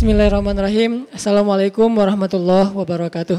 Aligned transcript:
Bismillahirrahmanirrahim. 0.00 1.04
Assalamualaikum 1.12 1.92
warahmatullahi 1.92 2.72
wabarakatuh. 2.72 3.36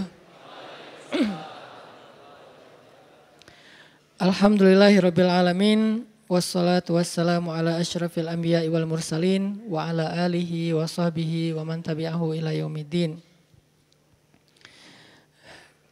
Alhamdulillahirabbil 4.22 5.26
alamin 5.26 6.06
wassalatu 6.30 7.02
wassalamu 7.02 7.50
ala 7.50 7.82
asyrafil 7.82 8.30
anbiya 8.30 8.62
wal 8.70 8.86
mursalin 8.86 9.58
wa 9.66 9.90
ala 9.90 10.14
alihi 10.14 10.78
wa 10.78 10.86
sahbihi 10.86 11.58
wa 11.58 11.66
man 11.66 11.82
tabi'ahu 11.82 12.38
ila 12.38 12.54
yaumiddin. 12.54 13.18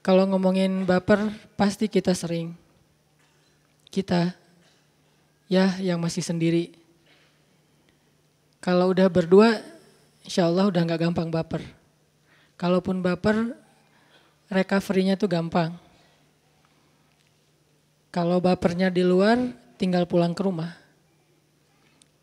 Kalau 0.05 0.29
ngomongin 0.29 0.86
baper 0.86 1.33
pasti 1.57 1.89
kita 1.89 2.13
sering. 2.13 2.54
Kita 3.89 4.38
ya 5.49 5.81
yang 5.81 5.97
masih 5.97 6.22
sendiri. 6.22 6.77
Kalau 8.61 8.94
udah 8.94 9.09
berdua 9.09 9.66
insya 10.29 10.45
Allah 10.45 10.69
udah 10.69 10.85
nggak 10.85 11.09
gampang 11.09 11.33
baper. 11.33 11.65
Kalaupun 12.53 13.01
baper, 13.01 13.57
recovery-nya 14.45 15.17
tuh 15.17 15.25
gampang. 15.25 15.73
Kalau 18.13 18.38
bapernya 18.38 18.93
di 18.93 19.02
luar, 19.02 19.41
tinggal 19.81 20.05
pulang 20.05 20.38
ke 20.38 20.45
rumah. 20.45 20.77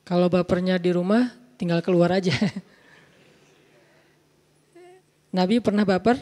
Kalau 0.06 0.30
bapernya 0.30 0.78
di 0.78 0.94
rumah, 0.94 1.34
tinggal 1.58 1.82
keluar 1.82 2.14
aja. 2.14 2.30
Nabi 5.34 5.58
pernah 5.58 5.82
baper? 5.82 6.14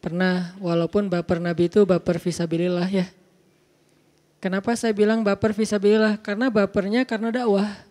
Pernah, 0.00 0.56
walaupun 0.64 1.12
baper 1.12 1.44
Nabi 1.44 1.68
itu 1.68 1.84
baper 1.84 2.16
visabilillah 2.16 2.88
ya. 2.88 3.04
Kenapa 4.40 4.72
saya 4.80 4.96
bilang 4.96 5.20
baper 5.20 5.52
visabilillah? 5.52 6.24
Karena 6.24 6.48
bapernya 6.48 7.04
karena 7.04 7.28
dakwah. 7.28 7.83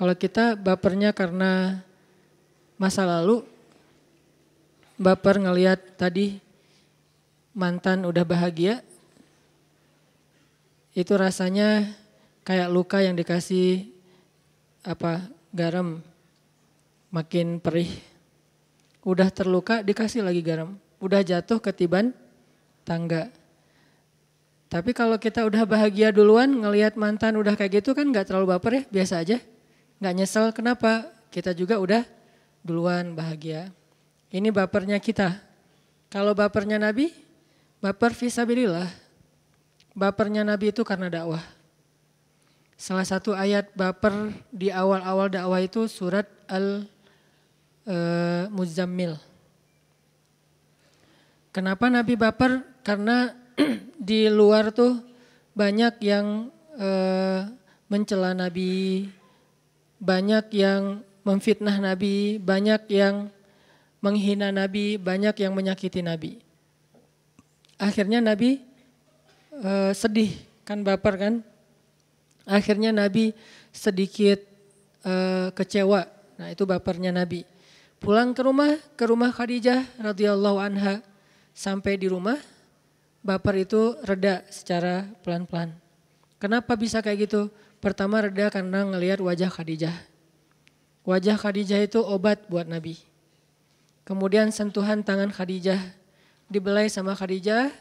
Kalau 0.00 0.16
kita 0.16 0.56
bapernya 0.56 1.12
karena 1.12 1.84
masa 2.80 3.04
lalu, 3.04 3.44
baper 4.96 5.36
ngelihat 5.44 6.00
tadi 6.00 6.40
mantan 7.52 8.08
udah 8.08 8.24
bahagia, 8.24 8.80
itu 10.96 11.12
rasanya 11.12 11.84
kayak 12.48 12.72
luka 12.72 13.04
yang 13.04 13.12
dikasih 13.12 13.92
apa 14.88 15.28
garam 15.52 16.00
makin 17.12 17.60
perih. 17.60 17.92
Udah 19.04 19.28
terluka 19.28 19.84
dikasih 19.84 20.24
lagi 20.24 20.40
garam, 20.40 20.80
udah 20.96 21.20
jatuh 21.20 21.60
ketiban 21.60 22.16
tangga. 22.88 23.28
Tapi 24.72 24.96
kalau 24.96 25.20
kita 25.20 25.44
udah 25.44 25.68
bahagia 25.68 26.08
duluan 26.08 26.48
ngelihat 26.48 26.96
mantan 26.96 27.36
udah 27.36 27.52
kayak 27.52 27.84
gitu 27.84 27.92
kan 27.92 28.08
nggak 28.08 28.32
terlalu 28.32 28.56
baper 28.56 28.72
ya, 28.80 28.84
biasa 28.88 29.20
aja 29.20 29.59
nggak 30.00 30.14
nyesel 30.16 30.50
kenapa? 30.56 31.06
Kita 31.30 31.54
juga 31.54 31.78
udah 31.78 32.02
duluan 32.64 33.14
bahagia. 33.14 33.70
Ini 34.32 34.50
bapernya 34.50 34.98
kita. 34.98 35.38
Kalau 36.10 36.34
bapernya 36.34 36.78
Nabi, 36.78 37.14
baper 37.78 38.14
visabilillah. 38.14 38.88
Bapernya 39.94 40.42
Nabi 40.42 40.70
itu 40.74 40.82
karena 40.86 41.06
dakwah. 41.10 41.42
Salah 42.80 43.04
satu 43.04 43.36
ayat 43.36 43.76
baper 43.76 44.32
di 44.48 44.72
awal-awal 44.72 45.28
dakwah 45.28 45.60
itu 45.60 45.84
surat 45.84 46.24
Al-Muzammil. 46.48 46.88
E, 49.18 49.22
Kenapa 51.50 51.90
Nabi 51.90 52.14
baper? 52.16 52.62
Karena 52.86 53.34
di 54.08 54.30
luar 54.30 54.72
tuh 54.72 55.02
banyak 55.52 55.98
yang 56.00 56.48
e, 56.78 56.88
mencela 57.90 58.32
Nabi, 58.32 59.04
banyak 60.00 60.48
yang 60.56 61.04
memfitnah 61.22 61.76
Nabi, 61.76 62.40
banyak 62.40 62.88
yang 62.88 63.28
menghina 64.00 64.48
Nabi, 64.48 64.96
banyak 64.96 65.36
yang 65.36 65.52
menyakiti 65.52 66.00
Nabi. 66.00 66.40
Akhirnya 67.76 68.24
Nabi 68.24 68.64
uh, 69.60 69.92
sedih, 69.92 70.32
kan 70.64 70.80
baper 70.80 71.14
kan? 71.20 71.34
Akhirnya 72.48 72.90
Nabi 72.90 73.36
sedikit 73.70 74.40
uh, 75.04 75.52
kecewa. 75.52 76.08
Nah 76.40 76.48
itu 76.48 76.64
bapernya 76.64 77.12
Nabi. 77.12 77.44
Pulang 78.00 78.32
ke 78.32 78.40
rumah, 78.40 78.80
ke 78.96 79.04
rumah 79.04 79.28
Khadijah 79.28 79.84
radhiyallahu 80.00 80.56
anha. 80.56 81.04
Sampai 81.52 82.00
di 82.00 82.08
rumah, 82.08 82.40
baper 83.20 83.68
itu 83.68 84.00
reda 84.00 84.40
secara 84.48 85.04
pelan-pelan. 85.20 85.76
Kenapa 86.40 86.72
bisa 86.80 87.04
kayak 87.04 87.28
gitu? 87.28 87.52
Pertama 87.80 88.20
reda 88.20 88.52
karena 88.52 88.84
ngelihat 88.84 89.24
wajah 89.24 89.48
Khadijah. 89.48 89.96
Wajah 91.00 91.40
Khadijah 91.40 91.80
itu 91.80 92.04
obat 92.04 92.44
buat 92.52 92.68
Nabi. 92.68 93.00
Kemudian 94.04 94.52
sentuhan 94.52 95.00
tangan 95.00 95.32
Khadijah. 95.32 95.80
Dibelai 96.52 96.92
sama 96.92 97.16
Khadijah, 97.16 97.72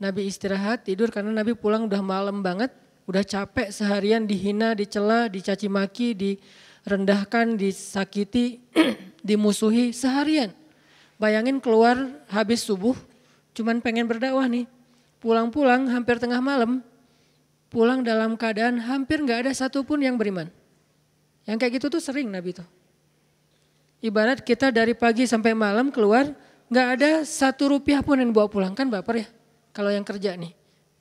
Nabi 0.00 0.32
istirahat, 0.32 0.88
tidur 0.88 1.12
karena 1.12 1.28
Nabi 1.28 1.52
pulang 1.52 1.84
udah 1.84 2.00
malam 2.00 2.40
banget. 2.40 2.72
Udah 3.04 3.20
capek 3.20 3.68
seharian 3.68 4.24
dihina, 4.24 4.72
dicela, 4.72 5.28
dicaci 5.28 5.68
maki, 5.68 6.16
direndahkan, 6.16 7.60
disakiti, 7.60 8.64
dimusuhi 9.28 9.92
seharian. 9.92 10.56
Bayangin 11.20 11.60
keluar 11.60 12.00
habis 12.32 12.64
subuh, 12.64 12.96
cuman 13.52 13.84
pengen 13.84 14.08
berdakwah 14.08 14.48
nih. 14.48 14.64
Pulang-pulang 15.20 15.84
hampir 15.92 16.16
tengah 16.16 16.40
malam, 16.40 16.80
pulang 17.74 18.06
dalam 18.06 18.38
keadaan 18.38 18.78
hampir 18.78 19.18
nggak 19.18 19.50
ada 19.50 19.50
satupun 19.50 19.98
yang 19.98 20.14
beriman. 20.14 20.46
Yang 21.42 21.56
kayak 21.58 21.72
gitu 21.82 21.86
tuh 21.98 22.02
sering 22.02 22.30
Nabi 22.30 22.54
tuh. 22.54 22.66
Ibarat 23.98 24.46
kita 24.46 24.70
dari 24.70 24.94
pagi 24.94 25.26
sampai 25.26 25.58
malam 25.58 25.90
keluar, 25.90 26.30
nggak 26.70 26.88
ada 26.94 27.10
satu 27.26 27.74
rupiah 27.74 27.98
pun 28.06 28.22
yang 28.22 28.30
bawa 28.30 28.46
pulang 28.46 28.78
kan 28.78 28.86
baper 28.86 29.26
ya. 29.26 29.28
Kalau 29.74 29.90
yang 29.90 30.06
kerja 30.06 30.38
nih, 30.38 30.54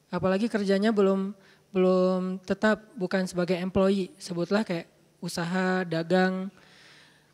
apalagi 0.10 0.50
kerjanya 0.50 0.90
belum 0.90 1.38
belum 1.70 2.42
tetap 2.42 2.82
bukan 2.98 3.30
sebagai 3.30 3.54
employee, 3.62 4.10
sebutlah 4.18 4.66
kayak 4.66 4.90
usaha, 5.22 5.86
dagang, 5.86 6.50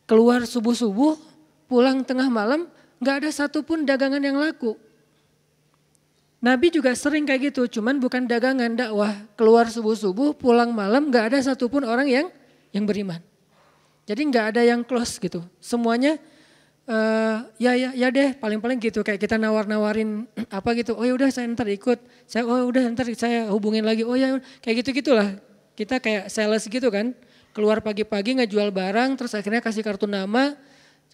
keluar 0.04 0.44
subuh-subuh, 0.44 1.16
pulang 1.64 2.04
tengah 2.04 2.28
malam, 2.28 2.68
nggak 3.00 3.24
ada 3.24 3.30
satupun 3.32 3.88
dagangan 3.88 4.20
yang 4.20 4.36
laku. 4.36 4.76
Nabi 6.40 6.72
juga 6.72 6.96
sering 6.96 7.28
kayak 7.28 7.52
gitu, 7.52 7.68
cuman 7.80 8.00
bukan 8.00 8.24
dagangan 8.24 8.72
dakwah. 8.72 9.12
Keluar 9.36 9.68
subuh-subuh, 9.68 10.32
pulang 10.40 10.72
malam, 10.72 11.12
gak 11.12 11.32
ada 11.32 11.38
satupun 11.44 11.84
orang 11.84 12.08
yang 12.08 12.26
yang 12.72 12.88
beriman. 12.88 13.20
Jadi 14.08 14.20
gak 14.32 14.56
ada 14.56 14.64
yang 14.64 14.80
close 14.80 15.20
gitu. 15.20 15.44
Semuanya 15.60 16.16
uh, 16.88 17.44
ya 17.60 17.76
ya 17.76 17.92
ya 17.92 18.08
deh, 18.08 18.32
paling-paling 18.40 18.80
gitu 18.80 19.04
kayak 19.04 19.20
kita 19.20 19.36
nawar-nawarin 19.36 20.24
apa 20.58 20.72
gitu. 20.80 20.96
Oh 20.96 21.04
ya 21.04 21.12
udah 21.12 21.28
saya 21.28 21.44
ntar 21.52 21.68
ikut. 21.68 22.00
Saya 22.24 22.48
oh 22.48 22.72
udah 22.72 22.88
ntar 22.96 23.04
saya 23.12 23.52
hubungin 23.52 23.84
lagi. 23.84 24.08
Oh 24.08 24.16
ya 24.16 24.40
kayak 24.64 24.80
gitu 24.80 25.04
gitulah. 25.04 25.36
Kita 25.76 26.00
kayak 26.00 26.32
sales 26.32 26.64
gitu 26.64 26.88
kan. 26.88 27.12
Keluar 27.52 27.84
pagi-pagi 27.84 28.40
ngejual 28.40 28.72
barang, 28.72 29.18
terus 29.18 29.34
akhirnya 29.34 29.58
kasih 29.58 29.82
kartu 29.82 30.06
nama, 30.06 30.54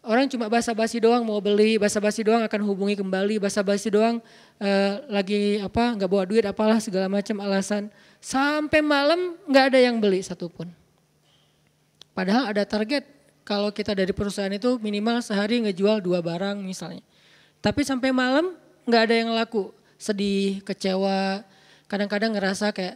Orang 0.07 0.31
cuma 0.31 0.47
basa-basi 0.47 1.03
doang 1.03 1.27
mau 1.27 1.43
beli, 1.43 1.83
basa-basi 1.83 2.23
doang 2.23 2.47
akan 2.47 2.63
hubungi 2.63 2.95
kembali, 2.95 3.43
basa-basi 3.43 3.91
doang 3.91 4.23
uh, 4.63 4.93
lagi 5.11 5.59
apa 5.59 5.99
nggak 5.99 6.07
bawa 6.07 6.23
duit 6.23 6.47
apalah 6.47 6.79
segala 6.79 7.11
macam 7.11 7.43
alasan. 7.43 7.91
Sampai 8.23 8.87
malam 8.87 9.35
nggak 9.51 9.75
ada 9.75 9.79
yang 9.83 9.99
beli 9.99 10.23
satupun. 10.23 10.71
Padahal 12.15 12.55
ada 12.55 12.63
target 12.63 13.03
kalau 13.43 13.75
kita 13.75 13.99
dari 13.99 14.15
perusahaan 14.15 14.55
itu 14.55 14.79
minimal 14.79 15.19
sehari 15.27 15.59
ngejual 15.67 15.99
dua 15.99 16.23
barang 16.23 16.63
misalnya. 16.63 17.03
Tapi 17.59 17.83
sampai 17.83 18.15
malam 18.15 18.55
nggak 18.87 19.03
ada 19.11 19.15
yang 19.27 19.35
laku, 19.35 19.75
sedih, 19.99 20.63
kecewa, 20.63 21.43
kadang-kadang 21.91 22.31
ngerasa 22.39 22.71
kayak 22.71 22.95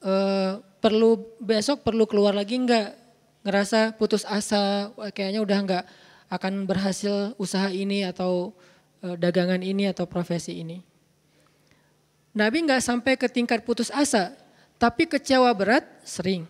uh, 0.00 0.64
perlu 0.80 1.20
besok 1.44 1.84
perlu 1.84 2.08
keluar 2.08 2.32
lagi 2.32 2.56
nggak 2.56 3.03
ngerasa 3.44 3.94
putus 4.00 4.24
asa, 4.24 4.90
kayaknya 5.12 5.44
udah 5.44 5.58
nggak 5.62 5.84
akan 6.32 6.64
berhasil 6.64 7.36
usaha 7.36 7.68
ini 7.68 8.02
atau 8.08 8.56
e, 9.04 9.14
dagangan 9.20 9.60
ini 9.60 9.86
atau 9.92 10.08
profesi 10.08 10.64
ini. 10.64 10.80
Nabi 12.34 12.66
nggak 12.66 12.82
sampai 12.82 13.14
ke 13.14 13.28
tingkat 13.30 13.62
putus 13.62 13.92
asa, 13.92 14.34
tapi 14.80 15.06
kecewa 15.06 15.52
berat 15.54 15.84
sering. 16.02 16.48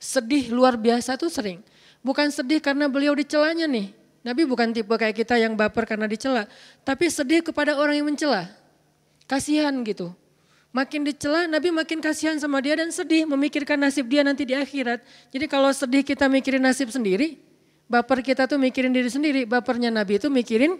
Sedih 0.00 0.50
luar 0.50 0.74
biasa 0.74 1.14
tuh 1.14 1.30
sering. 1.30 1.62
Bukan 2.02 2.32
sedih 2.32 2.58
karena 2.58 2.90
beliau 2.90 3.14
dicelanya 3.14 3.68
nih. 3.70 3.94
Nabi 4.26 4.42
bukan 4.42 4.74
tipe 4.74 4.90
kayak 4.90 5.14
kita 5.14 5.38
yang 5.38 5.54
baper 5.54 5.86
karena 5.86 6.10
dicela, 6.10 6.50
tapi 6.82 7.06
sedih 7.06 7.46
kepada 7.46 7.78
orang 7.78 7.94
yang 8.02 8.08
mencela. 8.10 8.50
Kasihan 9.30 9.70
gitu. 9.86 10.10
Makin 10.76 11.08
dicela, 11.08 11.48
Nabi 11.48 11.72
makin 11.72 12.04
kasihan 12.04 12.36
sama 12.36 12.60
dia 12.60 12.76
dan 12.76 12.92
sedih 12.92 13.24
memikirkan 13.24 13.80
nasib 13.80 14.12
dia 14.12 14.20
nanti 14.20 14.44
di 14.44 14.52
akhirat. 14.52 15.00
Jadi 15.32 15.48
kalau 15.48 15.72
sedih 15.72 16.04
kita 16.04 16.28
mikirin 16.28 16.60
nasib 16.60 16.92
sendiri, 16.92 17.40
baper 17.88 18.20
kita 18.20 18.44
tuh 18.44 18.60
mikirin 18.60 18.92
diri 18.92 19.08
sendiri. 19.08 19.48
Bapernya 19.48 19.88
Nabi 19.88 20.20
itu 20.20 20.28
mikirin 20.28 20.76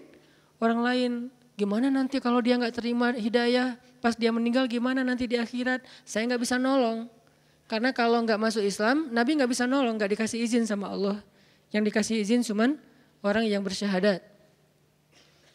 orang 0.60 0.84
lain. 0.84 1.12
Gimana 1.56 1.88
nanti 1.88 2.20
kalau 2.20 2.44
dia 2.44 2.60
nggak 2.60 2.76
terima 2.76 3.16
hidayah, 3.16 3.80
pas 4.04 4.12
dia 4.12 4.28
meninggal 4.28 4.68
gimana 4.68 5.00
nanti 5.00 5.24
di 5.24 5.40
akhirat? 5.40 5.80
Saya 6.04 6.28
nggak 6.28 6.44
bisa 6.44 6.60
nolong. 6.60 7.08
Karena 7.64 7.88
kalau 7.96 8.20
nggak 8.20 8.36
masuk 8.36 8.68
Islam, 8.68 9.08
Nabi 9.08 9.40
nggak 9.40 9.48
bisa 9.48 9.64
nolong, 9.64 9.96
nggak 9.96 10.12
dikasih 10.12 10.44
izin 10.44 10.68
sama 10.68 10.92
Allah. 10.92 11.24
Yang 11.72 11.88
dikasih 11.88 12.20
izin 12.20 12.44
cuman 12.44 12.76
orang 13.24 13.48
yang 13.48 13.64
bersyahadat. 13.64 14.20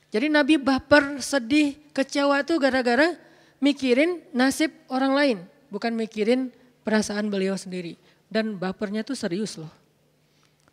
Jadi 0.09 0.33
Nabi 0.33 0.57
baper, 0.57 1.21
sedih, 1.21 1.77
kecewa 1.93 2.41
tuh 2.41 2.57
gara-gara 2.57 3.29
mikirin 3.62 4.19
nasib 4.34 4.74
orang 4.92 5.13
lain. 5.13 5.38
Bukan 5.72 5.96
mikirin 5.96 6.52
perasaan 6.84 7.31
beliau 7.31 7.56
sendiri. 7.56 7.96
Dan 8.28 8.60
bapernya 8.60 9.06
tuh 9.06 9.16
serius 9.16 9.56
loh. 9.56 9.69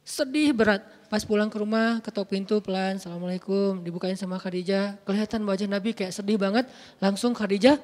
Sedih 0.02 0.56
berat. 0.56 0.82
Pas 1.12 1.20
pulang 1.24 1.48
ke 1.52 1.56
rumah, 1.60 2.00
ketok 2.04 2.32
pintu 2.32 2.60
pelan, 2.60 2.96
Assalamualaikum, 2.96 3.80
dibukain 3.84 4.16
sama 4.16 4.40
Khadijah. 4.40 4.96
Kelihatan 5.04 5.44
wajah 5.44 5.68
Nabi 5.68 5.92
kayak 5.92 6.16
sedih 6.16 6.40
banget. 6.40 6.64
Langsung 7.00 7.36
Khadijah 7.36 7.76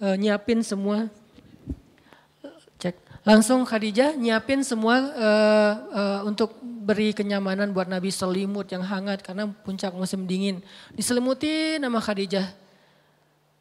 e, 0.00 0.06
nyiapin 0.16 0.64
semua. 0.64 1.08
Cek. 2.80 2.96
Langsung 3.24 3.64
Khadijah 3.68 4.16
nyiapin 4.16 4.64
semua 4.64 4.96
e, 5.12 5.28
e, 5.92 6.02
untuk 6.28 6.56
beri 6.60 7.12
kenyamanan 7.12 7.72
buat 7.72 7.88
Nabi 7.88 8.08
selimut 8.08 8.68
yang 8.72 8.84
hangat 8.84 9.20
karena 9.20 9.48
puncak 9.64 9.92
musim 9.92 10.24
dingin. 10.24 10.64
Diselimutin 10.96 11.84
sama 11.84 12.00
Khadijah. 12.00 12.67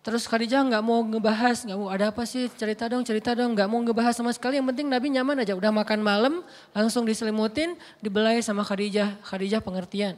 Terus 0.07 0.24
Khadijah 0.24 0.63
nggak 0.63 0.80
mau 0.88 1.04
ngebahas, 1.04 1.68
nggak 1.68 1.75
mau 1.75 1.92
ada 1.92 2.15
apa 2.15 2.24
sih 2.24 2.48
cerita 2.56 2.88
dong, 2.88 3.04
cerita 3.04 3.36
dong, 3.36 3.51
nggak 3.51 3.68
mau 3.68 3.83
ngebahas 3.83 4.15
sama 4.15 4.31
sekali. 4.31 4.56
Yang 4.56 4.71
penting 4.71 4.88
Nabi 4.88 5.12
nyaman 5.12 5.44
aja, 5.44 5.51
udah 5.51 5.68
makan 5.68 6.00
malam, 6.00 6.48
langsung 6.71 7.04
diselimutin, 7.04 7.75
dibelai 8.00 8.39
sama 8.39 8.63
Khadijah. 8.63 9.19
Khadijah 9.27 9.59
pengertian. 9.59 10.15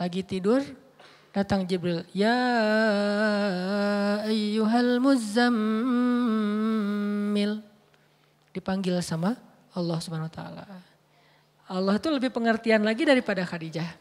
Lagi 0.00 0.24
tidur, 0.24 0.64
datang 1.36 1.68
Jibril. 1.68 2.08
Ya 2.16 2.40
ayyuhal 4.24 4.96
muzammil. 4.96 5.60
Dipanggil 8.56 8.96
sama 9.04 9.36
Allah 9.76 10.00
subhanahu 10.00 10.32
wa 10.32 10.36
ta'ala. 10.40 10.64
Allah 11.68 12.00
itu 12.00 12.08
lebih 12.08 12.32
pengertian 12.32 12.80
lagi 12.80 13.04
daripada 13.04 13.44
Khadijah. 13.44 13.92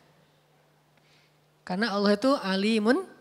Karena 1.68 1.92
Allah 1.92 2.16
itu 2.16 2.32
alimun 2.40 3.12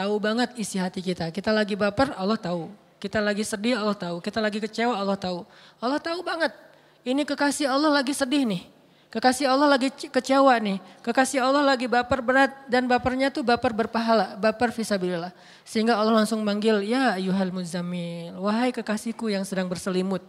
Tahu 0.00 0.16
banget 0.16 0.56
isi 0.56 0.80
hati 0.80 1.04
kita. 1.04 1.28
Kita 1.28 1.52
lagi 1.52 1.76
baper, 1.76 2.16
Allah 2.16 2.40
tahu. 2.40 2.72
Kita 2.96 3.20
lagi 3.20 3.44
sedih, 3.44 3.76
Allah 3.76 3.92
tahu. 3.92 4.24
Kita 4.24 4.40
lagi 4.40 4.56
kecewa, 4.56 4.96
Allah 4.96 5.12
tahu. 5.12 5.44
Allah 5.76 6.00
tahu 6.00 6.24
banget. 6.24 6.56
Ini 7.04 7.20
kekasih 7.28 7.68
Allah 7.68 8.00
lagi 8.00 8.16
sedih 8.16 8.48
nih. 8.48 8.64
Kekasih 9.12 9.52
Allah 9.52 9.76
lagi 9.76 9.92
kecewa 9.92 10.56
nih. 10.56 10.80
Kekasih 11.04 11.44
Allah 11.44 11.60
lagi 11.60 11.84
baper 11.84 12.24
berat 12.24 12.48
dan 12.64 12.88
bapernya 12.88 13.28
tuh 13.28 13.44
baper 13.44 13.76
berpahala, 13.76 14.40
baper 14.40 14.72
visabilillah. 14.72 15.36
Sehingga 15.68 16.00
Allah 16.00 16.24
langsung 16.24 16.40
manggil, 16.40 16.80
ya 16.80 17.20
ayuhal 17.20 17.52
muzamil, 17.52 18.40
wahai 18.40 18.72
kekasihku 18.72 19.28
yang 19.28 19.44
sedang 19.44 19.68
berselimut. 19.68 20.24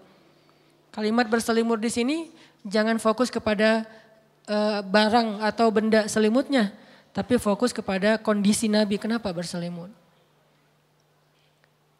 Kalimat 0.91 1.31
berselimut 1.31 1.79
di 1.79 1.87
sini 1.87 2.17
jangan 2.67 2.99
fokus 2.99 3.31
kepada 3.31 3.87
uh, 4.51 4.83
barang 4.83 5.39
atau 5.47 5.71
benda 5.71 6.11
selimutnya, 6.11 6.75
tapi 7.11 7.35
fokus 7.35 7.75
kepada 7.75 8.15
kondisi 8.15 8.71
Nabi 8.71 8.95
kenapa 8.95 9.31
berselimut. 9.35 9.91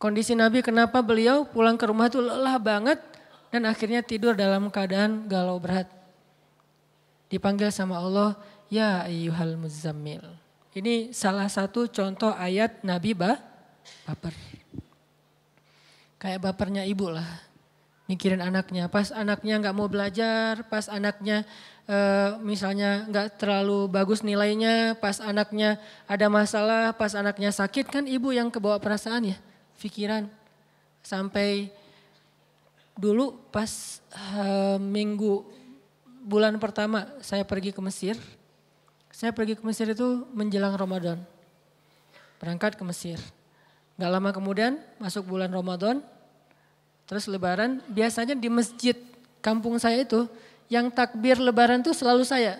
Kondisi 0.01 0.33
Nabi 0.33 0.65
kenapa 0.65 0.97
beliau 1.03 1.45
pulang 1.45 1.77
ke 1.77 1.85
rumah 1.85 2.09
itu 2.09 2.17
lelah 2.17 2.57
banget 2.57 2.97
dan 3.53 3.67
akhirnya 3.67 4.01
tidur 4.01 4.33
dalam 4.33 4.71
keadaan 4.71 5.27
galau 5.27 5.61
berat. 5.61 5.85
Dipanggil 7.29 7.69
sama 7.69 7.99
Allah, 7.99 8.33
ya 8.71 9.05
ayyuhal 9.05 9.59
muzammil. 9.59 10.23
Ini 10.71 11.11
salah 11.11 11.51
satu 11.51 11.85
contoh 11.91 12.31
ayat 12.31 12.79
Nabi 12.81 13.11
bah, 13.11 13.37
baper. 14.07 14.33
Kayak 16.15 16.49
bapernya 16.49 16.87
ibu 16.87 17.11
lah. 17.11 17.50
Mikirin 18.11 18.43
anaknya, 18.43 18.91
pas 18.91 19.07
anaknya 19.15 19.63
nggak 19.63 19.75
mau 19.77 19.87
belajar, 19.87 20.67
pas 20.67 20.91
anaknya 20.91 21.47
Eh, 21.91 22.31
misalnya 22.39 23.03
nggak 23.09 23.41
terlalu 23.41 23.91
bagus 23.91 24.23
nilainya, 24.23 24.95
pas 24.95 25.19
anaknya 25.19 25.75
ada 26.07 26.31
masalah, 26.31 26.95
pas 26.95 27.11
anaknya 27.17 27.51
sakit 27.51 27.89
kan 27.91 28.07
ibu 28.07 28.31
yang 28.31 28.47
kebawa 28.47 28.79
perasaan 28.79 29.35
ya, 29.35 29.37
pikiran. 29.75 30.29
Sampai 31.03 31.67
dulu 32.95 33.35
pas 33.51 33.99
uh, 34.13 34.79
minggu 34.79 35.43
bulan 36.23 36.55
pertama 36.63 37.11
saya 37.19 37.43
pergi 37.43 37.75
ke 37.75 37.83
Mesir, 37.83 38.15
saya 39.11 39.35
pergi 39.35 39.59
ke 39.59 39.63
Mesir 39.67 39.91
itu 39.91 40.23
menjelang 40.31 40.77
Ramadan. 40.79 41.19
Berangkat 42.39 42.79
ke 42.79 42.83
Mesir. 42.87 43.19
Gak 43.99 44.11
lama 44.15 44.31
kemudian 44.31 44.79
masuk 44.95 45.27
bulan 45.27 45.51
Ramadan, 45.51 45.99
terus 47.11 47.27
lebaran, 47.27 47.83
biasanya 47.91 48.39
di 48.39 48.47
masjid 48.47 48.95
kampung 49.43 49.75
saya 49.75 49.99
itu 49.99 50.31
yang 50.71 50.87
takbir 50.87 51.35
lebaran 51.35 51.83
tuh 51.83 51.91
selalu 51.91 52.23
saya. 52.23 52.55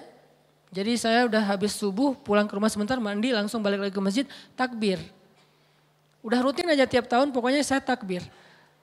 Jadi 0.75 0.99
saya 0.99 1.23
udah 1.23 1.39
habis 1.39 1.71
subuh 1.71 2.11
pulang 2.19 2.51
ke 2.51 2.59
rumah 2.59 2.67
sebentar 2.67 2.99
mandi 2.99 3.31
langsung 3.31 3.63
balik 3.63 3.87
lagi 3.87 3.95
ke 3.95 4.03
masjid 4.03 4.25
takbir. 4.59 4.99
Udah 6.19 6.43
rutin 6.43 6.67
aja 6.67 6.83
tiap 6.83 7.07
tahun 7.07 7.31
pokoknya 7.31 7.63
saya 7.63 7.79
takbir. 7.79 8.27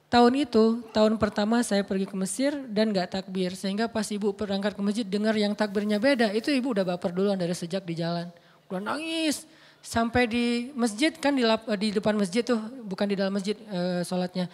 Tahun 0.08 0.32
itu, 0.32 0.80
tahun 0.88 1.20
pertama 1.20 1.60
saya 1.60 1.84
pergi 1.84 2.08
ke 2.08 2.16
Mesir 2.16 2.56
dan 2.72 2.96
gak 2.96 3.20
takbir. 3.20 3.52
Sehingga 3.52 3.92
pas 3.92 4.08
ibu 4.08 4.32
berangkat 4.32 4.72
ke 4.72 4.80
masjid 4.80 5.04
dengar 5.04 5.36
yang 5.36 5.52
takbirnya 5.52 6.00
beda. 6.00 6.32
Itu 6.32 6.48
ibu 6.48 6.72
udah 6.72 6.96
baper 6.96 7.12
duluan 7.12 7.36
dari 7.36 7.52
sejak 7.52 7.84
di 7.84 7.92
jalan. 7.92 8.32
Udah 8.72 8.80
nangis. 8.80 9.44
Sampai 9.84 10.24
di 10.24 10.72
masjid 10.72 11.12
kan 11.12 11.36
di, 11.36 11.44
di 11.76 11.88
depan 11.92 12.16
masjid 12.16 12.40
tuh, 12.40 12.56
bukan 12.88 13.04
di 13.04 13.20
dalam 13.20 13.36
masjid 13.36 13.52
e, 13.68 14.00
sholatnya 14.00 14.48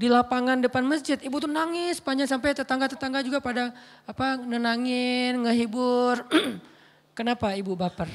di 0.00 0.08
lapangan 0.08 0.64
depan 0.64 0.80
masjid, 0.88 1.20
ibu 1.20 1.36
tuh 1.36 1.52
nangis 1.52 2.00
panjang 2.00 2.24
sampai 2.24 2.56
tetangga-tetangga 2.56 3.20
juga 3.20 3.44
pada 3.44 3.76
apa 4.08 4.40
nenangin, 4.40 5.44
ngehibur. 5.44 6.24
Kenapa 7.16 7.52
ibu 7.52 7.76
baper? 7.76 8.08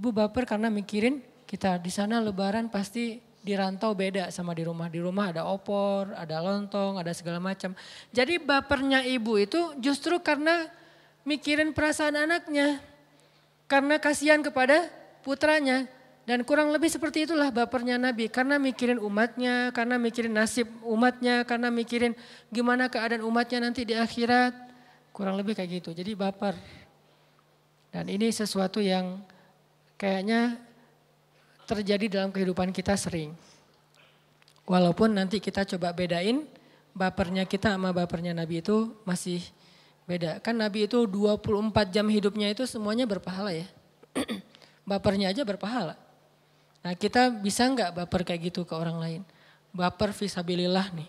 Ibu 0.00 0.08
baper 0.16 0.48
karena 0.48 0.72
mikirin 0.72 1.20
kita 1.44 1.76
di 1.76 1.92
sana 1.92 2.24
lebaran 2.24 2.72
pasti 2.72 3.20
di 3.20 3.52
rantau 3.52 3.92
beda 3.92 4.32
sama 4.32 4.56
di 4.56 4.64
rumah. 4.64 4.88
Di 4.88 4.96
rumah 4.96 5.28
ada 5.28 5.44
opor, 5.44 6.16
ada 6.16 6.40
lontong, 6.40 6.96
ada 6.96 7.12
segala 7.12 7.36
macam. 7.36 7.76
Jadi 8.08 8.40
bapernya 8.40 9.04
ibu 9.04 9.36
itu 9.36 9.76
justru 9.76 10.24
karena 10.24 10.72
mikirin 11.28 11.76
perasaan 11.76 12.16
anaknya. 12.16 12.80
Karena 13.68 14.00
kasihan 14.00 14.40
kepada 14.40 14.88
putranya. 15.20 15.84
Dan 16.22 16.46
kurang 16.46 16.70
lebih 16.70 16.86
seperti 16.86 17.26
itulah 17.26 17.50
bapernya 17.50 17.98
Nabi. 17.98 18.30
Karena 18.30 18.54
mikirin 18.54 19.02
umatnya, 19.02 19.74
karena 19.74 19.98
mikirin 19.98 20.30
nasib 20.30 20.70
umatnya, 20.86 21.42
karena 21.42 21.66
mikirin 21.74 22.14
gimana 22.54 22.86
keadaan 22.86 23.26
umatnya 23.26 23.58
nanti 23.58 23.82
di 23.82 23.98
akhirat. 23.98 24.54
Kurang 25.10 25.34
lebih 25.34 25.58
kayak 25.58 25.82
gitu. 25.82 25.90
Jadi 25.90 26.14
baper. 26.14 26.54
Dan 27.90 28.06
ini 28.06 28.30
sesuatu 28.30 28.78
yang 28.78 29.18
kayaknya 29.98 30.56
terjadi 31.66 32.22
dalam 32.22 32.30
kehidupan 32.30 32.70
kita 32.70 32.94
sering. 32.94 33.34
Walaupun 34.62 35.18
nanti 35.18 35.42
kita 35.42 35.66
coba 35.74 35.90
bedain 35.90 36.46
bapernya 36.94 37.48
kita 37.48 37.74
sama 37.74 37.90
bapernya 37.90 38.30
Nabi 38.30 38.62
itu 38.62 38.94
masih 39.02 39.42
beda. 40.06 40.38
Kan 40.38 40.60
Nabi 40.60 40.86
itu 40.86 41.02
24 41.02 41.90
jam 41.90 42.06
hidupnya 42.06 42.52
itu 42.54 42.62
semuanya 42.64 43.10
berpahala 43.10 43.50
ya. 43.50 43.66
bapernya 44.88 45.34
aja 45.34 45.42
berpahala. 45.42 45.98
Nah 46.82 46.92
kita 46.98 47.30
bisa 47.30 47.70
nggak 47.70 47.94
baper 47.94 48.26
kayak 48.26 48.52
gitu 48.52 48.66
ke 48.66 48.74
orang 48.74 48.98
lain? 48.98 49.20
Baper 49.70 50.10
visabilillah 50.10 50.90
nih. 50.92 51.08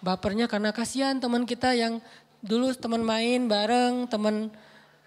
Bapernya 0.00 0.48
karena 0.48 0.72
kasihan 0.72 1.16
teman 1.20 1.44
kita 1.48 1.72
yang 1.76 2.00
dulu 2.44 2.72
teman 2.76 3.00
main 3.00 3.48
bareng, 3.48 4.04
teman 4.08 4.52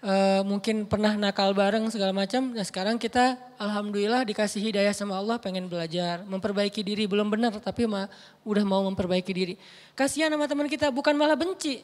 uh, 0.02 0.42
mungkin 0.46 0.86
pernah 0.86 1.14
nakal 1.14 1.54
bareng 1.54 1.90
segala 1.90 2.14
macam. 2.14 2.54
Nah 2.54 2.66
sekarang 2.66 2.98
kita 2.98 3.38
alhamdulillah 3.58 4.26
dikasih 4.26 4.62
hidayah 4.62 4.94
sama 4.94 5.18
Allah 5.18 5.38
pengen 5.38 5.66
belajar, 5.66 6.22
memperbaiki 6.26 6.82
diri 6.82 7.06
belum 7.06 7.30
benar 7.30 7.54
tapi 7.58 7.86
mah 7.86 8.10
udah 8.46 8.64
mau 8.66 8.82
memperbaiki 8.90 9.32
diri. 9.34 9.54
Kasihan 9.94 10.30
sama 10.30 10.46
teman 10.46 10.66
kita 10.70 10.90
bukan 10.90 11.14
malah 11.14 11.38
benci. 11.38 11.82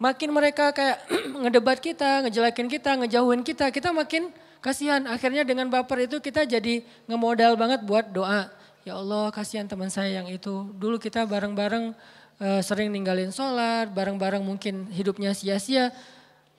Makin 0.00 0.32
mereka 0.32 0.72
kayak 0.72 1.04
ngedebat 1.44 1.78
kita, 1.80 2.24
ngejelekin 2.24 2.68
kita, 2.72 2.90
ngejauhin 3.04 3.44
kita, 3.44 3.68
kita 3.68 3.92
makin 3.92 4.32
Kasihan 4.60 5.00
akhirnya 5.08 5.40
dengan 5.40 5.72
baper 5.72 6.04
itu 6.04 6.20
kita 6.20 6.44
jadi 6.44 6.84
ngemodal 7.08 7.56
banget 7.56 7.80
buat 7.80 8.12
doa. 8.12 8.52
Ya 8.84 8.96
Allah 8.96 9.32
kasihan 9.32 9.64
teman 9.64 9.88
saya 9.88 10.20
yang 10.20 10.28
itu. 10.28 10.68
Dulu 10.76 11.00
kita 11.00 11.24
bareng-bareng 11.24 11.96
uh, 12.40 12.60
sering 12.60 12.92
ninggalin 12.92 13.32
sholat, 13.32 13.88
bareng-bareng 13.92 14.44
mungkin 14.44 14.88
hidupnya 14.92 15.32
sia-sia. 15.32 15.92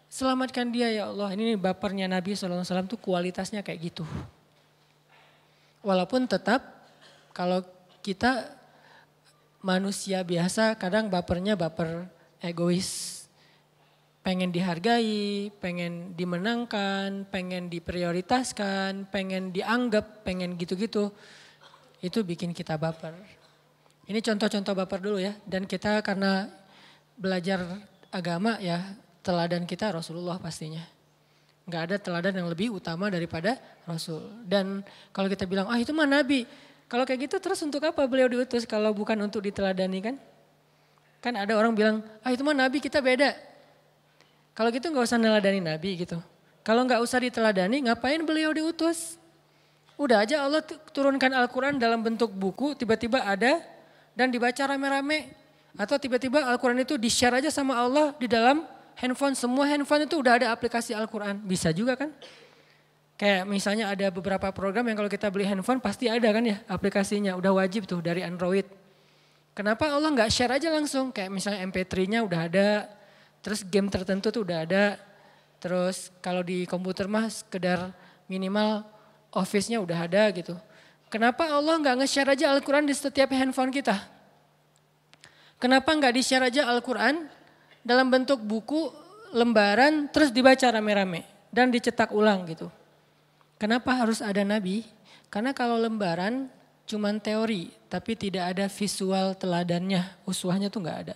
Selamatkan 0.09 0.73
dia 0.73 0.89
ya 0.89 1.13
Allah. 1.13 1.33
Ini 1.37 1.57
bapernya 1.61 2.09
Nabi 2.09 2.33
SAW 2.33 2.65
tuh 2.89 2.97
kualitasnya 2.97 3.61
kayak 3.61 3.93
gitu. 3.93 4.05
Walaupun 5.85 6.25
tetap 6.25 6.61
kalau 7.37 7.61
kita 8.01 8.49
manusia 9.61 10.25
biasa 10.25 10.73
kadang 10.73 11.05
bapernya 11.05 11.53
baper 11.53 12.09
egois 12.41 13.20
pengen 14.21 14.53
dihargai, 14.53 15.49
pengen 15.57 16.13
dimenangkan, 16.13 17.25
pengen 17.29 17.73
diprioritaskan, 17.73 19.09
pengen 19.09 19.49
dianggap, 19.49 20.21
pengen 20.21 20.57
gitu-gitu. 20.57 21.09
Itu 22.01 22.21
bikin 22.21 22.53
kita 22.53 22.77
baper. 22.77 23.13
Ini 24.05 24.19
contoh-contoh 24.21 24.73
baper 24.77 24.99
dulu 25.01 25.17
ya. 25.21 25.33
Dan 25.45 25.65
kita 25.65 26.05
karena 26.05 26.49
belajar 27.17 27.65
agama 28.13 28.57
ya, 28.61 28.93
teladan 29.25 29.65
kita 29.65 29.93
Rasulullah 29.93 30.37
pastinya. 30.37 30.81
Nggak 31.65 31.81
ada 31.89 31.95
teladan 32.01 32.33
yang 32.41 32.49
lebih 32.49 32.73
utama 32.73 33.09
daripada 33.09 33.57
Rasul. 33.85 34.21
Dan 34.45 34.81
kalau 35.13 35.29
kita 35.29 35.45
bilang, 35.45 35.69
ah 35.69 35.77
itu 35.77 35.93
mah 35.93 36.09
Nabi. 36.09 36.45
Kalau 36.89 37.07
kayak 37.07 37.29
gitu 37.29 37.37
terus 37.39 37.61
untuk 37.63 37.81
apa 37.85 38.03
beliau 38.03 38.27
diutus 38.27 38.67
kalau 38.67 38.91
bukan 38.91 39.15
untuk 39.21 39.45
diteladani 39.45 39.99
kan? 40.03 40.15
Kan 41.21 41.37
ada 41.37 41.53
orang 41.53 41.73
bilang, 41.77 42.01
ah 42.25 42.33
itu 42.33 42.41
mah 42.41 42.57
Nabi 42.57 42.81
kita 42.81 42.99
beda. 42.99 43.50
Kalau 44.51 44.69
gitu 44.69 44.91
nggak 44.91 45.05
usah 45.07 45.19
neladani 45.19 45.63
Nabi 45.63 46.03
gitu. 46.03 46.19
Kalau 46.61 46.85
nggak 46.85 47.01
usah 47.01 47.17
diteladani, 47.23 47.89
ngapain 47.89 48.21
beliau 48.21 48.53
diutus? 48.53 49.17
Udah 49.97 50.21
aja 50.25 50.45
Allah 50.45 50.61
turunkan 50.93 51.29
Al-Quran 51.33 51.77
dalam 51.81 52.01
bentuk 52.01 52.29
buku, 52.33 52.77
tiba-tiba 52.77 53.21
ada 53.21 53.61
dan 54.13 54.29
dibaca 54.29 54.61
rame-rame. 54.65 55.33
Atau 55.77 55.97
tiba-tiba 55.97 56.43
Al-Quran 56.45 56.83
itu 56.83 56.99
di-share 56.99 57.39
aja 57.39 57.49
sama 57.49 57.79
Allah 57.79 58.13
di 58.19 58.27
dalam 58.27 58.67
handphone. 58.99 59.33
Semua 59.33 59.65
handphone 59.65 60.05
itu 60.05 60.19
udah 60.19 60.37
ada 60.41 60.47
aplikasi 60.51 60.91
Al-Quran. 60.91 61.39
Bisa 61.47 61.71
juga 61.71 61.95
kan? 61.95 62.11
Kayak 63.15 63.45
misalnya 63.45 63.85
ada 63.87 64.09
beberapa 64.09 64.49
program 64.49 64.81
yang 64.89 64.97
kalau 64.97 65.09
kita 65.09 65.29
beli 65.29 65.45
handphone 65.45 65.77
pasti 65.77 66.09
ada 66.09 66.25
kan 66.33 66.43
ya 66.43 66.57
aplikasinya. 66.65 67.37
Udah 67.37 67.53
wajib 67.55 67.85
tuh 67.85 68.01
dari 68.01 68.25
Android. 68.25 68.65
Kenapa 69.53 69.89
Allah 69.89 70.09
nggak 70.11 70.29
share 70.33 70.51
aja 70.51 70.73
langsung? 70.73 71.13
Kayak 71.13 71.29
misalnya 71.29 71.59
MP3-nya 71.69 72.19
udah 72.25 72.39
ada, 72.49 72.67
terus 73.41 73.65
game 73.65 73.89
tertentu 73.89 74.29
tuh 74.29 74.45
udah 74.45 74.63
ada. 74.65 74.85
Terus 75.61 76.09
kalau 76.25 76.41
di 76.41 76.65
komputer 76.65 77.05
mah 77.05 77.29
sekedar 77.29 77.93
minimal 78.25 78.81
office-nya 79.29 79.77
udah 79.77 80.09
ada 80.09 80.29
gitu. 80.33 80.57
Kenapa 81.11 81.43
Allah 81.51 81.75
nggak 81.75 81.95
nge-share 82.01 82.31
aja 82.31 82.55
Al-Quran 82.55 82.87
di 82.87 82.95
setiap 82.95 83.29
handphone 83.35 83.69
kita? 83.69 83.99
Kenapa 85.59 85.91
nggak 85.91 86.13
di-share 86.15 86.47
aja 86.47 86.71
Al-Quran 86.71 87.27
dalam 87.83 88.07
bentuk 88.07 88.39
buku, 88.41 88.89
lembaran, 89.35 90.09
terus 90.09 90.31
dibaca 90.31 90.65
rame-rame 90.71 91.27
dan 91.51 91.69
dicetak 91.69 92.15
ulang 92.15 92.47
gitu? 92.47 92.71
Kenapa 93.61 93.93
harus 93.93 94.23
ada 94.23 94.41
nabi? 94.41 94.87
Karena 95.29 95.53
kalau 95.53 95.77
lembaran 95.77 96.49
cuman 96.89 97.21
teori, 97.21 97.69
tapi 97.91 98.17
tidak 98.17 98.57
ada 98.57 98.65
visual 98.65 99.37
teladannya, 99.37 100.01
uswahnya 100.25 100.73
tuh 100.73 100.81
nggak 100.81 100.99
ada. 101.05 101.15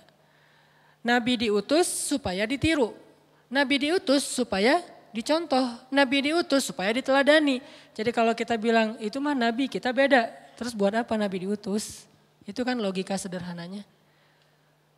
Nabi 1.05 1.37
diutus 1.37 1.85
supaya 1.85 2.49
ditiru. 2.49 2.97
Nabi 3.45 3.77
diutus 3.77 4.25
supaya 4.25 4.81
dicontoh. 5.13 5.61
Nabi 5.93 6.33
diutus 6.33 6.65
supaya 6.65 6.89
diteladani. 6.89 7.61
Jadi 7.93 8.09
kalau 8.09 8.33
kita 8.33 8.57
bilang 8.57 8.97
itu 8.97 9.21
mah 9.21 9.37
nabi 9.37 9.69
kita 9.69 9.93
beda. 9.93 10.33
Terus 10.57 10.73
buat 10.73 10.97
apa 10.97 11.13
nabi 11.13 11.45
diutus? 11.45 12.09
Itu 12.41 12.65
kan 12.65 12.81
logika 12.81 13.13
sederhananya. 13.21 13.85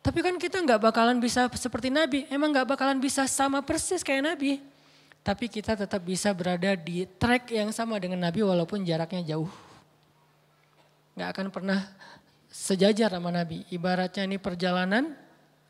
Tapi 0.00 0.24
kan 0.24 0.40
kita 0.40 0.64
nggak 0.64 0.80
bakalan 0.80 1.20
bisa 1.20 1.44
seperti 1.52 1.92
nabi. 1.92 2.24
Emang 2.32 2.56
nggak 2.56 2.72
bakalan 2.72 2.96
bisa 2.96 3.28
sama 3.28 3.60
persis 3.60 4.00
kayak 4.00 4.32
nabi. 4.32 4.64
Tapi 5.20 5.44
kita 5.44 5.76
tetap 5.76 6.00
bisa 6.00 6.32
berada 6.32 6.72
di 6.72 7.04
track 7.04 7.52
yang 7.52 7.68
sama 7.68 8.00
dengan 8.00 8.24
nabi 8.24 8.40
walaupun 8.40 8.80
jaraknya 8.80 9.36
jauh. 9.36 9.50
Nggak 11.12 11.28
akan 11.36 11.46
pernah 11.52 11.84
sejajar 12.48 13.12
sama 13.12 13.28
nabi. 13.28 13.68
Ibaratnya 13.68 14.24
ini 14.24 14.40
perjalanan 14.40 15.27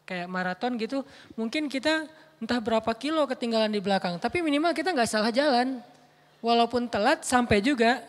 kayak 0.09 0.25
maraton 0.25 0.81
gitu. 0.81 1.05
Mungkin 1.37 1.69
kita 1.69 2.09
entah 2.41 2.61
berapa 2.65 2.89
kilo 2.97 3.29
ketinggalan 3.29 3.69
di 3.69 3.85
belakang. 3.85 4.17
Tapi 4.17 4.41
minimal 4.41 4.73
kita 4.73 4.97
nggak 4.97 5.11
salah 5.11 5.29
jalan. 5.29 5.85
Walaupun 6.41 6.89
telat 6.89 7.29
sampai 7.29 7.61
juga. 7.61 8.01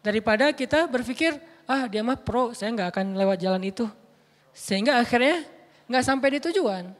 Daripada 0.00 0.54
kita 0.54 0.86
berpikir, 0.86 1.34
ah 1.66 1.90
dia 1.90 2.00
mah 2.00 2.14
pro, 2.16 2.54
saya 2.54 2.70
nggak 2.70 2.88
akan 2.94 3.06
lewat 3.18 3.42
jalan 3.42 3.58
itu. 3.66 3.84
Sehingga 4.54 5.02
akhirnya 5.02 5.42
nggak 5.90 6.04
sampai 6.06 6.38
di 6.38 6.40
tujuan. 6.46 6.94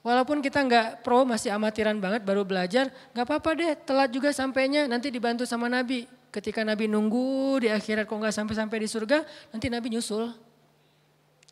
Walaupun 0.00 0.40
kita 0.40 0.62
nggak 0.62 1.04
pro, 1.04 1.26
masih 1.26 1.52
amatiran 1.52 1.98
banget, 1.98 2.22
baru 2.24 2.46
belajar, 2.46 2.88
nggak 3.12 3.26
apa-apa 3.26 3.50
deh, 3.52 3.74
telat 3.82 4.08
juga 4.14 4.30
sampainya, 4.32 4.86
nanti 4.86 5.12
dibantu 5.12 5.44
sama 5.44 5.68
Nabi. 5.68 6.08
Ketika 6.30 6.62
Nabi 6.62 6.86
nunggu 6.86 7.66
di 7.66 7.68
akhirat 7.68 8.06
kok 8.06 8.14
nggak 8.14 8.32
sampai-sampai 8.32 8.78
di 8.78 8.88
surga, 8.88 9.26
nanti 9.50 9.66
Nabi 9.66 9.98
nyusul. 9.98 10.30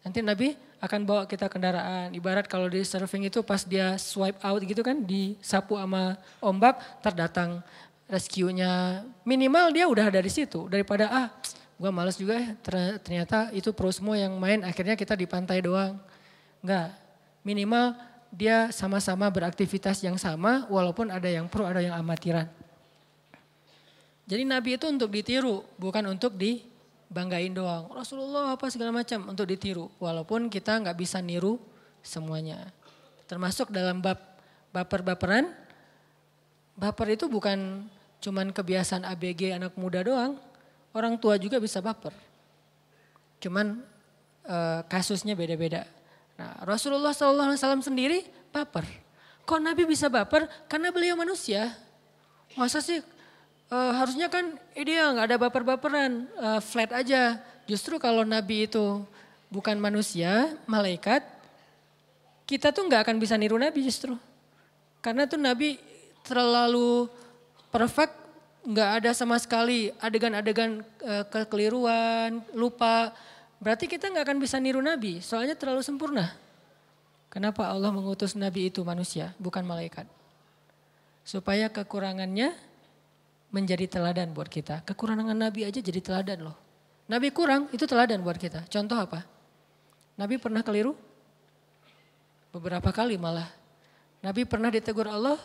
Nanti 0.06 0.22
Nabi 0.22 0.54
akan 0.78 1.00
bawa 1.02 1.22
kita 1.26 1.50
kendaraan. 1.50 2.14
Ibarat 2.14 2.46
kalau 2.46 2.70
di 2.70 2.82
surfing 2.86 3.26
itu 3.26 3.42
pas 3.42 3.66
dia 3.66 3.98
swipe 3.98 4.38
out 4.40 4.62
gitu 4.62 4.80
kan, 4.80 5.02
disapu 5.02 5.74
sama 5.74 6.14
ombak, 6.38 6.78
terdatang 7.02 7.60
rescue-nya. 8.08 9.04
Minimal 9.26 9.74
dia 9.74 9.84
udah 9.84 10.08
ada 10.08 10.20
di 10.22 10.32
situ 10.32 10.66
daripada 10.70 11.10
ah 11.10 11.28
gue 11.78 11.90
males 11.94 12.18
juga 12.18 12.34
ya 12.34 12.58
ternyata 12.98 13.54
itu 13.54 13.70
pro 13.70 13.86
semua 13.94 14.18
yang 14.18 14.34
main 14.34 14.66
akhirnya 14.66 14.98
kita 14.98 15.14
di 15.14 15.28
pantai 15.28 15.62
doang. 15.62 16.00
Enggak, 16.58 16.90
minimal 17.46 17.94
dia 18.34 18.68
sama-sama 18.74 19.30
beraktivitas 19.30 20.02
yang 20.02 20.18
sama 20.18 20.66
walaupun 20.66 21.08
ada 21.12 21.28
yang 21.30 21.46
pro 21.46 21.68
ada 21.68 21.78
yang 21.78 21.94
amatiran. 21.94 22.50
Jadi 24.28 24.42
Nabi 24.44 24.76
itu 24.76 24.86
untuk 24.90 25.08
ditiru 25.08 25.64
bukan 25.80 26.04
untuk 26.12 26.36
di 26.36 26.60
banggain 27.08 27.52
doang. 27.52 27.88
Rasulullah 27.92 28.54
apa 28.54 28.68
segala 28.68 28.92
macam 28.92 29.32
untuk 29.32 29.48
ditiru. 29.48 29.88
Walaupun 29.98 30.52
kita 30.52 30.76
nggak 30.78 30.96
bisa 30.96 31.18
niru 31.24 31.56
semuanya. 32.04 32.70
Termasuk 33.28 33.72
dalam 33.72 34.00
bab 34.00 34.20
baper-baperan. 34.72 35.50
Baper 36.78 37.18
itu 37.18 37.26
bukan 37.26 37.90
cuman 38.22 38.54
kebiasaan 38.54 39.02
ABG 39.02 39.56
anak 39.56 39.74
muda 39.74 40.04
doang. 40.04 40.38
Orang 40.94 41.18
tua 41.18 41.34
juga 41.40 41.58
bisa 41.58 41.82
baper. 41.82 42.14
Cuman 43.42 43.82
e, 44.46 44.56
kasusnya 44.86 45.34
beda-beda. 45.34 45.84
Nah, 46.38 46.54
Rasulullah 46.62 47.10
SAW 47.10 47.82
sendiri 47.82 48.22
baper. 48.54 48.86
Kok 49.42 49.58
Nabi 49.58 49.90
bisa 49.90 50.06
baper? 50.06 50.46
Karena 50.70 50.94
beliau 50.94 51.18
manusia. 51.18 51.74
Masa 52.54 52.78
sih 52.78 53.02
uh, 53.72 53.92
harusnya 53.96 54.28
kan 54.28 54.56
ideal 54.76 55.16
nggak 55.16 55.26
ada 55.32 55.38
baper-baperan, 55.40 56.28
uh, 56.36 56.60
flat 56.60 56.92
aja. 56.92 57.40
Justru 57.68 58.00
kalau 58.00 58.24
Nabi 58.24 58.64
itu 58.64 59.04
bukan 59.52 59.76
manusia, 59.76 60.56
malaikat, 60.64 61.24
kita 62.48 62.72
tuh 62.72 62.88
nggak 62.88 63.04
akan 63.04 63.16
bisa 63.20 63.36
niru 63.36 63.60
Nabi 63.60 63.84
justru. 63.84 64.16
Karena 65.04 65.28
tuh 65.28 65.40
Nabi 65.40 65.76
terlalu 66.24 67.08
perfect, 67.68 68.16
nggak 68.64 68.90
ada 69.04 69.10
sama 69.12 69.36
sekali 69.36 69.92
adegan-adegan 70.00 70.80
uh, 71.04 71.24
kekeliruan, 71.28 72.40
lupa. 72.56 73.12
Berarti 73.60 73.90
kita 73.90 74.08
nggak 74.08 74.24
akan 74.32 74.38
bisa 74.40 74.56
niru 74.56 74.80
Nabi, 74.80 75.20
soalnya 75.20 75.58
terlalu 75.58 75.84
sempurna. 75.84 76.32
Kenapa 77.28 77.68
Allah 77.68 77.92
mengutus 77.92 78.32
Nabi 78.32 78.72
itu 78.72 78.80
manusia, 78.80 79.36
bukan 79.36 79.60
malaikat? 79.60 80.08
Supaya 81.28 81.68
kekurangannya 81.68 82.56
menjadi 83.48 83.88
teladan 83.88 84.32
buat 84.36 84.48
kita. 84.48 84.84
Kekurangan 84.84 85.32
Nabi 85.32 85.64
aja 85.64 85.80
jadi 85.80 86.00
teladan 86.00 86.52
loh. 86.52 86.56
Nabi 87.08 87.32
kurang 87.32 87.72
itu 87.72 87.88
teladan 87.88 88.20
buat 88.20 88.36
kita. 88.36 88.68
Contoh 88.68 89.00
apa? 89.00 89.24
Nabi 90.20 90.36
pernah 90.36 90.60
keliru? 90.60 90.92
Beberapa 92.52 92.92
kali 92.92 93.16
malah. 93.16 93.48
Nabi 94.20 94.44
pernah 94.44 94.68
ditegur 94.68 95.08
Allah? 95.08 95.40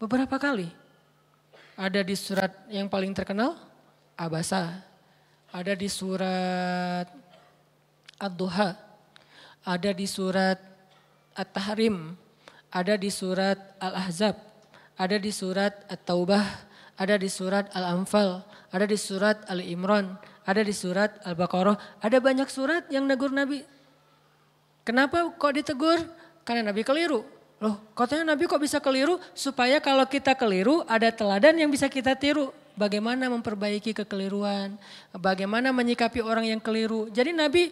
Beberapa 0.00 0.40
kali. 0.40 0.72
Ada 1.76 2.00
di 2.00 2.16
surat 2.16 2.52
yang 2.72 2.88
paling 2.88 3.12
terkenal, 3.12 3.56
Abasa. 4.16 4.80
Ada 5.52 5.76
di 5.76 5.88
surat 5.90 7.08
Ad-Duha. 8.16 8.76
Ada 9.64 9.90
di 9.92 10.06
surat 10.08 10.56
At-Tahrim. 11.36 12.16
Ada 12.72 12.96
di 12.96 13.10
surat 13.12 13.58
Al-Ahzab. 13.82 14.36
Ada 14.96 15.16
di 15.20 15.32
surat 15.32 15.84
At-Taubah 15.88 16.69
ada 17.00 17.16
di 17.16 17.32
surat 17.32 17.72
Al-Anfal, 17.72 18.44
ada 18.68 18.84
di 18.84 19.00
surat 19.00 19.40
Al-Imran, 19.48 20.20
ada 20.44 20.60
di 20.60 20.74
surat 20.76 21.16
Al-Baqarah. 21.24 22.04
Ada 22.04 22.20
banyak 22.20 22.44
surat 22.52 22.84
yang 22.92 23.08
negur 23.08 23.32
Nabi. 23.32 23.64
Kenapa 24.84 25.32
kok 25.32 25.56
ditegur? 25.56 25.96
Karena 26.44 26.68
Nabi 26.68 26.84
keliru. 26.84 27.24
Loh 27.60 27.80
katanya 27.96 28.36
Nabi 28.36 28.44
kok 28.44 28.60
bisa 28.60 28.76
keliru? 28.84 29.16
Supaya 29.32 29.80
kalau 29.80 30.04
kita 30.04 30.36
keliru 30.36 30.84
ada 30.84 31.08
teladan 31.08 31.56
yang 31.56 31.72
bisa 31.72 31.88
kita 31.88 32.12
tiru. 32.12 32.52
Bagaimana 32.76 33.28
memperbaiki 33.28 33.92
kekeliruan, 33.92 34.80
bagaimana 35.12 35.68
menyikapi 35.68 36.24
orang 36.24 36.48
yang 36.48 36.60
keliru. 36.60 37.12
Jadi 37.12 37.36
Nabi 37.36 37.68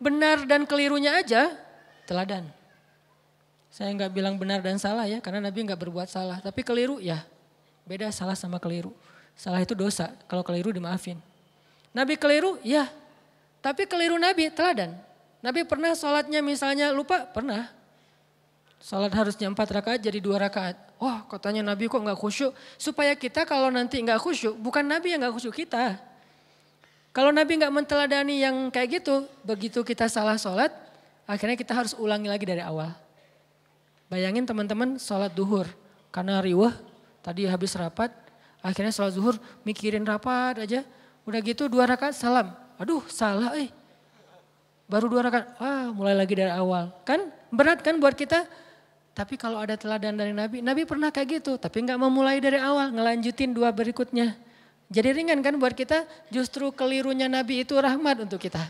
benar 0.00 0.48
dan 0.48 0.64
kelirunya 0.64 1.20
aja 1.20 1.52
teladan. 2.08 2.48
Saya 3.68 3.92
nggak 3.92 4.16
bilang 4.16 4.40
benar 4.40 4.64
dan 4.64 4.80
salah 4.80 5.04
ya, 5.04 5.20
karena 5.20 5.44
Nabi 5.44 5.68
nggak 5.68 5.76
berbuat 5.76 6.08
salah. 6.08 6.40
Tapi 6.40 6.64
keliru 6.64 6.96
ya 7.04 7.20
Beda 7.86 8.10
salah 8.10 8.34
sama 8.34 8.58
keliru. 8.58 8.90
Salah 9.38 9.62
itu 9.62 9.72
dosa, 9.78 10.10
kalau 10.26 10.42
keliru 10.42 10.74
dimaafin. 10.74 11.16
Nabi 11.94 12.18
keliru, 12.18 12.58
ya. 12.66 12.90
Tapi 13.62 13.86
keliru 13.86 14.18
Nabi, 14.18 14.50
teladan. 14.50 14.98
Nabi 15.40 15.62
pernah 15.62 15.94
sholatnya 15.94 16.42
misalnya 16.42 16.90
lupa, 16.90 17.22
pernah. 17.30 17.70
Sholat 18.82 19.10
harusnya 19.14 19.48
empat 19.48 19.68
rakaat 19.72 20.00
jadi 20.04 20.20
dua 20.20 20.36
rakaat. 20.42 20.76
Wah 21.00 21.24
katanya 21.26 21.74
Nabi 21.74 21.88
kok 21.88 21.98
nggak 21.98 22.18
khusyuk. 22.18 22.52
Supaya 22.76 23.16
kita 23.16 23.48
kalau 23.48 23.72
nanti 23.72 23.98
nggak 23.98 24.20
khusyuk, 24.20 24.54
bukan 24.60 24.84
Nabi 24.84 25.16
yang 25.16 25.24
nggak 25.24 25.34
khusyuk 25.34 25.54
kita. 25.56 25.96
Kalau 27.10 27.32
Nabi 27.32 27.56
nggak 27.56 27.72
menteladani 27.72 28.44
yang 28.44 28.68
kayak 28.68 29.00
gitu, 29.00 29.24
begitu 29.40 29.80
kita 29.80 30.04
salah 30.06 30.36
sholat, 30.36 30.68
akhirnya 31.24 31.56
kita 31.56 31.72
harus 31.72 31.96
ulangi 31.96 32.28
lagi 32.28 32.44
dari 32.44 32.60
awal. 32.60 32.92
Bayangin 34.12 34.44
teman-teman 34.44 35.00
sholat 35.00 35.32
duhur. 35.32 35.66
Karena 36.12 36.38
riwah, 36.38 36.76
tadi 37.26 37.50
habis 37.50 37.74
rapat, 37.74 38.14
akhirnya 38.62 38.94
sholat 38.94 39.18
zuhur 39.18 39.34
mikirin 39.66 40.06
rapat 40.06 40.62
aja. 40.62 40.86
Udah 41.26 41.42
gitu 41.42 41.66
dua 41.66 41.90
rakaat 41.90 42.14
salam. 42.14 42.54
Aduh 42.78 43.02
salah 43.10 43.58
eh. 43.58 43.66
Baru 44.86 45.10
dua 45.10 45.26
rakaat, 45.26 45.58
ah 45.58 45.90
mulai 45.90 46.14
lagi 46.14 46.38
dari 46.38 46.54
awal. 46.54 46.94
Kan 47.02 47.34
berat 47.50 47.82
kan 47.82 47.98
buat 47.98 48.14
kita? 48.14 48.46
Tapi 49.16 49.34
kalau 49.40 49.58
ada 49.58 49.74
teladan 49.74 50.14
dari 50.14 50.30
Nabi, 50.30 50.62
Nabi 50.62 50.86
pernah 50.86 51.10
kayak 51.10 51.42
gitu. 51.42 51.58
Tapi 51.58 51.82
nggak 51.82 51.98
memulai 51.98 52.38
dari 52.38 52.60
awal, 52.60 52.94
ngelanjutin 52.94 53.50
dua 53.50 53.72
berikutnya. 53.74 54.36
Jadi 54.86 55.08
ringan 55.18 55.42
kan 55.42 55.58
buat 55.58 55.74
kita, 55.74 56.06
justru 56.30 56.70
kelirunya 56.70 57.26
Nabi 57.26 57.66
itu 57.66 57.74
rahmat 57.74 58.22
untuk 58.22 58.38
kita. 58.38 58.62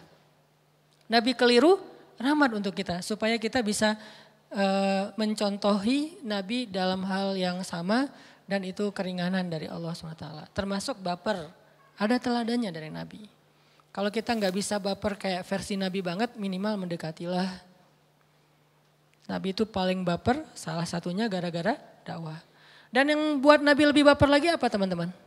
Nabi 1.13 1.37
keliru, 1.37 1.77
rahmat 2.17 2.57
untuk 2.57 2.73
kita. 2.73 3.05
Supaya 3.05 3.37
kita 3.37 3.61
bisa 3.61 3.99
uh, 4.55 5.13
mencontohi 5.19 6.23
Nabi 6.25 6.65
dalam 6.71 7.05
hal 7.05 7.37
yang 7.37 7.61
sama 7.67 8.09
dan 8.47 8.63
itu 8.63 8.89
keringanan 8.95 9.47
dari 9.51 9.67
Allah 9.67 9.93
SWT. 9.93 10.55
Termasuk 10.55 11.03
baper, 11.03 11.51
ada 11.99 12.17
teladannya 12.17 12.71
dari 12.71 12.91
Nabi. 12.91 13.27
Kalau 13.91 14.09
kita 14.09 14.33
nggak 14.33 14.55
bisa 14.55 14.79
baper 14.79 15.19
kayak 15.19 15.43
versi 15.45 15.75
Nabi 15.75 16.01
banget, 16.01 16.35
minimal 16.39 16.87
mendekatilah. 16.87 17.51
Nabi 19.27 19.51
itu 19.51 19.67
paling 19.67 20.07
baper, 20.07 20.47
salah 20.55 20.87
satunya 20.87 21.27
gara-gara 21.27 21.75
dakwah. 22.07 22.39
Dan 22.95 23.11
yang 23.11 23.23
buat 23.43 23.59
Nabi 23.59 23.91
lebih 23.91 24.07
baper 24.07 24.31
lagi 24.31 24.49
apa 24.49 24.71
teman-teman? 24.71 25.27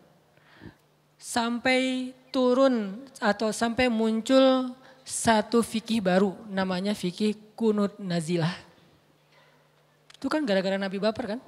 sampai 1.19 2.15
turun 2.31 3.03
atau 3.19 3.51
sampai 3.51 3.91
muncul 3.91 4.71
satu 5.03 5.59
fikih 5.59 5.99
baru 5.99 6.31
namanya 6.47 6.95
fikih 6.95 7.35
kunut 7.59 7.99
nazilah. 7.99 8.55
Itu 10.15 10.31
kan 10.31 10.47
gara-gara 10.47 10.79
Nabi 10.79 10.97
baper 10.97 11.35
kan? 11.35 11.39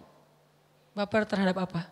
Baper 0.92 1.24
terhadap 1.24 1.58
apa? 1.64 1.88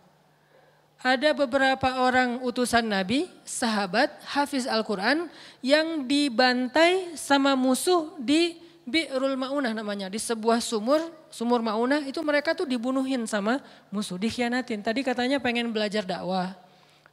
Ada 1.00 1.32
beberapa 1.32 2.04
orang 2.04 2.44
utusan 2.44 2.84
Nabi, 2.84 3.24
sahabat, 3.40 4.12
hafiz 4.28 4.68
Al-Quran 4.68 5.32
yang 5.64 6.04
dibantai 6.04 7.16
sama 7.16 7.56
musuh 7.56 8.12
di 8.20 8.60
Bi'rul 8.84 9.36
Ma'unah 9.40 9.72
namanya. 9.72 10.12
Di 10.12 10.20
sebuah 10.20 10.60
sumur, 10.60 11.00
sumur 11.32 11.64
Ma'unah 11.64 12.04
itu 12.04 12.20
mereka 12.20 12.52
tuh 12.52 12.68
dibunuhin 12.68 13.24
sama 13.24 13.64
musuh, 13.88 14.20
dikhianatin. 14.20 14.84
Tadi 14.84 15.00
katanya 15.00 15.40
pengen 15.40 15.72
belajar 15.72 16.04
dakwah 16.04 16.52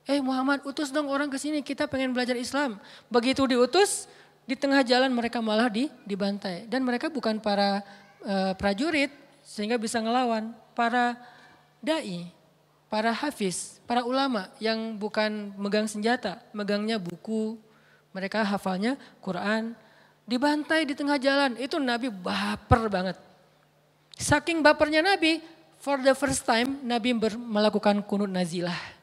eh 0.08 0.24
Muhammad 0.24 0.64
utus 0.64 0.90
dong 0.90 1.12
orang 1.12 1.28
ke 1.28 1.36
sini 1.36 1.60
kita 1.60 1.86
pengen 1.86 2.16
belajar 2.16 2.40
Islam. 2.40 2.80
Begitu 3.12 3.44
diutus 3.44 4.08
di 4.48 4.56
tengah 4.56 4.80
jalan 4.82 5.12
mereka 5.12 5.44
malah 5.44 5.68
di, 5.68 5.92
dibantai 6.08 6.64
dan 6.72 6.88
mereka 6.88 7.12
bukan 7.12 7.44
para 7.44 7.84
uh, 8.24 8.56
prajurit 8.56 9.12
sehingga 9.44 9.76
bisa 9.76 10.00
ngelawan, 10.00 10.56
para 10.72 11.20
dai, 11.80 12.30
para 12.88 13.12
hafiz, 13.14 13.80
para 13.90 14.04
ulama 14.04 14.52
yang 14.62 14.96
bukan 14.96 15.54
megang 15.56 15.86
senjata, 15.86 16.42
megangnya 16.52 16.98
buku, 16.98 17.58
mereka 18.12 18.44
hafalnya 18.44 19.00
Quran, 19.22 19.76
dibantai 20.26 20.86
di 20.86 20.94
tengah 20.98 21.20
jalan. 21.22 21.56
Itu 21.60 21.78
Nabi 21.78 22.10
baper 22.12 22.88
banget. 22.90 23.18
Saking 24.18 24.66
bapernya 24.66 25.06
Nabi, 25.06 25.40
for 25.78 26.02
the 26.02 26.18
first 26.18 26.42
time 26.44 26.82
Nabi 26.82 27.14
melakukan 27.38 28.02
kunut 28.02 28.30
nazilah 28.32 28.98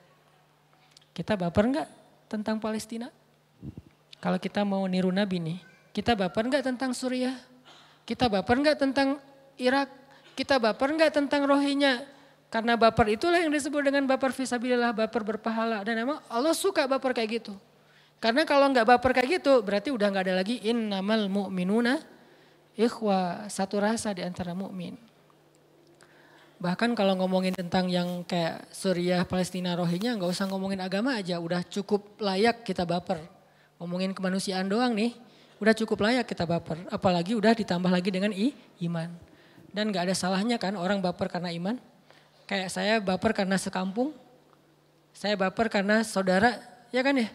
kita 1.14 1.38
baper 1.38 1.64
enggak 1.71 1.88
tentang 2.26 2.59
Palestina? 2.59 3.07
Kalau 4.19 4.35
kita 4.43 4.66
mau 4.66 4.83
niru 4.90 5.14
Nabi 5.14 5.38
nih, 5.38 5.59
kita 5.95 6.18
baper 6.18 6.51
enggak 6.51 6.66
tentang 6.66 6.90
Suriah? 6.90 7.38
Kita 8.03 8.27
baper 8.27 8.59
enggak 8.59 8.77
tentang 8.83 9.22
Irak? 9.55 9.87
Kita 10.35 10.59
baper 10.59 10.90
enggak 10.90 11.14
tentang 11.14 11.46
Rohingya? 11.46 12.03
Karena 12.55 12.79
baper 12.79 13.19
itulah 13.19 13.43
yang 13.43 13.51
disebut 13.51 13.83
dengan 13.83 14.07
baper 14.07 14.31
visabilillah, 14.31 14.95
baper 14.95 15.27
berpahala. 15.27 15.83
Dan 15.83 16.07
emang 16.07 16.23
Allah 16.31 16.55
suka 16.55 16.87
baper 16.87 17.11
kayak 17.11 17.43
gitu. 17.43 17.59
Karena 18.23 18.47
kalau 18.47 18.71
enggak 18.71 18.87
baper 18.87 19.11
kayak 19.11 19.43
gitu, 19.43 19.59
berarti 19.59 19.90
udah 19.90 20.07
enggak 20.07 20.31
ada 20.31 20.38
lagi 20.38 20.62
innamal 20.62 21.27
mu'minuna 21.27 21.99
ikhwa, 22.79 23.51
satu 23.51 23.83
rasa 23.83 24.14
di 24.14 24.23
antara 24.23 24.55
mukmin. 24.55 24.95
Bahkan 26.62 26.95
kalau 26.95 27.19
ngomongin 27.19 27.59
tentang 27.59 27.90
yang 27.90 28.23
kayak 28.23 28.71
Suriah, 28.71 29.27
Palestina, 29.27 29.75
Rohingya 29.75 30.14
nggak 30.14 30.31
usah 30.31 30.47
ngomongin 30.47 30.79
agama 30.79 31.19
aja, 31.19 31.43
udah 31.43 31.67
cukup 31.67 32.23
layak 32.23 32.62
kita 32.62 32.87
baper. 32.87 33.19
Ngomongin 33.83 34.14
kemanusiaan 34.14 34.71
doang 34.71 34.95
nih, 34.95 35.11
udah 35.59 35.75
cukup 35.75 36.07
layak 36.07 36.31
kita 36.31 36.47
baper. 36.47 36.87
Apalagi 36.87 37.35
udah 37.35 37.51
ditambah 37.51 37.90
lagi 37.90 38.14
dengan 38.14 38.31
i, 38.31 38.55
iman. 38.87 39.11
Dan 39.75 39.90
nggak 39.90 40.07
ada 40.07 40.14
salahnya 40.14 40.55
kan 40.55 40.79
orang 40.79 41.03
baper 41.03 41.27
karena 41.27 41.51
iman. 41.51 41.83
Kayak 42.44 42.68
saya 42.68 42.94
baper 43.00 43.33
karena 43.33 43.57
sekampung, 43.57 44.12
saya 45.16 45.33
baper 45.38 45.72
karena 45.72 46.04
saudara, 46.04 46.61
ya 46.92 47.00
kan 47.00 47.16
ya? 47.16 47.28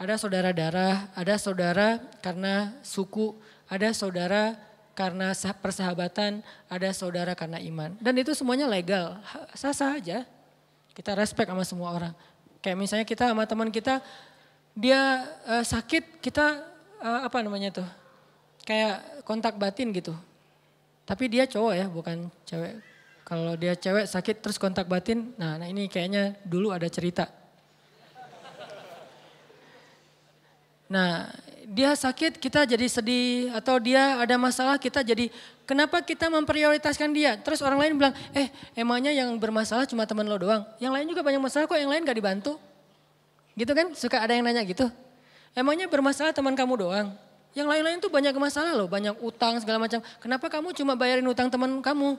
Ada 0.00 0.16
saudara 0.16 0.50
darah, 0.52 1.08
ada 1.12 1.34
saudara 1.36 2.00
karena 2.24 2.72
suku, 2.80 3.36
ada 3.68 3.92
saudara 3.92 4.56
karena 4.96 5.32
persahabatan, 5.60 6.44
ada 6.68 6.88
saudara 6.92 7.32
karena 7.32 7.56
iman. 7.60 7.96
Dan 8.00 8.20
itu 8.20 8.36
semuanya 8.36 8.68
legal, 8.68 9.16
sah-sah 9.56 9.96
aja. 9.96 10.28
Kita 10.92 11.16
respect 11.16 11.48
sama 11.48 11.64
semua 11.64 11.88
orang. 11.96 12.14
Kayak 12.60 12.76
misalnya 12.76 13.06
kita 13.08 13.32
sama 13.32 13.48
teman 13.48 13.72
kita, 13.72 14.04
dia 14.76 15.24
uh, 15.48 15.64
sakit, 15.64 16.20
kita 16.20 16.64
uh, 17.00 17.20
apa 17.24 17.40
namanya 17.40 17.80
tuh, 17.80 17.88
kayak 18.68 19.24
kontak 19.24 19.56
batin 19.56 19.88
gitu. 19.96 20.12
Tapi 21.08 21.24
dia 21.32 21.48
cowok 21.48 21.72
ya, 21.76 21.86
bukan 21.88 22.28
cewek. 22.44 22.89
Kalau 23.30 23.54
dia 23.54 23.78
cewek 23.78 24.10
sakit 24.10 24.42
terus 24.42 24.58
kontak 24.58 24.90
batin, 24.90 25.30
nah, 25.38 25.54
nah 25.54 25.70
ini 25.70 25.86
kayaknya 25.86 26.34
dulu 26.42 26.74
ada 26.74 26.90
cerita. 26.90 27.30
Nah 30.90 31.30
dia 31.70 31.94
sakit 31.94 32.42
kita 32.42 32.66
jadi 32.66 32.90
sedih 32.90 33.54
atau 33.54 33.78
dia 33.78 34.18
ada 34.18 34.34
masalah 34.34 34.74
kita 34.74 35.06
jadi 35.06 35.30
kenapa 35.62 36.02
kita 36.02 36.26
memprioritaskan 36.26 37.14
dia? 37.14 37.38
Terus 37.38 37.62
orang 37.62 37.78
lain 37.78 37.92
bilang, 37.94 38.14
eh 38.34 38.50
emangnya 38.74 39.14
yang 39.14 39.30
bermasalah 39.38 39.86
cuma 39.86 40.02
teman 40.10 40.26
lo 40.26 40.34
doang. 40.34 40.66
Yang 40.82 40.92
lain 40.98 41.06
juga 41.14 41.22
banyak 41.22 41.38
masalah 41.38 41.70
kok, 41.70 41.78
yang 41.78 41.94
lain 41.94 42.02
gak 42.02 42.18
dibantu. 42.18 42.58
Gitu 43.54 43.70
kan, 43.70 43.94
suka 43.94 44.18
ada 44.18 44.34
yang 44.34 44.42
nanya 44.42 44.66
gitu. 44.66 44.90
Emangnya 45.54 45.86
bermasalah 45.86 46.34
teman 46.34 46.58
kamu 46.58 46.74
doang. 46.82 47.14
Yang 47.54 47.66
lain-lain 47.70 47.98
tuh 48.02 48.10
banyak 48.10 48.34
masalah 48.34 48.74
loh, 48.74 48.90
banyak 48.90 49.14
utang 49.22 49.62
segala 49.62 49.78
macam. 49.78 50.02
Kenapa 50.18 50.50
kamu 50.50 50.74
cuma 50.74 50.98
bayarin 50.98 51.26
utang 51.30 51.46
teman 51.46 51.78
kamu? 51.78 52.18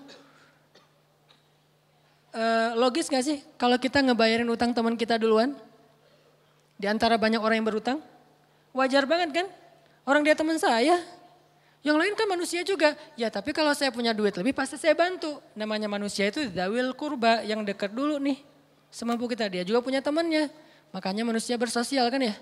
E, 2.32 2.44
logis 2.80 3.12
gak 3.12 3.28
sih 3.28 3.44
kalau 3.60 3.76
kita 3.76 4.00
ngebayarin 4.00 4.48
utang 4.48 4.72
teman 4.72 4.96
kita 4.96 5.20
duluan? 5.20 5.52
Di 6.80 6.88
antara 6.88 7.20
banyak 7.20 7.44
orang 7.44 7.60
yang 7.60 7.68
berutang? 7.68 8.00
Wajar 8.72 9.04
banget 9.04 9.44
kan? 9.44 9.48
Orang 10.08 10.24
dia 10.24 10.34
teman 10.34 10.56
saya. 10.58 10.98
Yang 11.82 11.98
lain 11.98 12.14
kan 12.16 12.28
manusia 12.32 12.62
juga. 12.64 12.96
Ya 13.20 13.28
tapi 13.28 13.52
kalau 13.52 13.76
saya 13.76 13.92
punya 13.92 14.16
duit 14.16 14.34
lebih 14.34 14.56
pasti 14.56 14.80
saya 14.80 14.96
bantu. 14.96 15.38
Namanya 15.54 15.92
manusia 15.92 16.32
itu 16.32 16.48
dawil 16.50 16.96
kurba 16.96 17.44
yang 17.44 17.68
dekat 17.68 17.92
dulu 17.92 18.18
nih. 18.18 18.40
Semampu 18.90 19.28
kita 19.28 19.46
dia 19.52 19.62
juga 19.68 19.84
punya 19.84 20.00
temannya. 20.00 20.50
Makanya 20.96 21.28
manusia 21.28 21.60
bersosial 21.60 22.08
kan 22.10 22.22
ya. 22.22 22.36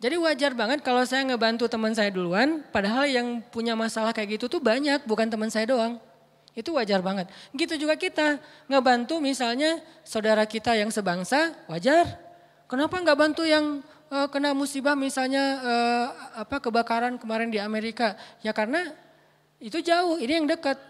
Jadi 0.00 0.16
wajar 0.16 0.56
banget 0.56 0.80
kalau 0.80 1.04
saya 1.04 1.22
ngebantu 1.28 1.68
teman 1.68 1.92
saya 1.92 2.08
duluan. 2.08 2.64
Padahal 2.72 3.04
yang 3.04 3.44
punya 3.52 3.76
masalah 3.76 4.16
kayak 4.16 4.40
gitu 4.40 4.48
tuh 4.48 4.60
banyak 4.62 5.04
bukan 5.04 5.28
teman 5.28 5.52
saya 5.52 5.68
doang. 5.68 6.00
Itu 6.54 6.74
wajar 6.74 6.98
banget. 7.00 7.30
Gitu 7.54 7.78
juga 7.78 7.94
kita 7.94 8.42
ngebantu 8.66 9.22
misalnya 9.22 9.78
saudara 10.02 10.42
kita 10.44 10.74
yang 10.74 10.90
sebangsa 10.90 11.54
wajar. 11.70 12.18
Kenapa 12.66 12.98
nggak 12.98 13.18
bantu 13.18 13.42
yang 13.46 13.82
uh, 14.10 14.26
kena 14.30 14.54
musibah 14.54 14.98
misalnya 14.98 15.58
uh, 15.62 16.06
apa 16.42 16.58
kebakaran 16.58 17.18
kemarin 17.18 17.50
di 17.50 17.58
Amerika? 17.62 18.18
Ya 18.42 18.50
karena 18.50 18.94
itu 19.62 19.78
jauh, 19.84 20.16
ini 20.16 20.40
yang 20.40 20.48
dekat 20.48 20.80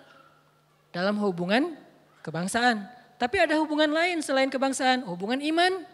dalam 0.94 1.18
hubungan 1.20 1.74
kebangsaan. 2.22 2.86
Tapi 3.20 3.36
ada 3.36 3.58
hubungan 3.60 3.90
lain 3.92 4.24
selain 4.24 4.48
kebangsaan, 4.48 5.04
hubungan 5.04 5.42
iman. 5.44 5.84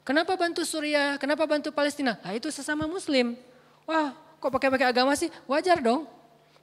Kenapa 0.00 0.32
bantu 0.38 0.64
Suriah? 0.64 1.20
Kenapa 1.20 1.44
bantu 1.44 1.68
Palestina? 1.70 2.16
Nah 2.24 2.32
itu 2.32 2.48
sesama 2.48 2.88
muslim. 2.88 3.36
Wah 3.84 4.16
kok 4.40 4.48
pakai-pakai 4.48 4.88
agama 4.88 5.12
sih? 5.12 5.28
Wajar 5.44 5.84
dong. 5.84 6.08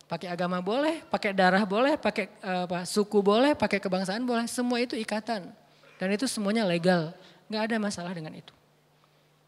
Pakai 0.08 0.32
agama 0.32 0.64
boleh, 0.64 1.04
pakai 1.12 1.36
darah 1.36 1.68
boleh, 1.68 2.00
pakai 2.00 2.32
uh, 2.40 2.64
apa, 2.64 2.88
suku 2.88 3.20
boleh, 3.20 3.52
pakai 3.60 3.84
kebangsaan 3.84 4.24
boleh. 4.24 4.48
Semua 4.48 4.80
itu 4.80 4.96
ikatan. 4.96 5.52
Dan 6.00 6.08
itu 6.16 6.24
semuanya 6.32 6.64
legal. 6.64 7.12
Gak 7.52 7.68
ada 7.68 7.76
masalah 7.76 8.16
dengan 8.16 8.32
itu. 8.32 8.56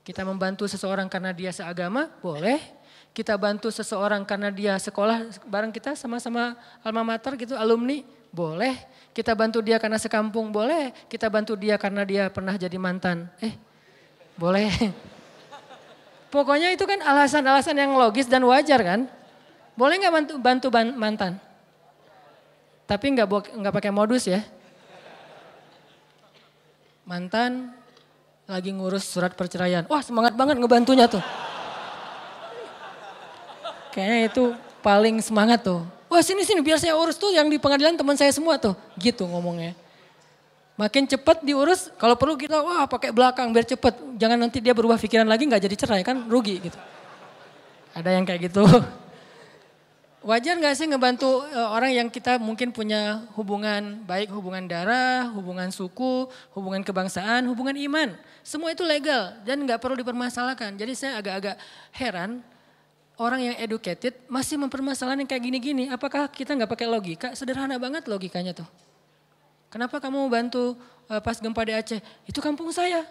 Kita 0.03 0.27
membantu 0.27 0.67
seseorang 0.67 1.07
karena 1.07 1.31
dia 1.31 1.55
seagama, 1.55 2.11
boleh. 2.19 2.59
Kita 3.15 3.39
bantu 3.39 3.71
seseorang 3.71 4.27
karena 4.27 4.51
dia 4.51 4.75
sekolah 4.75 5.31
bareng 5.47 5.71
kita 5.71 5.95
sama-sama 5.95 6.59
alma 6.83 7.07
mater 7.07 7.39
gitu, 7.39 7.55
alumni, 7.55 8.03
boleh. 8.27 8.75
Kita 9.15 9.31
bantu 9.39 9.63
dia 9.63 9.79
karena 9.79 9.95
sekampung, 9.95 10.51
boleh. 10.51 10.91
Kita 11.07 11.31
bantu 11.31 11.55
dia 11.55 11.79
karena 11.79 12.03
dia 12.03 12.27
pernah 12.27 12.59
jadi 12.59 12.75
mantan. 12.75 13.31
Eh, 13.39 13.55
boleh. 14.35 14.69
Pokoknya 16.33 16.75
itu 16.75 16.83
kan 16.83 16.99
alasan-alasan 16.99 17.79
yang 17.79 17.95
logis 17.95 18.27
dan 18.27 18.43
wajar 18.43 18.83
kan. 18.83 19.18
Boleh 19.79 19.95
nggak 19.95 20.11
bantu, 20.11 20.33
bantu 20.43 20.67
mantan? 20.99 21.39
Tapi 22.83 23.05
nggak 23.15 23.27
nggak 23.63 23.73
pakai 23.79 23.95
modus 23.95 24.27
ya. 24.27 24.43
Mantan 27.07 27.71
lagi 28.43 28.75
ngurus 28.75 29.07
surat 29.07 29.31
perceraian. 29.39 29.87
Wah 29.87 30.03
semangat 30.03 30.35
banget 30.35 30.59
ngebantunya 30.59 31.07
tuh. 31.07 31.23
Kayaknya 33.95 34.19
itu 34.27 34.43
paling 34.83 35.23
semangat 35.23 35.63
tuh. 35.63 35.87
Wah 36.11 36.19
sini 36.19 36.43
sini 36.43 36.59
biar 36.59 36.75
saya 36.75 36.99
urus 36.99 37.15
tuh 37.15 37.31
yang 37.31 37.47
di 37.47 37.55
pengadilan 37.55 37.95
teman 37.95 38.19
saya 38.19 38.35
semua 38.35 38.59
tuh. 38.59 38.75
Gitu 38.99 39.23
ngomongnya. 39.23 39.79
Makin 40.75 41.07
cepat 41.07 41.43
diurus, 41.43 41.91
kalau 41.95 42.19
perlu 42.19 42.35
kita 42.35 42.59
wah 42.59 42.83
pakai 42.83 43.15
belakang 43.15 43.51
biar 43.55 43.63
cepet. 43.63 43.95
Jangan 44.19 44.35
nanti 44.35 44.59
dia 44.59 44.75
berubah 44.75 44.99
pikiran 44.99 45.27
lagi 45.27 45.47
nggak 45.47 45.63
jadi 45.63 45.75
cerai 45.79 46.03
kan 46.03 46.27
rugi 46.27 46.67
gitu. 46.67 46.79
Ada 47.95 48.19
yang 48.19 48.27
kayak 48.27 48.51
gitu. 48.51 48.67
Wajar 50.19 50.59
nggak 50.59 50.75
sih 50.75 50.83
ngebantu 50.83 51.47
uh, 51.47 51.71
orang 51.71 51.95
yang 51.95 52.07
kita 52.11 52.35
mungkin 52.43 52.75
punya 52.75 53.23
hubungan 53.39 54.03
baik 54.03 54.27
hubungan 54.35 54.67
darah, 54.67 55.31
hubungan 55.31 55.71
suku, 55.71 56.27
hubungan 56.51 56.83
kebangsaan, 56.83 57.47
hubungan 57.47 57.71
iman. 57.87 58.19
Semua 58.43 58.75
itu 58.75 58.83
legal 58.83 59.39
dan 59.47 59.63
nggak 59.63 59.79
perlu 59.79 59.95
dipermasalahkan. 59.95 60.75
Jadi 60.75 60.91
saya 60.91 61.23
agak-agak 61.23 61.55
heran 61.95 62.43
orang 63.15 63.47
yang 63.47 63.55
educated 63.63 64.11
masih 64.27 64.59
mempermasalahkan 64.59 65.23
kayak 65.23 65.39
gini-gini. 65.39 65.87
Apakah 65.87 66.27
kita 66.27 66.51
nggak 66.51 66.67
pakai 66.67 66.87
logika? 66.91 67.31
Sederhana 67.31 67.79
banget 67.79 68.03
logikanya 68.11 68.51
tuh. 68.51 68.67
Kenapa 69.71 70.03
kamu 70.03 70.27
bantu 70.27 70.75
uh, 71.07 71.23
pas 71.23 71.39
gempa 71.39 71.63
di 71.63 71.71
Aceh? 71.79 72.03
Itu 72.27 72.43
kampung 72.43 72.75
saya. 72.75 73.07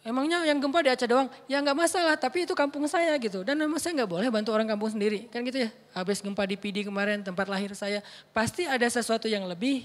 Emangnya 0.00 0.40
yang 0.48 0.56
gempa 0.56 0.80
di 0.80 0.88
Aceh 0.88 1.04
doang? 1.04 1.28
Ya 1.44 1.60
nggak 1.60 1.76
masalah, 1.76 2.16
tapi 2.16 2.48
itu 2.48 2.56
kampung 2.56 2.88
saya 2.88 3.12
gitu. 3.20 3.44
Dan 3.44 3.60
memang 3.60 3.76
saya 3.76 3.92
nggak 4.00 4.10
boleh 4.10 4.28
bantu 4.32 4.56
orang 4.56 4.64
kampung 4.64 4.88
sendiri. 4.88 5.28
Kan 5.28 5.44
gitu 5.44 5.68
ya. 5.68 5.70
Habis 5.92 6.24
gempa 6.24 6.48
di 6.48 6.56
PD 6.56 6.88
kemarin, 6.88 7.20
tempat 7.20 7.44
lahir 7.52 7.76
saya. 7.76 8.00
Pasti 8.32 8.64
ada 8.64 8.88
sesuatu 8.88 9.28
yang 9.28 9.44
lebih. 9.44 9.84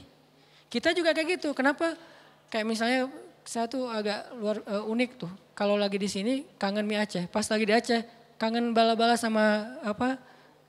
Kita 0.71 0.95
juga 0.95 1.11
kayak 1.11 1.39
gitu. 1.39 1.51
Kenapa? 1.51 1.99
Kayak 2.47 2.65
misalnya 2.65 2.99
saya 3.43 3.67
tuh 3.67 3.91
agak 3.91 4.31
luar 4.39 4.63
uh, 4.63 4.87
unik 4.87 5.11
tuh. 5.19 5.31
Kalau 5.51 5.75
lagi 5.75 5.99
di 5.99 6.07
sini 6.07 6.47
kangen 6.55 6.87
mie 6.87 7.03
Aceh. 7.03 7.27
Pas 7.27 7.43
lagi 7.51 7.67
di 7.67 7.75
Aceh 7.75 8.01
kangen 8.39 8.71
bala-bala 8.71 9.19
sama 9.19 9.75
apa 9.83 10.15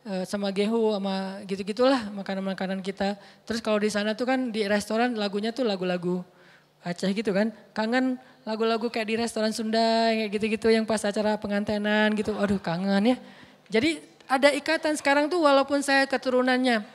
Eh, 0.07 0.23
sama 0.23 0.55
gehu 0.55 0.95
sama 0.95 1.43
gitu-gitulah 1.51 2.15
makanan-makanan 2.15 2.79
kita. 2.79 3.19
Terus 3.43 3.59
kalau 3.59 3.83
di 3.83 3.91
sana 3.91 4.15
tuh 4.15 4.23
kan 4.23 4.55
di 4.55 4.63
restoran 4.63 5.19
lagunya 5.19 5.51
tuh 5.51 5.67
lagu-lagu 5.67 6.23
Aceh 6.87 7.11
gitu 7.11 7.35
kan. 7.35 7.51
Kangen 7.75 8.15
lagu-lagu 8.47 8.87
kayak 8.87 9.11
di 9.11 9.15
restoran 9.19 9.51
Sunda 9.51 10.15
kayak 10.15 10.31
gitu-gitu 10.39 10.71
yang 10.71 10.87
pas 10.87 11.03
acara 11.03 11.35
pengantenan 11.35 12.15
gitu. 12.15 12.31
Aduh 12.39 12.63
kangen 12.63 13.03
ya. 13.03 13.17
Jadi 13.67 13.99
ada 14.31 14.55
ikatan 14.55 14.95
sekarang 14.95 15.27
tuh 15.27 15.43
walaupun 15.43 15.83
saya 15.83 16.07
keturunannya 16.07 16.87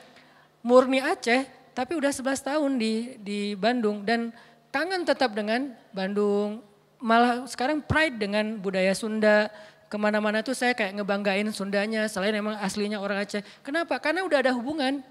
murni 0.64 1.04
Aceh 1.04 1.44
tapi 1.76 2.00
udah 2.00 2.12
11 2.16 2.24
tahun 2.40 2.72
di 2.80 3.20
di 3.20 3.40
Bandung 3.60 4.08
dan 4.08 4.32
kangen 4.72 5.04
tetap 5.04 5.36
dengan 5.36 5.76
Bandung. 5.92 6.64
Malah 7.02 7.50
sekarang 7.50 7.84
pride 7.84 8.16
dengan 8.22 8.62
budaya 8.62 8.94
Sunda, 8.94 9.50
ke 9.92 9.98
mana-mana 10.00 10.40
tuh 10.40 10.56
saya 10.56 10.72
kayak 10.72 11.02
ngebanggain 11.02 11.50
Sundanya 11.52 12.08
selain 12.08 12.32
emang 12.32 12.56
aslinya 12.64 13.04
orang 13.04 13.28
Aceh. 13.28 13.44
Kenapa? 13.60 14.00
Karena 14.00 14.24
udah 14.24 14.40
ada 14.40 14.56
hubungan. 14.56 15.04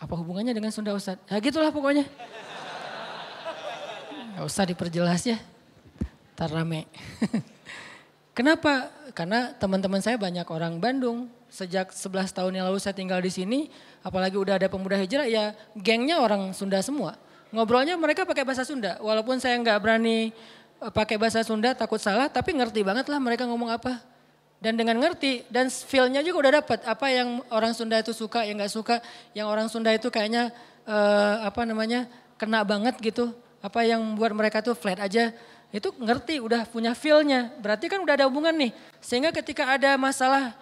Apa 0.00 0.16
hubungannya 0.16 0.56
dengan 0.56 0.72
Sunda 0.72 0.96
Ustaz? 0.96 1.20
Ya 1.28 1.36
gitulah 1.44 1.68
pokoknya. 1.68 2.08
Gak 4.40 4.48
usah 4.48 4.64
diperjelas 4.64 5.20
ya. 5.28 5.36
Ntar 6.32 6.48
rame. 6.48 6.88
Kenapa? 8.40 8.88
Karena 9.12 9.52
teman-teman 9.52 10.00
saya 10.00 10.16
banyak 10.16 10.48
orang 10.48 10.80
Bandung. 10.80 11.28
Sejak 11.52 11.92
11 11.92 12.32
tahun 12.32 12.56
yang 12.56 12.64
lalu 12.64 12.80
saya 12.80 12.96
tinggal 12.96 13.20
di 13.20 13.28
sini, 13.28 13.68
apalagi 14.00 14.40
udah 14.40 14.56
ada 14.56 14.64
pemuda 14.72 14.96
hijrah, 14.96 15.28
ya 15.28 15.52
gengnya 15.76 16.24
orang 16.24 16.56
Sunda 16.56 16.80
semua. 16.80 17.20
Ngobrolnya 17.52 18.00
mereka 18.00 18.24
pakai 18.24 18.48
bahasa 18.48 18.64
Sunda, 18.64 18.96
walaupun 19.04 19.36
saya 19.44 19.60
nggak 19.60 19.76
berani 19.76 20.32
pakai 20.88 21.20
bahasa 21.20 21.44
Sunda 21.44 21.76
takut 21.76 22.00
salah 22.00 22.32
tapi 22.32 22.56
ngerti 22.56 22.80
banget 22.80 23.12
lah 23.12 23.20
mereka 23.20 23.44
ngomong 23.44 23.68
apa. 23.68 24.00
Dan 24.56 24.80
dengan 24.80 25.04
ngerti 25.04 25.44
dan 25.52 25.68
feelnya 25.68 26.24
juga 26.24 26.48
udah 26.48 26.64
dapat 26.64 26.80
apa 26.88 27.12
yang 27.12 27.44
orang 27.52 27.76
Sunda 27.76 28.00
itu 28.00 28.16
suka 28.16 28.48
yang 28.48 28.56
nggak 28.56 28.72
suka, 28.72 29.04
yang 29.36 29.52
orang 29.52 29.68
Sunda 29.68 29.92
itu 29.92 30.08
kayaknya 30.08 30.48
uh, 30.88 31.44
apa 31.44 31.68
namanya 31.68 32.08
kena 32.40 32.64
banget 32.64 32.96
gitu. 33.04 33.36
Apa 33.60 33.84
yang 33.84 34.00
buat 34.16 34.32
mereka 34.32 34.64
tuh 34.64 34.72
flat 34.72 35.00
aja 35.00 35.32
itu 35.70 35.88
ngerti 36.00 36.40
udah 36.40 36.66
punya 36.66 36.96
feelnya. 36.96 37.52
Berarti 37.60 37.86
kan 37.86 38.00
udah 38.00 38.14
ada 38.16 38.26
hubungan 38.26 38.52
nih. 38.56 38.72
Sehingga 38.98 39.30
ketika 39.30 39.76
ada 39.76 39.94
masalah 40.00 40.56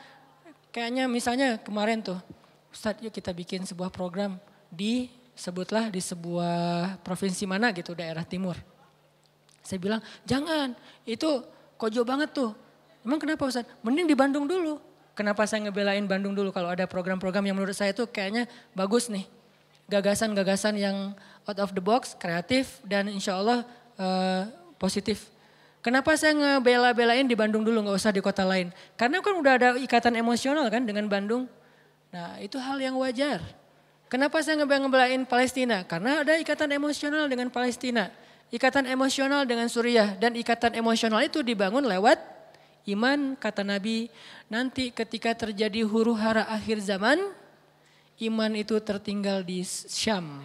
kayaknya 0.75 1.09
misalnya 1.09 1.49
kemarin 1.63 2.05
tuh 2.05 2.19
Ustadz 2.69 3.01
yuk 3.01 3.15
kita 3.15 3.33
bikin 3.33 3.65
sebuah 3.65 3.89
program 3.89 4.37
di 4.69 5.09
sebutlah 5.33 5.89
di 5.89 6.03
sebuah 6.03 7.01
provinsi 7.01 7.49
mana 7.49 7.73
gitu 7.73 7.97
daerah 7.97 8.21
timur 8.21 8.59
saya 9.69 9.85
bilang, 9.85 10.01
jangan, 10.25 10.73
itu 11.05 11.45
kojo 11.77 12.01
banget 12.01 12.33
tuh. 12.33 12.57
Emang 13.05 13.21
kenapa 13.21 13.45
Ustaz? 13.45 13.69
Mending 13.85 14.09
di 14.09 14.17
Bandung 14.17 14.49
dulu. 14.49 14.81
Kenapa 15.13 15.45
saya 15.45 15.69
ngebelain 15.69 16.09
Bandung 16.09 16.33
dulu 16.33 16.49
kalau 16.49 16.73
ada 16.73 16.89
program-program 16.89 17.45
yang 17.45 17.53
menurut 17.53 17.77
saya 17.77 17.93
itu 17.93 18.09
kayaknya 18.09 18.49
bagus 18.73 19.13
nih. 19.13 19.29
Gagasan-gagasan 19.88 20.77
yang 20.77 21.16
out 21.48 21.59
of 21.59 21.72
the 21.72 21.81
box, 21.81 22.12
kreatif 22.14 22.85
dan 22.85 23.09
insya 23.09 23.40
Allah 23.40 23.64
uh, 23.96 24.44
positif. 24.77 25.33
Kenapa 25.81 26.12
saya 26.20 26.37
ngebela-belain 26.37 27.24
di 27.24 27.33
Bandung 27.33 27.64
dulu 27.64 27.88
nggak 27.88 27.96
usah 27.96 28.12
di 28.12 28.20
kota 28.20 28.44
lain? 28.44 28.68
Karena 29.01 29.24
kan 29.24 29.33
udah 29.33 29.53
ada 29.57 29.68
ikatan 29.81 30.20
emosional 30.20 30.68
kan 30.68 30.85
dengan 30.85 31.09
Bandung. 31.09 31.48
Nah 32.12 32.37
itu 32.42 32.61
hal 32.61 32.77
yang 32.77 33.01
wajar. 33.01 33.40
Kenapa 34.12 34.40
saya 34.40 34.61
ngebela-belain 34.61 35.24
Palestina? 35.29 35.85
Karena 35.85 36.24
ada 36.24 36.37
ikatan 36.37 36.68
emosional 36.77 37.29
dengan 37.29 37.48
Palestina. 37.48 38.12
Ikatan 38.48 38.88
emosional 38.88 39.44
dengan 39.44 39.68
Suriah 39.68 40.16
dan 40.16 40.33
ikatan 40.33 40.72
emosional 40.77 41.20
itu 41.20 41.44
dibangun 41.44 41.85
lewat 41.85 42.16
iman 42.88 43.37
kata 43.37 43.61
Nabi 43.61 44.09
nanti 44.48 44.88
ketika 44.88 45.37
terjadi 45.37 45.85
huru 45.85 46.16
hara 46.16 46.48
akhir 46.48 46.81
zaman 46.81 47.20
iman 48.19 48.51
itu 48.59 48.75
tertinggal 48.83 49.47
di 49.47 49.63
Syam. 49.67 50.43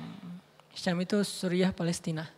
Syam 0.73 0.97
itu 1.01 1.21
Suriah 1.25 1.73
Palestina. 1.73 2.29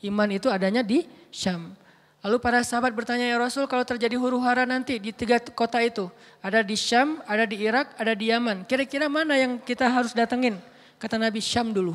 Iman 0.00 0.30
itu 0.32 0.48
adanya 0.48 0.80
di 0.80 1.04
Syam. 1.28 1.74
Lalu 2.18 2.36
para 2.42 2.66
sahabat 2.66 2.90
bertanya 2.90 3.30
ya 3.30 3.38
Rasul 3.38 3.70
kalau 3.70 3.86
terjadi 3.86 4.18
huru 4.18 4.42
hara 4.42 4.66
nanti 4.66 4.98
di 4.98 5.14
tiga 5.14 5.38
kota 5.38 5.78
itu. 5.78 6.10
Ada 6.42 6.66
di 6.66 6.74
Syam, 6.74 7.22
ada 7.30 7.46
di 7.46 7.62
Irak, 7.62 7.94
ada 7.94 8.10
di 8.10 8.30
Yaman. 8.34 8.66
Kira-kira 8.66 9.06
mana 9.06 9.38
yang 9.38 9.62
kita 9.62 9.86
harus 9.86 10.10
datengin? 10.10 10.58
Kata 10.98 11.14
Nabi 11.14 11.38
Syam 11.38 11.70
dulu. 11.70 11.94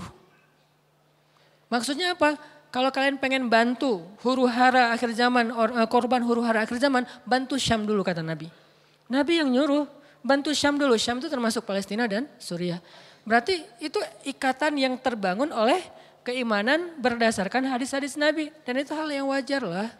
Maksudnya 1.67 2.15
apa? 2.15 2.39
Kalau 2.73 2.89
kalian 2.89 3.21
pengen 3.21 3.51
bantu 3.51 4.01
huru 4.25 4.49
hara 4.49 4.95
akhir 4.95 5.13
zaman, 5.13 5.53
eh, 5.53 5.87
korban 5.91 6.23
huru 6.25 6.41
hara 6.41 6.65
akhir 6.65 6.79
zaman, 6.79 7.05
bantu 7.27 7.59
Syam 7.59 7.85
dulu 7.85 8.01
kata 8.01 8.23
Nabi. 8.23 8.47
Nabi 9.11 9.33
yang 9.43 9.51
nyuruh, 9.51 9.85
bantu 10.23 10.55
Syam 10.55 10.79
dulu. 10.79 10.95
Syam 10.95 11.19
itu 11.19 11.27
termasuk 11.27 11.67
Palestina 11.67 12.07
dan 12.07 12.25
Suriah. 12.39 12.79
Berarti 13.27 13.59
itu 13.83 13.99
ikatan 14.23 14.79
yang 14.79 14.95
terbangun 14.97 15.51
oleh 15.51 15.79
keimanan 16.23 16.95
berdasarkan 16.97 17.67
hadis-hadis 17.67 18.15
Nabi. 18.15 18.49
Dan 18.63 18.79
itu 18.79 18.95
hal 18.95 19.11
yang 19.11 19.29
wajar 19.29 19.61
lah. 19.61 19.91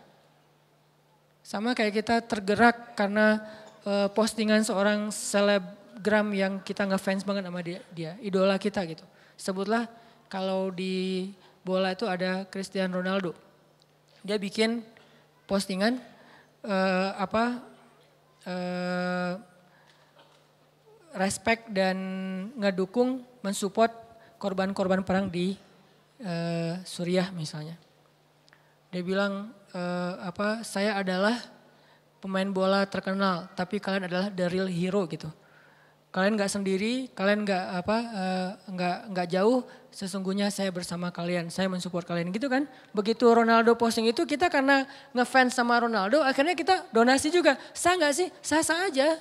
Sama 1.44 1.76
kayak 1.76 2.04
kita 2.04 2.24
tergerak 2.24 2.96
karena 2.96 3.44
uh, 3.84 4.08
postingan 4.16 4.64
seorang 4.64 5.12
selebgram 5.12 6.32
yang 6.32 6.64
kita 6.64 6.88
ngefans 6.88 7.28
banget 7.28 7.44
sama 7.44 7.60
dia, 7.60 7.80
dia, 7.92 8.16
idola 8.24 8.56
kita 8.56 8.80
gitu. 8.88 9.04
Sebutlah 9.36 9.92
kalau 10.32 10.72
di 10.72 11.30
bola 11.68 11.92
itu 11.92 12.08
ada 12.08 12.48
Cristiano 12.48 13.00
Ronaldo. 13.00 13.36
Dia 14.24 14.40
bikin 14.40 14.88
postingan 15.44 16.00
uh, 16.64 17.12
apa 17.20 17.60
uh, 18.48 19.34
respect 21.18 21.70
dan 21.72 21.98
ngedukung 22.58 23.26
mensupport 23.46 23.92
korban-korban 24.42 25.06
perang 25.06 25.30
di 25.30 25.56
uh, 26.22 26.80
Suriah 26.84 27.32
misalnya. 27.32 27.78
Dia 28.94 29.02
bilang 29.02 29.54
uh, 29.74 30.14
apa 30.22 30.62
saya 30.62 30.98
adalah 31.00 31.40
pemain 32.22 32.48
bola 32.48 32.86
terkenal 32.86 33.52
tapi 33.58 33.82
kalian 33.82 34.08
adalah 34.08 34.28
the 34.32 34.46
real 34.48 34.70
hero 34.70 35.04
gitu 35.10 35.28
kalian 36.14 36.38
nggak 36.38 36.54
sendiri, 36.54 37.10
kalian 37.18 37.42
nggak 37.42 37.66
apa 37.74 37.98
uh, 38.14 38.50
nggak 38.70 38.98
nggak 39.10 39.28
jauh. 39.34 39.66
Sesungguhnya 39.90 40.54
saya 40.54 40.70
bersama 40.70 41.10
kalian, 41.10 41.50
saya 41.50 41.66
mensupport 41.66 42.06
kalian 42.06 42.30
gitu 42.30 42.46
kan. 42.54 42.70
Begitu 42.94 43.26
Ronaldo 43.26 43.74
posting 43.74 44.06
itu 44.06 44.22
kita 44.30 44.46
karena 44.54 44.86
ngefans 45.18 45.58
sama 45.58 45.82
Ronaldo, 45.82 46.22
akhirnya 46.22 46.54
kita 46.54 46.86
donasi 46.94 47.34
juga. 47.34 47.58
Sah 47.74 47.98
nggak 47.98 48.14
sih? 48.14 48.30
Sah 48.46 48.62
sah 48.62 48.86
aja. 48.86 49.18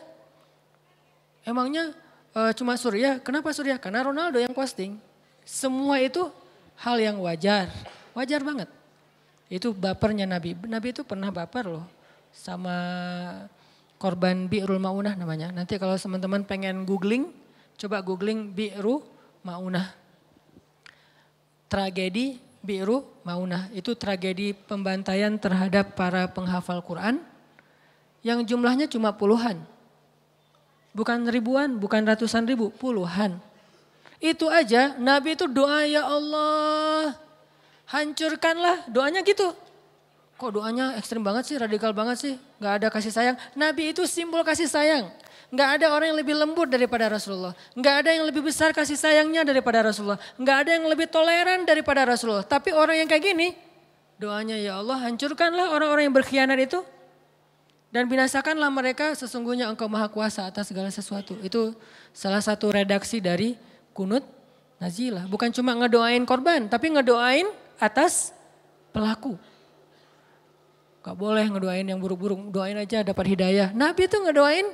Emangnya 1.42 1.94
uh, 2.34 2.52
cuma 2.54 2.78
Surya? 2.78 3.18
Kenapa 3.18 3.50
Surya? 3.50 3.78
Karena 3.78 4.06
Ronaldo 4.06 4.38
yang 4.38 4.54
posting. 4.54 4.98
Semua 5.42 5.98
itu 5.98 6.30
hal 6.78 6.96
yang 7.02 7.18
wajar, 7.18 7.66
wajar 8.14 8.40
banget. 8.46 8.70
Itu 9.50 9.74
bapernya 9.74 10.24
Nabi. 10.24 10.54
Nabi 10.64 10.94
itu 10.94 11.02
pernah 11.02 11.28
baper 11.28 11.68
loh 11.68 11.86
sama 12.32 12.74
korban 13.98 14.48
Bi'rul 14.48 14.78
Maunah 14.78 15.18
namanya. 15.18 15.50
Nanti 15.50 15.76
kalau 15.76 15.98
teman-teman 15.98 16.46
pengen 16.46 16.86
googling, 16.86 17.28
Coba 17.82 17.98
googling 17.98 18.52
Bi'ru 18.52 19.02
Maunah. 19.42 19.90
Tragedi 21.66 22.38
Bi'ru 22.62 23.02
Maunah. 23.26 23.72
Itu 23.74 23.98
tragedi 23.98 24.54
pembantaian 24.54 25.34
terhadap 25.34 25.98
para 25.98 26.28
penghafal 26.30 26.78
Quran 26.84 27.18
yang 28.22 28.44
jumlahnya 28.46 28.86
cuma 28.86 29.10
puluhan. 29.10 29.58
Bukan 30.92 31.24
ribuan, 31.28 31.80
bukan 31.80 32.04
ratusan 32.04 32.44
ribu, 32.44 32.68
puluhan. 32.68 33.40
Itu 34.22 34.46
aja 34.52 34.94
Nabi 35.00 35.34
itu 35.34 35.50
doa 35.50 35.82
ya 35.82 36.06
Allah 36.06 37.16
hancurkanlah 37.90 38.86
doanya 38.88 39.24
gitu. 39.26 39.50
Kok 40.38 40.58
doanya 40.58 40.98
ekstrim 40.98 41.22
banget 41.22 41.48
sih, 41.48 41.56
radikal 41.58 41.94
banget 41.94 42.16
sih, 42.18 42.34
gak 42.58 42.82
ada 42.82 42.88
kasih 42.90 43.12
sayang. 43.14 43.36
Nabi 43.54 43.94
itu 43.94 44.04
simbol 44.08 44.42
kasih 44.42 44.66
sayang. 44.66 45.06
Nggak 45.52 45.68
ada 45.76 45.86
orang 45.92 46.16
yang 46.16 46.18
lebih 46.24 46.32
lembut 46.32 46.64
daripada 46.72 47.12
Rasulullah. 47.12 47.52
Nggak 47.76 47.94
ada 48.00 48.10
yang 48.16 48.24
lebih 48.24 48.40
besar 48.40 48.72
kasih 48.72 48.96
sayangnya 48.96 49.44
daripada 49.44 49.84
Rasulullah. 49.84 50.16
Nggak 50.40 50.56
ada 50.64 50.70
yang 50.80 50.88
lebih 50.88 51.12
toleran 51.12 51.68
daripada 51.68 52.08
Rasulullah. 52.08 52.40
Tapi 52.40 52.72
orang 52.72 53.04
yang 53.04 53.08
kayak 53.08 53.20
gini, 53.20 53.52
doanya 54.16 54.56
ya 54.56 54.80
Allah 54.80 54.96
hancurkanlah 55.04 55.76
orang-orang 55.76 56.08
yang 56.08 56.16
berkhianat 56.16 56.56
itu. 56.56 56.80
Dan 57.92 58.08
binasakanlah 58.08 58.72
mereka 58.72 59.12
sesungguhnya 59.12 59.68
engkau 59.68 59.84
maha 59.84 60.08
kuasa 60.08 60.48
atas 60.48 60.72
segala 60.72 60.88
sesuatu. 60.88 61.36
Itu 61.44 61.76
salah 62.16 62.40
satu 62.40 62.72
redaksi 62.72 63.20
dari 63.20 63.60
kunut 63.92 64.24
nazilah. 64.80 65.28
Bukan 65.28 65.52
cuma 65.52 65.76
ngedoain 65.76 66.24
korban, 66.24 66.72
tapi 66.72 66.88
ngedoain 66.88 67.46
atas 67.76 68.32
pelaku. 68.96 69.36
Gak 71.04 71.16
boleh 71.20 71.44
ngedoain 71.44 71.84
yang 71.84 72.00
buruk-buruk, 72.00 72.48
doain 72.48 72.80
aja 72.80 73.04
dapat 73.04 73.36
hidayah. 73.36 73.76
Nabi 73.76 74.08
itu 74.08 74.16
ngedoain 74.16 74.66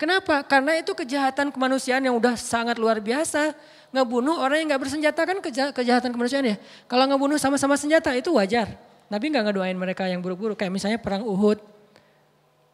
Kenapa? 0.00 0.40
Karena 0.48 0.80
itu 0.80 0.96
kejahatan 0.96 1.52
kemanusiaan 1.52 2.00
yang 2.00 2.16
udah 2.16 2.32
sangat 2.32 2.80
luar 2.80 3.04
biasa. 3.04 3.52
Ngebunuh 3.92 4.32
orang 4.40 4.64
yang 4.64 4.72
gak 4.72 4.88
bersenjata 4.88 5.28
kan 5.28 5.44
kejahatan 5.76 6.16
kemanusiaan 6.16 6.56
ya. 6.56 6.56
Kalau 6.88 7.04
ngebunuh 7.04 7.36
sama-sama 7.36 7.76
senjata 7.76 8.08
itu 8.16 8.32
wajar. 8.32 8.80
Nabi 9.12 9.28
gak 9.28 9.52
ngedoain 9.52 9.76
mereka 9.76 10.08
yang 10.08 10.24
buruk-buruk. 10.24 10.56
Kayak 10.56 10.72
misalnya 10.72 10.96
perang 10.96 11.20
Uhud. 11.20 11.60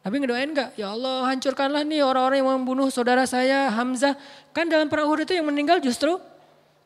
Nabi 0.07 0.23
ngedoain 0.23 0.55
gak? 0.55 0.79
Ya 0.79 0.95
Allah 0.95 1.27
hancurkanlah 1.27 1.83
nih 1.83 1.99
orang-orang 1.99 2.39
yang 2.39 2.63
membunuh 2.63 2.87
saudara 2.87 3.27
saya 3.27 3.67
Hamzah. 3.75 4.15
Kan 4.55 4.71
dalam 4.71 4.87
perang 4.87 5.11
Uhud 5.11 5.27
itu 5.27 5.35
yang 5.35 5.43
meninggal 5.43 5.83
justru 5.83 6.15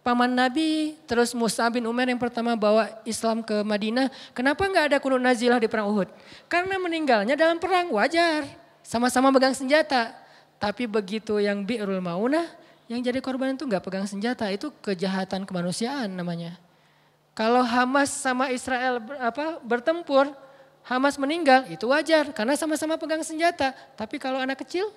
paman 0.01 0.33
Nabi. 0.33 0.97
Terus 1.05 1.37
Musa 1.37 1.69
bin 1.69 1.85
Umar 1.85 2.09
yang 2.09 2.17
pertama 2.17 2.57
bawa 2.57 2.89
Islam 3.05 3.45
ke 3.45 3.61
Madinah. 3.61 4.09
Kenapa 4.33 4.65
gak 4.65 4.89
ada 4.89 4.97
kunut 4.97 5.21
nazilah 5.21 5.61
di 5.61 5.69
perang 5.69 5.93
Uhud? 5.93 6.09
Karena 6.49 6.81
meninggalnya 6.81 7.37
dalam 7.37 7.61
perang 7.61 7.93
wajar. 7.93 8.49
Sama-sama 8.81 9.29
pegang 9.29 9.53
senjata. 9.53 10.17
Tapi 10.57 10.89
begitu 10.89 11.37
yang 11.37 11.61
bi'rul 11.61 12.01
maunah, 12.01 12.49
yang 12.89 13.05
jadi 13.05 13.21
korban 13.21 13.53
itu 13.53 13.69
nggak 13.69 13.81
pegang 13.81 14.05
senjata, 14.09 14.49
itu 14.49 14.73
kejahatan 14.81 15.45
kemanusiaan 15.45 16.09
namanya. 16.09 16.57
Kalau 17.37 17.61
Hamas 17.65 18.13
sama 18.13 18.49
Israel 18.53 19.01
apa, 19.17 19.57
bertempur, 19.61 20.29
Hamas 20.81 21.15
meninggal, 21.15 21.69
itu 21.69 21.85
wajar 21.87 22.33
karena 22.33 22.57
sama-sama 22.57 22.97
pegang 22.97 23.21
senjata. 23.21 23.71
Tapi 23.93 24.17
kalau 24.17 24.41
anak 24.41 24.65
kecil 24.65 24.89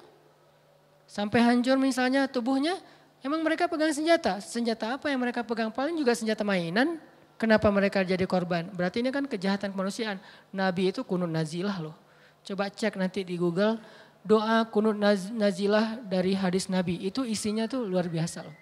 sampai 1.04 1.44
hancur 1.44 1.76
misalnya 1.76 2.24
tubuhnya, 2.24 2.80
emang 3.20 3.44
mereka 3.44 3.68
pegang 3.68 3.92
senjata. 3.92 4.40
Senjata 4.40 4.96
apa 4.96 5.12
yang 5.12 5.20
mereka 5.20 5.44
pegang? 5.44 5.68
Paling 5.68 5.94
juga 5.94 6.16
senjata 6.16 6.40
mainan. 6.42 6.96
Kenapa 7.34 7.66
mereka 7.68 8.00
jadi 8.06 8.24
korban? 8.24 8.70
Berarti 8.72 9.02
ini 9.02 9.10
kan 9.10 9.26
kejahatan 9.26 9.74
kemanusiaan. 9.74 10.22
Nabi 10.54 10.94
itu 10.94 11.02
kunut 11.02 11.28
nazilah 11.28 11.82
loh. 11.82 11.94
Coba 12.46 12.70
cek 12.70 12.94
nanti 12.94 13.26
di 13.26 13.34
Google 13.34 13.76
doa 14.24 14.64
kunut 14.72 14.96
nazilah 15.36 16.00
dari 16.00 16.32
hadis 16.32 16.72
Nabi 16.72 16.96
itu 17.04 17.28
isinya 17.28 17.68
tuh 17.68 17.84
luar 17.84 18.08
biasa 18.08 18.40
loh. 18.40 18.56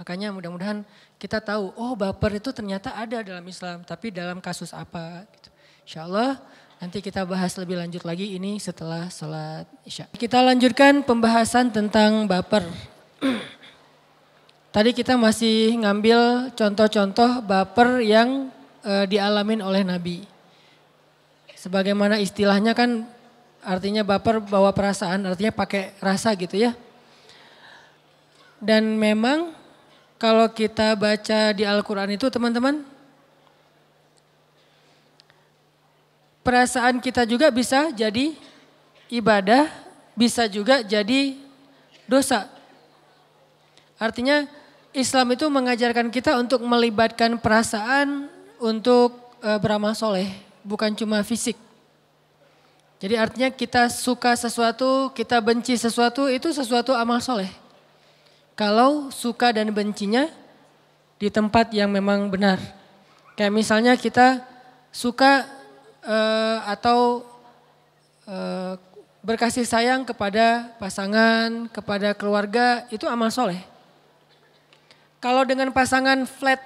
Makanya 0.00 0.32
mudah-mudahan 0.32 0.82
kita 1.20 1.38
tahu, 1.38 1.76
oh 1.76 1.92
baper 1.92 2.40
itu 2.40 2.50
ternyata 2.50 2.96
ada 2.96 3.20
dalam 3.20 3.44
Islam, 3.44 3.84
tapi 3.84 4.08
dalam 4.08 4.40
kasus 4.40 4.72
apa 4.72 5.28
gitu. 5.36 5.51
Insya 5.82 6.06
Allah 6.06 6.38
nanti 6.78 7.02
kita 7.02 7.26
bahas 7.26 7.54
lebih 7.58 7.78
lanjut 7.78 8.02
lagi 8.06 8.38
ini 8.38 8.58
setelah 8.62 9.10
sholat 9.10 9.66
isya. 9.82 10.06
Kita 10.14 10.38
lanjutkan 10.42 11.02
pembahasan 11.02 11.74
tentang 11.74 12.30
baper. 12.30 12.66
Tadi 14.72 14.90
kita 14.96 15.20
masih 15.20 15.76
ngambil 15.82 16.50
contoh-contoh 16.56 17.44
baper 17.44 18.00
yang 18.00 18.48
e, 18.80 19.04
dialamin 19.10 19.60
oleh 19.60 19.82
Nabi. 19.84 20.24
Sebagaimana 21.58 22.16
istilahnya 22.22 22.72
kan 22.72 23.04
artinya 23.62 24.02
baper 24.02 24.42
bawa 24.42 24.72
perasaan, 24.72 25.28
artinya 25.28 25.52
pakai 25.52 25.94
rasa 26.00 26.32
gitu 26.34 26.56
ya. 26.56 26.72
Dan 28.62 28.98
memang 28.98 29.54
kalau 30.16 30.46
kita 30.50 30.94
baca 30.94 31.50
di 31.50 31.66
Al-Quran 31.66 32.14
itu 32.14 32.30
teman-teman, 32.30 32.86
perasaan 36.42 36.98
kita 36.98 37.22
juga 37.26 37.48
bisa 37.48 37.90
jadi 37.94 38.34
ibadah, 39.08 39.70
bisa 40.18 40.46
juga 40.50 40.82
jadi 40.82 41.38
dosa. 42.06 42.50
Artinya 43.96 44.44
Islam 44.92 45.32
itu 45.32 45.46
mengajarkan 45.48 46.12
kita 46.12 46.36
untuk 46.36 46.60
melibatkan 46.66 47.38
perasaan 47.40 48.28
untuk 48.60 49.16
e, 49.40 49.50
beramal 49.62 49.96
soleh, 49.96 50.28
bukan 50.66 50.92
cuma 50.92 51.24
fisik. 51.24 51.56
Jadi 53.02 53.18
artinya 53.18 53.50
kita 53.50 53.90
suka 53.90 54.36
sesuatu, 54.38 55.10
kita 55.10 55.42
benci 55.42 55.74
sesuatu, 55.74 56.30
itu 56.30 56.54
sesuatu 56.54 56.94
amal 56.94 57.18
soleh. 57.18 57.50
Kalau 58.54 59.10
suka 59.10 59.50
dan 59.50 59.72
bencinya 59.74 60.30
di 61.18 61.26
tempat 61.32 61.72
yang 61.74 61.90
memang 61.90 62.30
benar. 62.30 62.62
Kayak 63.34 63.54
misalnya 63.54 63.94
kita 63.98 64.44
suka 64.92 65.48
uh, 66.04 66.58
atau 66.66 67.26
uh, 68.26 68.74
berkasih 69.22 69.66
sayang 69.66 70.02
kepada 70.02 70.74
pasangan, 70.76 71.70
kepada 71.70 72.12
keluarga, 72.12 72.86
itu 72.90 73.06
amal 73.06 73.30
soleh. 73.30 73.62
Kalau 75.22 75.46
dengan 75.46 75.70
pasangan 75.70 76.26
flat, 76.26 76.58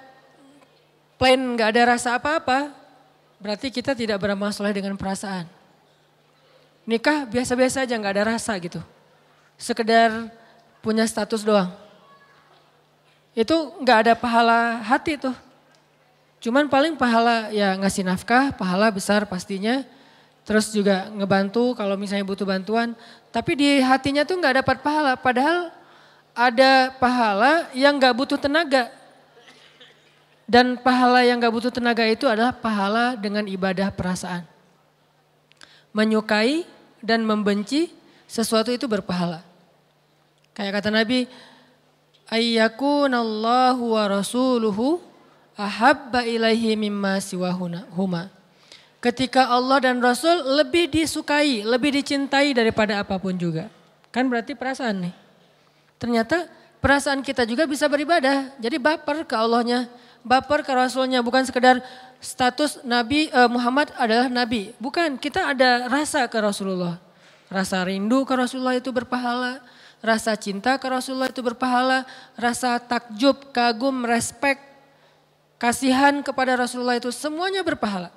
plain, 1.20 1.56
gak 1.60 1.76
ada 1.76 1.96
rasa 1.96 2.16
apa-apa, 2.16 2.72
berarti 3.36 3.68
kita 3.68 3.92
tidak 3.92 4.16
beramal 4.16 4.48
soleh 4.52 4.72
dengan 4.72 4.96
perasaan 4.96 5.56
nikah 6.86 7.26
biasa-biasa 7.26 7.82
aja 7.82 7.98
nggak 7.98 8.14
ada 8.16 8.38
rasa 8.38 8.54
gitu. 8.62 8.80
Sekedar 9.58 10.30
punya 10.80 11.02
status 11.04 11.42
doang. 11.42 11.74
Itu 13.34 13.74
nggak 13.82 13.98
ada 14.06 14.12
pahala 14.14 14.80
hati 14.80 15.18
tuh. 15.20 15.34
Cuman 16.40 16.68
paling 16.70 16.94
pahala 16.94 17.50
ya 17.50 17.74
ngasih 17.76 18.06
nafkah, 18.06 18.52
pahala 18.54 18.92
besar 18.92 19.26
pastinya. 19.26 19.82
Terus 20.46 20.70
juga 20.70 21.10
ngebantu 21.10 21.74
kalau 21.74 21.98
misalnya 21.98 22.22
butuh 22.22 22.46
bantuan. 22.46 22.94
Tapi 23.34 23.58
di 23.58 23.68
hatinya 23.82 24.22
tuh 24.22 24.38
nggak 24.38 24.62
dapat 24.62 24.76
pahala. 24.78 25.18
Padahal 25.18 25.74
ada 26.36 26.94
pahala 26.96 27.66
yang 27.74 27.98
nggak 27.98 28.14
butuh 28.14 28.38
tenaga. 28.38 28.92
Dan 30.46 30.78
pahala 30.78 31.26
yang 31.26 31.42
gak 31.42 31.50
butuh 31.50 31.74
tenaga 31.74 32.06
itu 32.06 32.30
adalah 32.30 32.54
pahala 32.54 33.18
dengan 33.18 33.42
ibadah 33.50 33.90
perasaan. 33.90 34.46
Menyukai 35.90 36.62
dan 37.02 37.26
membenci 37.26 37.90
sesuatu 38.30 38.70
itu 38.70 38.86
berpahala. 38.86 39.42
Kayak 40.54 40.78
kata 40.80 40.94
Nabi, 40.94 41.26
ayyakunallahu 42.30 43.98
wa 43.98 44.04
rasuluhu 44.06 45.02
ahabba 45.56 46.22
ilaihi 46.22 46.76
mimma 46.76 47.18
siwahuna 47.18 47.88
huma. 47.96 48.28
Ketika 49.00 49.48
Allah 49.48 49.80
dan 49.80 49.98
Rasul 50.00 50.34
lebih 50.60 50.92
disukai, 50.92 51.64
lebih 51.64 51.96
dicintai 52.00 52.52
daripada 52.52 53.00
apa 53.00 53.16
pun 53.16 53.36
juga. 53.36 53.72
Kan 54.12 54.28
berarti 54.28 54.56
perasaan 54.56 55.08
nih. 55.08 55.14
Ternyata 55.96 56.48
perasaan 56.80 57.20
kita 57.24 57.48
juga 57.48 57.64
bisa 57.64 57.88
beribadah. 57.88 58.52
Jadi 58.60 58.76
baper 58.80 59.24
ke 59.24 59.36
Allahnya, 59.36 59.88
baper 60.26 60.66
ke 60.66 60.72
Rasulnya. 60.74 61.22
Bukan 61.22 61.46
sekedar 61.46 61.80
status 62.18 62.82
Nabi 62.82 63.30
uh, 63.30 63.46
Muhammad 63.46 63.94
adalah 63.94 64.26
Nabi. 64.26 64.74
Bukan, 64.82 65.20
kita 65.22 65.54
ada 65.54 65.86
rasa 65.86 66.26
ke 66.26 66.36
Rasulullah. 66.42 66.98
Rasa 67.46 67.86
rindu 67.86 68.26
ke 68.26 68.34
Rasulullah 68.34 68.74
itu 68.74 68.90
berpahala. 68.90 69.62
Rasa 70.02 70.34
cinta 70.34 70.74
ke 70.82 70.86
Rasulullah 70.90 71.30
itu 71.30 71.46
berpahala. 71.46 72.02
Rasa 72.34 72.82
takjub, 72.82 73.54
kagum, 73.54 74.02
respek, 74.02 74.58
kasihan 75.56 76.20
kepada 76.20 76.56
Rasulullah 76.56 76.96
itu 76.96 77.08
semuanya 77.12 77.64
berpahala. 77.64 78.12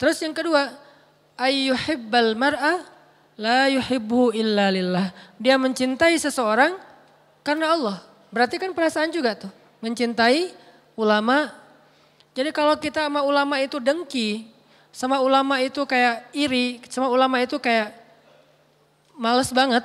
Terus 0.00 0.16
yang 0.24 0.32
kedua, 0.32 0.72
ayyuhibbal 1.36 2.32
mar'a 2.38 2.80
la 3.36 3.68
yuhibbu 3.68 4.32
illa 4.32 4.72
lillah. 4.72 5.12
Dia 5.36 5.60
mencintai 5.60 6.16
seseorang 6.16 6.76
karena 7.44 7.76
Allah. 7.76 7.98
Berarti 8.32 8.56
kan 8.56 8.72
perasaan 8.72 9.12
juga 9.12 9.36
tuh. 9.36 9.52
Mencintai 9.84 10.52
ulama. 10.96 11.52
Jadi 12.32 12.52
kalau 12.54 12.76
kita 12.78 13.08
sama 13.08 13.24
ulama 13.26 13.58
itu 13.60 13.76
dengki, 13.76 14.48
sama 14.92 15.18
ulama 15.20 15.58
itu 15.60 15.82
kayak 15.84 16.30
iri, 16.32 16.78
sama 16.88 17.10
ulama 17.10 17.42
itu 17.42 17.58
kayak 17.58 17.96
males 19.16 19.50
banget. 19.50 19.82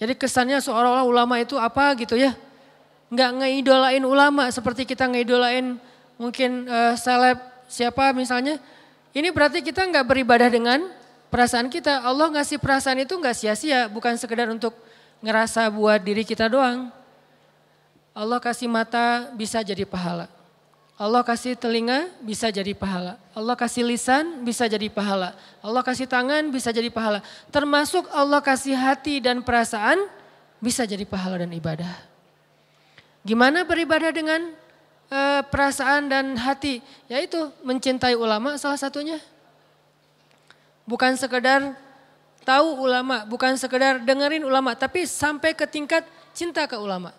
Jadi 0.00 0.18
kesannya 0.18 0.58
seolah-olah 0.58 1.06
ulama 1.06 1.38
itu 1.38 1.54
apa 1.54 1.94
gitu 1.98 2.18
ya. 2.18 2.34
Nggak 3.12 3.30
ngeidolain 3.44 4.04
ulama 4.08 4.48
seperti 4.48 4.88
kita 4.88 5.04
ngeidolain 5.04 5.76
mungkin 6.16 6.64
uh, 6.64 6.96
seleb 6.96 7.36
siapa 7.68 8.16
misalnya. 8.16 8.56
Ini 9.12 9.28
berarti 9.28 9.60
kita 9.60 9.84
nggak 9.84 10.08
beribadah 10.08 10.48
dengan 10.48 10.88
perasaan 11.28 11.68
kita. 11.68 12.00
Allah 12.00 12.32
ngasih 12.32 12.56
perasaan 12.56 13.04
itu 13.04 13.12
nggak 13.12 13.36
sia-sia, 13.36 13.84
bukan 13.92 14.16
sekedar 14.16 14.48
untuk 14.48 14.72
ngerasa 15.20 15.68
buat 15.68 16.00
diri 16.00 16.24
kita 16.24 16.48
doang. 16.48 16.88
Allah 18.16 18.40
kasih 18.40 18.68
mata 18.68 19.32
bisa 19.36 19.60
jadi 19.60 19.84
pahala. 19.84 20.28
Allah 21.00 21.24
kasih 21.24 21.56
telinga 21.56 22.12
bisa 22.20 22.52
jadi 22.52 22.76
pahala. 22.76 23.16
Allah 23.32 23.56
kasih 23.56 23.82
lisan 23.88 24.44
bisa 24.44 24.68
jadi 24.68 24.92
pahala. 24.92 25.32
Allah 25.64 25.80
kasih 25.80 26.04
tangan 26.04 26.52
bisa 26.52 26.68
jadi 26.68 26.92
pahala. 26.92 27.24
Termasuk 27.48 28.08
Allah 28.12 28.44
kasih 28.44 28.76
hati 28.76 29.18
dan 29.18 29.40
perasaan 29.40 30.04
bisa 30.60 30.84
jadi 30.84 31.02
pahala 31.08 31.40
dan 31.42 31.50
ibadah. 31.50 32.11
Gimana 33.22 33.62
beribadah 33.62 34.10
dengan 34.10 34.50
uh, 35.10 35.40
perasaan 35.46 36.10
dan 36.10 36.34
hati? 36.34 36.82
Yaitu 37.06 37.38
mencintai 37.62 38.18
ulama 38.18 38.58
salah 38.58 38.78
satunya. 38.78 39.22
Bukan 40.82 41.14
sekedar 41.14 41.78
tahu 42.42 42.86
ulama, 42.86 43.22
bukan 43.26 43.54
sekedar 43.54 44.02
dengerin 44.02 44.42
ulama, 44.42 44.74
tapi 44.74 45.06
sampai 45.06 45.54
ke 45.54 45.62
tingkat 45.70 46.02
cinta 46.34 46.66
ke 46.66 46.74
ulama. 46.74 47.14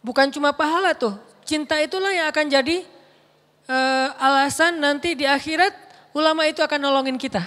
Bukan 0.00 0.32
cuma 0.32 0.56
pahala 0.56 0.96
tuh, 0.96 1.12
Cinta 1.46 1.78
itulah 1.78 2.10
yang 2.10 2.26
akan 2.26 2.50
jadi 2.50 2.82
uh, 3.70 4.08
alasan 4.18 4.82
nanti 4.82 5.14
di 5.14 5.30
akhirat 5.30 5.70
ulama 6.10 6.42
itu 6.50 6.58
akan 6.58 6.82
nolongin 6.82 7.14
kita. 7.14 7.38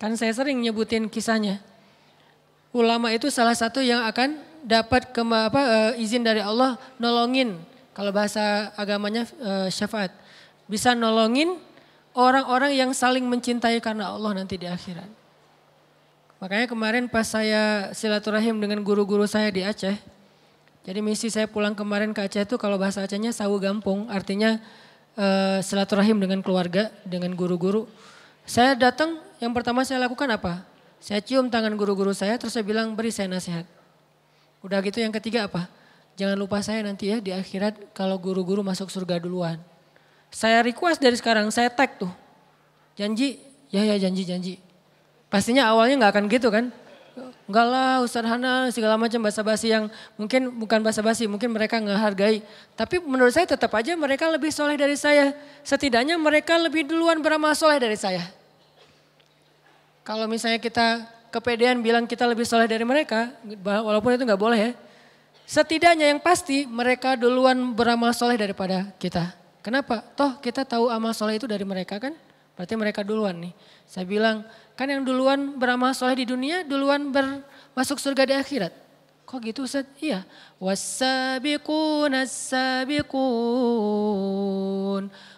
Kan 0.00 0.16
saya 0.16 0.32
sering 0.32 0.64
nyebutin 0.64 1.12
kisahnya. 1.12 1.60
Ulama 2.72 3.12
itu 3.12 3.28
salah 3.28 3.52
satu 3.52 3.84
yang 3.84 4.08
akan 4.08 4.40
dapat 4.64 5.12
ke, 5.12 5.20
apa, 5.20 5.60
uh, 5.60 5.92
izin 6.00 6.24
dari 6.24 6.40
Allah 6.40 6.80
nolongin. 6.96 7.60
Kalau 7.92 8.10
bahasa 8.10 8.72
agamanya 8.74 9.28
uh, 9.38 9.68
syafaat. 9.70 10.10
Bisa 10.66 10.96
nolongin 10.96 11.60
orang-orang 12.16 12.74
yang 12.74 12.90
saling 12.96 13.22
mencintai 13.28 13.78
karena 13.78 14.10
Allah 14.10 14.32
nanti 14.34 14.56
di 14.58 14.66
akhirat. 14.66 15.06
Makanya 16.42 16.66
kemarin 16.66 17.04
pas 17.06 17.28
saya 17.28 17.92
silaturahim 17.94 18.58
dengan 18.58 18.82
guru-guru 18.82 19.24
saya 19.24 19.48
di 19.48 19.62
Aceh, 19.62 19.96
jadi 20.84 21.00
misi 21.00 21.32
saya 21.32 21.48
pulang 21.48 21.72
kemarin 21.72 22.12
ke 22.12 22.20
Aceh 22.20 22.44
itu 22.44 22.60
kalau 22.60 22.76
bahasa 22.76 23.00
Acehnya 23.00 23.32
sawu 23.32 23.56
gampung, 23.56 24.12
artinya 24.12 24.60
uh, 25.16 25.64
silaturahim 25.64 26.20
dengan 26.20 26.44
keluarga, 26.44 26.92
dengan 27.08 27.32
guru-guru. 27.32 27.88
Saya 28.44 28.76
datang, 28.76 29.16
yang 29.40 29.56
pertama 29.56 29.88
saya 29.88 30.04
lakukan 30.04 30.28
apa? 30.28 30.60
Saya 31.00 31.24
cium 31.24 31.48
tangan 31.48 31.72
guru-guru 31.80 32.12
saya, 32.12 32.36
terus 32.36 32.52
saya 32.52 32.64
bilang 32.66 32.92
beri 32.92 33.08
saya 33.08 33.32
nasihat. 33.32 33.64
Udah 34.64 34.80
gitu 34.80 35.04
yang 35.04 35.12
ketiga 35.12 35.44
apa? 35.44 35.68
Jangan 36.16 36.40
lupa 36.40 36.64
saya 36.64 36.80
nanti 36.80 37.12
ya 37.12 37.20
di 37.20 37.36
akhirat 37.36 37.92
kalau 37.92 38.16
guru-guru 38.16 38.64
masuk 38.64 38.88
surga 38.88 39.20
duluan. 39.20 39.60
Saya 40.32 40.64
request 40.64 41.04
dari 41.04 41.14
sekarang, 41.20 41.52
saya 41.52 41.68
tag 41.68 42.00
tuh. 42.00 42.10
Janji, 42.96 43.36
ya 43.68 43.84
ya 43.84 44.00
janji, 44.00 44.24
janji. 44.24 44.54
Pastinya 45.28 45.68
awalnya 45.68 46.00
nggak 46.00 46.12
akan 46.16 46.26
gitu 46.32 46.48
kan 46.48 46.72
enggak 47.46 47.66
lah 47.70 48.02
Ustadz 48.02 48.26
Hana 48.26 48.72
segala 48.74 48.98
macam 48.98 49.22
bahasa 49.22 49.44
basi 49.44 49.70
yang 49.70 49.86
mungkin 50.18 50.50
bukan 50.58 50.80
bahasa 50.82 51.04
basi, 51.04 51.30
mungkin 51.30 51.52
mereka 51.54 51.78
nggak 51.78 52.00
hargai. 52.00 52.42
Tapi 52.74 52.98
menurut 53.04 53.30
saya 53.30 53.46
tetap 53.46 53.70
aja 53.76 53.94
mereka 53.94 54.26
lebih 54.32 54.50
soleh 54.50 54.74
dari 54.74 54.98
saya. 54.98 55.36
Setidaknya 55.62 56.18
mereka 56.18 56.58
lebih 56.58 56.88
duluan 56.88 57.22
beramal 57.22 57.54
soleh 57.54 57.78
dari 57.78 57.94
saya. 57.94 58.24
Kalau 60.04 60.28
misalnya 60.28 60.60
kita 60.60 61.06
kepedean 61.34 61.82
bilang 61.82 62.06
kita 62.06 62.22
lebih 62.30 62.46
soleh 62.46 62.70
dari 62.70 62.86
mereka, 62.86 63.34
walaupun 63.66 64.14
itu 64.14 64.22
nggak 64.22 64.38
boleh 64.38 64.70
ya. 64.70 64.72
Setidaknya 65.44 66.14
yang 66.14 66.22
pasti 66.22 66.64
mereka 66.64 67.18
duluan 67.18 67.74
beramal 67.74 68.14
soleh 68.14 68.38
daripada 68.38 68.94
kita. 69.02 69.34
Kenapa? 69.60 70.00
Toh 70.14 70.38
kita 70.38 70.62
tahu 70.62 70.86
amal 70.88 71.10
soleh 71.10 71.42
itu 71.42 71.50
dari 71.50 71.66
mereka 71.66 71.98
kan? 71.98 72.14
Berarti 72.54 72.74
mereka 72.78 73.02
duluan 73.02 73.34
nih. 73.42 73.52
Saya 73.84 74.06
bilang 74.06 74.46
Kan 74.74 74.90
yang 74.90 75.06
duluan 75.06 75.54
beramal 75.54 75.94
soleh 75.94 76.18
di 76.18 76.26
dunia, 76.26 76.66
duluan 76.66 77.14
bermasuk 77.14 77.94
surga 77.94 78.26
di 78.26 78.34
akhirat. 78.34 78.74
Kok 79.22 79.38
gitu 79.46 79.70
Ustaz? 79.70 79.86
Iya. 80.02 80.26
Wasabiqun 80.58 82.10
as-sabiqun. 82.10 83.14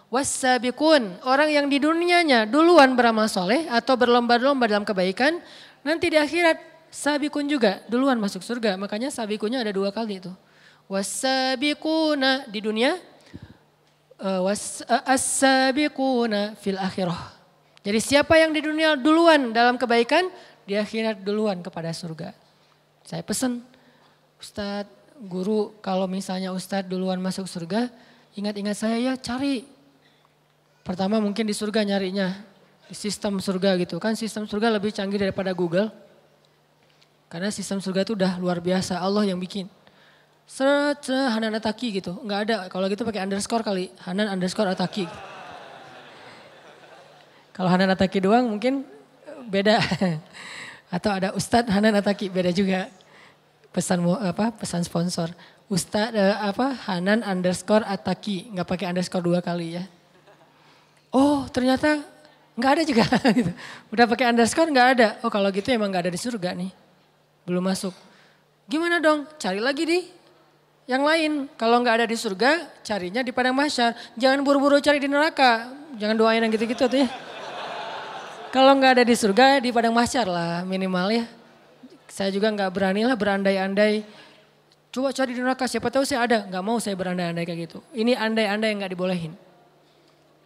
Wasabiqun. 0.09 1.21
Orang 1.29 1.53
yang 1.53 1.69
di 1.69 1.77
dunianya 1.77 2.49
duluan 2.49 2.97
beramal 2.97 3.29
soleh 3.29 3.69
atau 3.69 3.93
berlomba-lomba 3.93 4.65
dalam 4.65 4.89
kebaikan. 4.89 5.37
Nanti 5.87 6.11
di 6.11 6.19
akhirat 6.19 6.59
sabikun 6.91 7.47
juga 7.47 7.87
duluan 7.87 8.19
masuk 8.19 8.43
surga. 8.43 8.75
Makanya 8.75 9.15
sabikunnya 9.15 9.63
ada 9.63 9.71
dua 9.71 9.95
kali 9.95 10.19
itu. 10.19 10.35
Wasabiquna 10.91 12.51
di 12.51 12.59
dunia. 12.59 12.99
Uh, 14.17 14.49
was, 14.49 14.81
uh, 14.89 15.05
as-sabiquna 15.13 16.57
fil 16.57 16.81
akhirah 16.81 17.37
jadi 17.87 18.03
siapa 18.03 18.35
yang 18.35 18.51
di 18.51 18.67
dunia 18.67 18.99
duluan 18.99 19.55
dalam 19.55 19.79
kebaikan, 19.79 20.27
di 20.67 20.75
akhirat 20.75 21.23
duluan 21.23 21.63
kepada 21.63 21.95
surga. 21.95 22.35
Saya 23.07 23.23
pesan, 23.23 23.63
Ustadz, 24.43 24.91
guru 25.23 25.71
kalau 25.79 26.11
misalnya 26.11 26.51
Ustadz 26.51 26.91
duluan 26.91 27.23
masuk 27.23 27.47
surga, 27.47 27.87
ingat-ingat 28.35 28.75
saya 28.75 28.99
ya 28.99 29.15
cari. 29.15 29.63
Pertama 30.83 31.23
mungkin 31.23 31.47
di 31.47 31.55
surga 31.55 31.87
nyarinya, 31.87 32.35
sistem 32.93 33.39
surga 33.43 33.79
gitu 33.81 33.97
kan. 33.99 34.15
Sistem 34.15 34.47
surga 34.47 34.71
lebih 34.75 34.95
canggih 34.95 35.19
daripada 35.19 35.51
Google. 35.57 35.91
Karena 37.27 37.51
sistem 37.51 37.83
surga 37.83 38.07
itu 38.07 38.13
udah 38.15 38.39
luar 38.39 38.63
biasa, 38.63 39.03
Allah 39.03 39.27
yang 39.27 39.39
bikin. 39.43 39.67
Seret, 40.47 41.11
Hanan 41.11 41.59
Ataki 41.59 41.99
gitu, 41.99 42.23
nggak 42.23 42.41
ada. 42.47 42.57
Kalau 42.71 42.87
gitu 42.87 43.03
pakai 43.03 43.27
underscore 43.27 43.67
kali, 43.67 43.91
Hanan 44.07 44.31
underscore 44.31 44.71
Ataki. 44.71 45.11
Kalau 47.51 47.67
Hanan 47.67 47.91
Ataki 47.91 48.23
doang 48.23 48.47
mungkin 48.47 48.87
beda. 49.51 49.83
Atau 50.95 51.11
ada 51.11 51.35
Ustadz 51.35 51.73
Hanan 51.73 51.99
Ataki 51.99 52.31
beda 52.31 52.55
juga. 52.55 52.87
Pesan 53.75 54.07
apa? 54.07 54.55
Pesan 54.55 54.87
sponsor. 54.87 55.35
Ustadz 55.67 56.15
uh, 56.15 56.37
apa? 56.47 56.79
Hanan 56.87 57.27
underscore 57.27 57.83
Ataki. 57.83 58.55
Nggak 58.55 58.69
pakai 58.71 58.87
underscore 58.95 59.27
dua 59.27 59.43
kali 59.43 59.83
ya. 59.83 59.85
Oh 61.11 61.49
ternyata 61.51 62.05
nggak 62.57 62.71
ada 62.73 62.83
juga. 62.83 63.05
gitu. 63.39 63.53
Udah 63.93 64.05
pakai 64.09 64.33
underscore 64.33 64.73
nggak 64.73 64.89
ada. 64.99 65.09
Oh 65.23 65.31
kalau 65.31 65.53
gitu 65.53 65.69
emang 65.71 65.93
nggak 65.93 66.09
ada 66.09 66.13
di 66.13 66.21
surga 66.21 66.57
nih. 66.57 66.73
Belum 67.47 67.63
masuk. 67.63 67.95
Gimana 68.67 68.99
dong? 68.99 69.29
Cari 69.39 69.63
lagi 69.63 69.85
di 69.87 69.99
yang 70.91 71.07
lain. 71.07 71.47
Kalau 71.55 71.79
nggak 71.79 72.03
ada 72.03 72.07
di 72.09 72.17
surga, 72.19 72.83
carinya 72.83 73.23
di 73.23 73.31
padang 73.31 73.55
mahsyar. 73.55 73.95
Jangan 74.19 74.43
buru-buru 74.43 74.83
cari 74.83 74.99
di 74.99 75.07
neraka. 75.07 75.71
Jangan 75.95 76.17
doain 76.19 76.43
yang 76.43 76.51
gitu-gitu 76.51 76.91
tuh 76.91 77.07
ya. 77.07 77.09
Kalau 78.51 78.73
nggak 78.75 78.99
ada 78.99 79.05
di 79.05 79.15
surga 79.15 79.61
di 79.61 79.71
padang 79.71 79.93
mahsyar 79.93 80.27
lah 80.27 80.65
minimal 80.65 81.13
ya. 81.13 81.25
Saya 82.09 82.33
juga 82.33 82.49
nggak 82.49 82.71
berani 82.73 83.05
lah 83.05 83.15
berandai-andai. 83.15 84.03
Coba 84.89 85.13
cari 85.13 85.37
di 85.37 85.45
neraka 85.45 85.69
siapa 85.69 85.93
tahu 85.93 86.09
saya 86.09 86.25
ada. 86.25 86.39
Nggak 86.49 86.65
mau 86.65 86.81
saya 86.81 86.97
berandai-andai 86.97 87.45
kayak 87.45 87.61
gitu. 87.69 87.79
Ini 87.93 88.17
andai-andai 88.17 88.73
yang 88.73 88.79
nggak 88.81 88.93
dibolehin. 88.97 89.33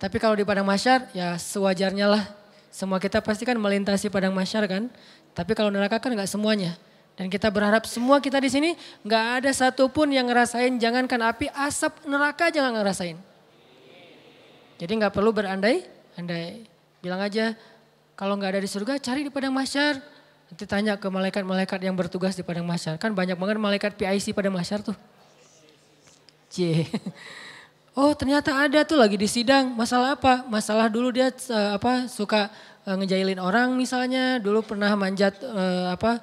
Tapi 0.01 0.17
kalau 0.17 0.33
di 0.33 0.49
padang 0.49 0.65
mahsyar 0.65 1.13
ya 1.13 1.37
sewajarnya 1.37 2.09
lah. 2.09 2.25
Semua 2.73 2.97
kita 2.97 3.21
pasti 3.21 3.45
kan 3.45 3.61
melintasi 3.61 4.09
padang 4.09 4.33
mahsyar 4.33 4.65
kan. 4.65 4.89
Tapi 5.37 5.53
kalau 5.53 5.69
neraka 5.69 6.01
kan 6.01 6.17
nggak 6.17 6.31
semuanya. 6.31 6.73
Dan 7.21 7.29
kita 7.29 7.53
berharap 7.53 7.85
semua 7.85 8.17
kita 8.17 8.41
di 8.41 8.49
sini 8.49 8.71
nggak 9.05 9.45
ada 9.45 9.51
satupun 9.53 10.09
yang 10.09 10.25
ngerasain 10.25 10.73
jangankan 10.81 11.21
api 11.21 11.53
asap 11.53 12.01
neraka 12.09 12.49
jangan 12.49 12.81
ngerasain. 12.81 13.21
Jadi 14.81 14.93
nggak 14.97 15.13
perlu 15.13 15.37
berandai, 15.37 15.85
andai. 16.17 16.65
Bilang 17.05 17.21
aja 17.21 17.53
kalau 18.17 18.41
nggak 18.41 18.57
ada 18.57 18.61
di 18.65 18.71
surga, 18.73 18.97
cari 18.97 19.29
di 19.29 19.29
padang 19.29 19.53
mahsyar. 19.53 20.01
Nanti 20.49 20.65
tanya 20.65 20.97
ke 20.97 21.13
malaikat-malaikat 21.13 21.77
yang 21.85 21.93
bertugas 21.93 22.33
di 22.33 22.41
padang 22.41 22.65
mahsyar. 22.65 22.97
Kan 22.97 23.13
banyak 23.13 23.37
banget 23.37 23.61
malaikat 23.61 23.93
PIC 24.01 24.33
pada 24.33 24.49
mahsyar 24.49 24.81
tuh. 24.81 24.97
C. 26.49 26.89
Oh 27.91 28.15
ternyata 28.15 28.55
ada 28.55 28.87
tuh 28.87 28.95
lagi 28.95 29.19
di 29.19 29.27
sidang. 29.27 29.75
Masalah 29.75 30.15
apa? 30.15 30.47
Masalah 30.47 30.87
dulu 30.87 31.11
dia 31.11 31.35
uh, 31.51 31.75
apa 31.75 32.07
suka 32.07 32.47
uh, 32.87 32.95
ngejailin 32.95 33.43
orang 33.43 33.75
misalnya. 33.75 34.39
Dulu 34.39 34.63
pernah 34.63 34.95
manjat 34.95 35.35
uh, 35.43 35.91
apa 35.91 36.23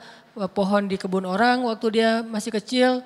pohon 0.56 0.88
di 0.88 0.96
kebun 0.96 1.28
orang 1.28 1.68
waktu 1.68 2.00
dia 2.00 2.12
masih 2.24 2.56
kecil. 2.56 3.04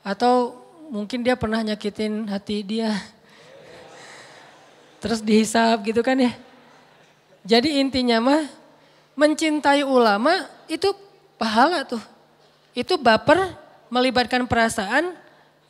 Atau 0.00 0.56
mungkin 0.88 1.20
dia 1.20 1.36
pernah 1.36 1.60
nyakitin 1.60 2.32
hati 2.32 2.64
dia. 2.64 2.96
Terus 5.04 5.20
dihisap 5.20 5.84
gitu 5.84 6.00
kan 6.00 6.16
ya. 6.16 6.32
Jadi 7.44 7.76
intinya 7.76 8.24
mah 8.24 8.42
mencintai 9.20 9.84
ulama 9.84 10.48
itu 10.64 10.96
pahala 11.36 11.84
tuh. 11.84 12.00
Itu 12.72 12.96
baper 12.96 13.52
melibatkan 13.92 14.48
perasaan 14.48 15.12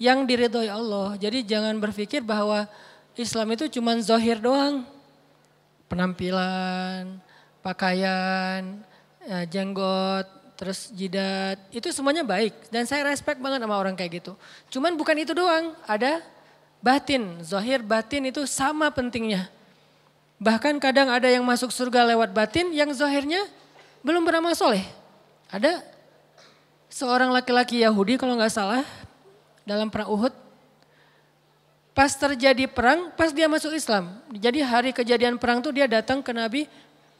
yang 0.03 0.27
diridhoi 0.27 0.67
Allah. 0.67 1.15
Jadi 1.15 1.47
jangan 1.47 1.79
berpikir 1.79 2.27
bahwa 2.27 2.67
Islam 3.15 3.55
itu 3.55 3.71
cuma 3.79 3.95
zohir 4.03 4.43
doang. 4.43 4.83
Penampilan, 5.87 7.23
pakaian, 7.63 8.83
ya, 9.23 9.39
jenggot, 9.47 10.27
terus 10.59 10.91
jidat, 10.91 11.63
itu 11.71 11.87
semuanya 11.95 12.27
baik. 12.27 12.67
Dan 12.75 12.83
saya 12.83 13.07
respect 13.07 13.39
banget 13.39 13.63
sama 13.63 13.79
orang 13.79 13.95
kayak 13.95 14.19
gitu. 14.19 14.35
Cuman 14.75 14.99
bukan 14.99 15.15
itu 15.23 15.31
doang, 15.31 15.79
ada 15.87 16.19
batin, 16.83 17.39
zohir 17.47 17.79
batin 17.87 18.27
itu 18.27 18.43
sama 18.51 18.91
pentingnya. 18.91 19.47
Bahkan 20.43 20.83
kadang 20.83 21.07
ada 21.15 21.31
yang 21.31 21.47
masuk 21.47 21.71
surga 21.71 22.11
lewat 22.11 22.35
batin 22.35 22.75
yang 22.75 22.91
zohirnya 22.91 23.47
belum 24.03 24.27
beramal 24.27 24.59
soleh. 24.59 24.83
Ada 25.47 25.85
seorang 26.91 27.31
laki-laki 27.31 27.87
Yahudi 27.87 28.19
kalau 28.19 28.35
nggak 28.35 28.51
salah 28.51 28.83
dalam 29.63 29.89
perang 29.89 30.11
Uhud. 30.11 30.35
Pas 31.93 32.09
terjadi 32.09 32.65
perang, 32.73 33.13
pas 33.13 33.31
dia 33.37 33.45
masuk 33.47 33.77
Islam. 33.77 34.17
Jadi 34.33 34.65
hari 34.65 34.91
kejadian 34.97 35.37
perang 35.37 35.61
tuh 35.61 35.77
dia 35.77 35.85
datang 35.85 36.25
ke 36.25 36.33
Nabi 36.33 36.65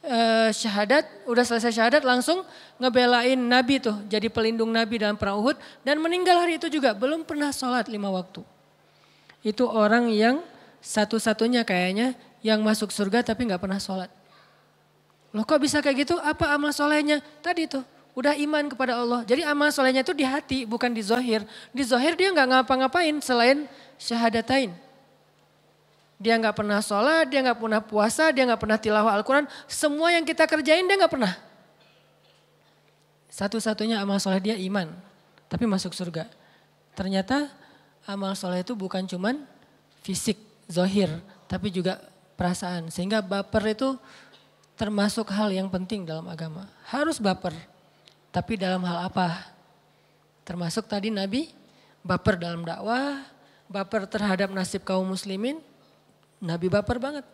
eh, 0.01 0.49
syahadat, 0.49 1.05
udah 1.29 1.45
selesai 1.45 1.77
syahadat 1.77 2.01
langsung 2.01 2.41
ngebelain 2.81 3.37
Nabi 3.37 3.77
tuh. 3.77 4.01
Jadi 4.09 4.33
pelindung 4.33 4.73
Nabi 4.73 4.97
dalam 4.97 5.13
perang 5.13 5.37
Uhud. 5.45 5.55
Dan 5.85 6.01
meninggal 6.01 6.41
hari 6.41 6.57
itu 6.57 6.73
juga, 6.73 6.97
belum 6.97 7.21
pernah 7.21 7.53
sholat 7.53 7.85
lima 7.85 8.09
waktu. 8.09 8.41
Itu 9.45 9.69
orang 9.69 10.09
yang 10.09 10.41
satu-satunya 10.81 11.61
kayaknya 11.63 12.17
yang 12.41 12.59
masuk 12.65 12.89
surga 12.89 13.23
tapi 13.23 13.45
nggak 13.45 13.61
pernah 13.61 13.77
sholat. 13.77 14.09
Loh 15.33 15.45
kok 15.45 15.61
bisa 15.61 15.81
kayak 15.85 16.05
gitu? 16.05 16.15
Apa 16.17 16.53
amal 16.53 16.73
solehnya? 16.73 17.21
Tadi 17.41 17.65
tuh 17.65 17.92
udah 18.13 18.33
iman 18.37 18.69
kepada 18.69 19.01
Allah. 19.01 19.21
Jadi 19.25 19.41
amal 19.41 19.73
solehnya 19.73 20.05
itu 20.05 20.13
di 20.13 20.25
hati, 20.25 20.69
bukan 20.69 20.93
di 20.93 21.01
zohir. 21.01 21.41
Di 21.73 21.83
zohir 21.85 22.13
dia 22.13 22.29
nggak 22.29 22.47
ngapa-ngapain 22.49 23.17
selain 23.21 23.65
syahadatain. 23.97 24.73
Dia 26.21 26.39
nggak 26.39 26.55
pernah 26.55 26.79
sholat, 26.79 27.27
dia 27.27 27.43
nggak 27.43 27.59
pernah 27.59 27.81
puasa, 27.83 28.31
dia 28.31 28.47
nggak 28.47 28.61
pernah 28.61 28.77
tilawah 28.79 29.11
Al-Quran. 29.19 29.43
Semua 29.67 30.13
yang 30.13 30.23
kita 30.23 30.47
kerjain 30.47 30.85
dia 30.87 30.95
nggak 30.95 31.11
pernah. 31.11 31.35
Satu-satunya 33.27 33.99
amal 33.99 34.21
soleh 34.21 34.39
dia 34.39 34.55
iman, 34.55 34.93
tapi 35.49 35.65
masuk 35.65 35.91
surga. 35.91 36.29
Ternyata 36.93 37.49
amal 38.05 38.37
soleh 38.37 38.61
itu 38.61 38.77
bukan 38.77 39.03
cuman 39.09 39.41
fisik, 40.05 40.37
zohir, 40.69 41.09
tapi 41.49 41.73
juga 41.73 41.97
perasaan. 42.37 42.93
Sehingga 42.93 43.25
baper 43.25 43.73
itu 43.73 43.97
termasuk 44.77 45.33
hal 45.33 45.49
yang 45.49 45.67
penting 45.67 46.05
dalam 46.05 46.29
agama. 46.29 46.69
Harus 46.87 47.17
baper. 47.17 47.72
Tapi 48.33 48.57
dalam 48.57 48.81
hal 48.81 49.13
apa? 49.13 49.45
Termasuk 50.41 50.89
tadi 50.89 51.13
Nabi 51.13 51.53
baper 52.01 52.33
dalam 52.35 52.65
dakwah, 52.65 53.21
baper 53.69 54.09
terhadap 54.09 54.49
nasib 54.49 54.81
kaum 54.81 55.05
muslimin, 55.05 55.61
Nabi 56.41 56.65
baper 56.67 56.97
banget. 56.97 57.25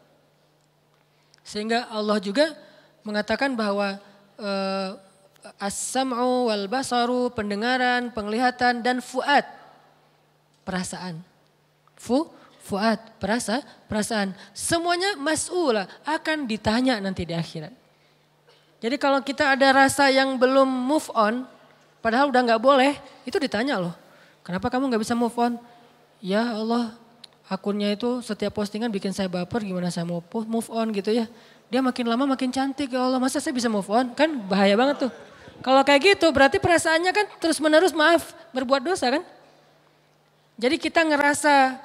Sehingga 1.48 1.88
Allah 1.88 2.20
juga 2.20 2.52
mengatakan 3.08 3.56
bahwa 3.56 3.96
uh, 4.36 4.90
as-sam'u 5.56 6.52
wal 6.52 6.68
basaru, 6.68 7.32
pendengaran, 7.32 8.12
penglihatan 8.12 8.84
dan 8.84 9.00
fuad, 9.00 9.48
perasaan. 10.68 11.24
Fu, 11.96 12.28
fuad, 12.60 13.00
perasa, 13.18 13.64
perasaan. 13.88 14.36
Semuanya 14.52 15.16
mas'ula 15.16 15.88
akan 16.04 16.44
ditanya 16.44 17.00
nanti 17.00 17.24
di 17.24 17.34
akhirat. 17.34 17.79
Jadi 18.80 18.96
kalau 18.96 19.20
kita 19.20 19.60
ada 19.60 19.76
rasa 19.76 20.08
yang 20.08 20.40
belum 20.40 20.68
move 20.68 21.12
on, 21.12 21.44
padahal 22.00 22.32
udah 22.32 22.42
nggak 22.48 22.62
boleh, 22.64 22.96
itu 23.28 23.36
ditanya 23.36 23.76
loh. 23.76 23.96
Kenapa 24.40 24.72
kamu 24.72 24.88
nggak 24.88 25.04
bisa 25.04 25.16
move 25.20 25.36
on? 25.36 25.60
Ya 26.24 26.56
Allah, 26.56 26.96
akunnya 27.52 27.92
itu 27.92 28.24
setiap 28.24 28.56
postingan 28.56 28.88
bikin 28.88 29.12
saya 29.12 29.28
baper, 29.28 29.68
gimana 29.68 29.92
saya 29.92 30.08
mau 30.08 30.24
move 30.48 30.70
on 30.72 30.96
gitu 30.96 31.12
ya. 31.12 31.28
Dia 31.68 31.84
makin 31.84 32.08
lama 32.08 32.24
makin 32.24 32.50
cantik 32.50 32.96
ya 32.96 33.04
Allah, 33.04 33.20
masa 33.20 33.44
saya 33.44 33.52
bisa 33.52 33.68
move 33.68 33.88
on? 33.92 34.16
Kan 34.16 34.48
bahaya 34.48 34.80
banget 34.80 35.08
tuh. 35.08 35.12
Kalau 35.60 35.84
kayak 35.84 36.16
gitu 36.16 36.32
berarti 36.32 36.56
perasaannya 36.56 37.12
kan 37.12 37.26
terus 37.36 37.60
menerus 37.60 37.92
maaf, 37.92 38.32
berbuat 38.56 38.80
dosa 38.80 39.12
kan? 39.12 39.24
Jadi 40.56 40.80
kita 40.80 41.04
ngerasa 41.04 41.76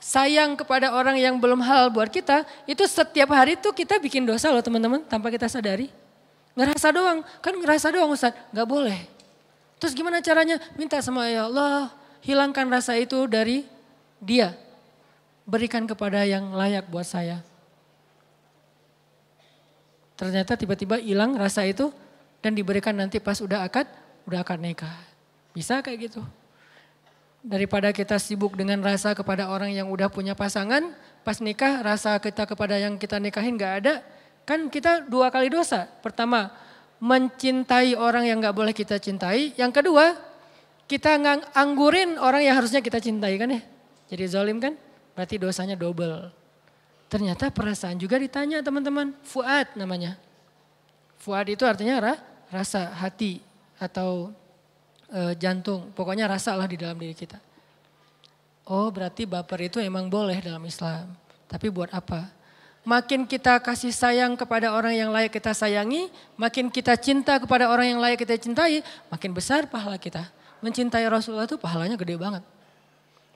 sayang 0.00 0.56
kepada 0.56 0.92
orang 0.92 1.16
yang 1.16 1.36
belum 1.36 1.60
halal 1.60 1.92
buat 1.92 2.08
kita, 2.08 2.48
itu 2.64 2.84
setiap 2.88 3.28
hari 3.32 3.56
tuh 3.60 3.72
kita 3.72 4.00
bikin 4.00 4.24
dosa 4.24 4.48
loh 4.52 4.64
teman-teman 4.64 5.04
tanpa 5.04 5.28
kita 5.28 5.48
sadari. 5.48 6.03
Ngerasa 6.54 6.94
doang, 6.94 7.26
kan 7.42 7.54
ngerasa 7.58 7.90
doang 7.90 8.14
Ustaz, 8.14 8.30
gak 8.54 8.68
boleh. 8.68 9.10
Terus 9.82 9.92
gimana 9.92 10.22
caranya? 10.22 10.62
Minta 10.78 11.02
sama 11.02 11.26
ya 11.26 11.50
Allah, 11.50 11.90
hilangkan 12.22 12.70
rasa 12.70 12.94
itu 12.94 13.26
dari 13.26 13.66
dia. 14.22 14.54
Berikan 15.44 15.84
kepada 15.84 16.22
yang 16.24 16.54
layak 16.54 16.88
buat 16.88 17.04
saya. 17.04 17.42
Ternyata 20.14 20.54
tiba-tiba 20.54 21.02
hilang 21.02 21.34
rasa 21.34 21.66
itu 21.66 21.90
dan 22.38 22.54
diberikan 22.54 22.94
nanti 22.94 23.18
pas 23.18 23.36
udah 23.42 23.66
akad, 23.66 23.90
udah 24.30 24.46
akad 24.46 24.62
nikah. 24.62 24.94
Bisa 25.52 25.82
kayak 25.82 26.08
gitu. 26.08 26.22
Daripada 27.44 27.92
kita 27.92 28.16
sibuk 28.16 28.56
dengan 28.56 28.80
rasa 28.80 29.12
kepada 29.12 29.50
orang 29.50 29.74
yang 29.74 29.90
udah 29.90 30.08
punya 30.08 30.32
pasangan, 30.32 30.96
pas 31.26 31.42
nikah 31.42 31.82
rasa 31.82 32.16
kita 32.22 32.46
kepada 32.48 32.78
yang 32.78 32.96
kita 32.96 33.20
nikahin 33.20 33.58
gak 33.58 33.84
ada, 33.84 33.94
Kan 34.44 34.68
kita 34.68 35.08
dua 35.08 35.32
kali 35.32 35.48
dosa. 35.48 35.88
Pertama, 36.04 36.52
mencintai 37.00 37.96
orang 37.96 38.28
yang 38.28 38.40
gak 38.40 38.56
boleh 38.56 38.72
kita 38.76 39.00
cintai. 39.00 39.56
Yang 39.56 39.82
kedua, 39.82 40.16
kita 40.84 41.16
nganggurin 41.16 42.20
orang 42.20 42.44
yang 42.44 42.56
harusnya 42.60 42.84
kita 42.84 43.00
cintai 43.00 43.36
kan 43.40 43.48
ya. 43.48 43.60
Jadi 44.12 44.24
zolim 44.28 44.60
kan, 44.60 44.76
berarti 45.16 45.40
dosanya 45.40 45.76
double. 45.76 46.28
Ternyata 47.08 47.48
perasaan 47.48 47.96
juga 47.96 48.20
ditanya 48.20 48.60
teman-teman, 48.60 49.16
fuad 49.24 49.72
namanya. 49.78 50.20
Fuad 51.20 51.48
itu 51.48 51.64
artinya 51.64 51.96
ra, 52.00 52.14
rasa 52.52 52.92
hati 52.92 53.40
atau 53.80 54.28
e, 55.08 55.32
jantung. 55.40 55.88
Pokoknya 55.96 56.28
rasa 56.28 56.52
lah 56.52 56.68
di 56.68 56.76
dalam 56.76 57.00
diri 57.00 57.16
kita. 57.16 57.40
Oh 58.68 58.88
berarti 58.88 59.28
baper 59.28 59.68
itu 59.72 59.80
emang 59.80 60.08
boleh 60.08 60.40
dalam 60.40 60.64
Islam. 60.68 61.16
Tapi 61.48 61.68
buat 61.72 61.92
apa? 61.92 62.28
Makin 62.84 63.24
kita 63.24 63.58
kasih 63.58 63.90
sayang 63.90 64.36
kepada 64.36 64.70
orang 64.70 64.94
yang 64.94 65.10
layak 65.10 65.32
kita 65.32 65.56
sayangi, 65.56 66.12
makin 66.36 66.68
kita 66.68 66.94
cinta 67.00 67.40
kepada 67.40 67.72
orang 67.72 67.96
yang 67.96 68.00
layak 68.00 68.20
kita 68.20 68.36
cintai, 68.36 68.84
makin 69.08 69.32
besar 69.32 69.66
pahala 69.66 69.96
kita. 69.96 70.28
Mencintai 70.60 71.04
Rasulullah 71.08 71.44
itu 71.44 71.60
pahalanya 71.60 71.96
gede 71.96 72.16
banget. 72.16 72.44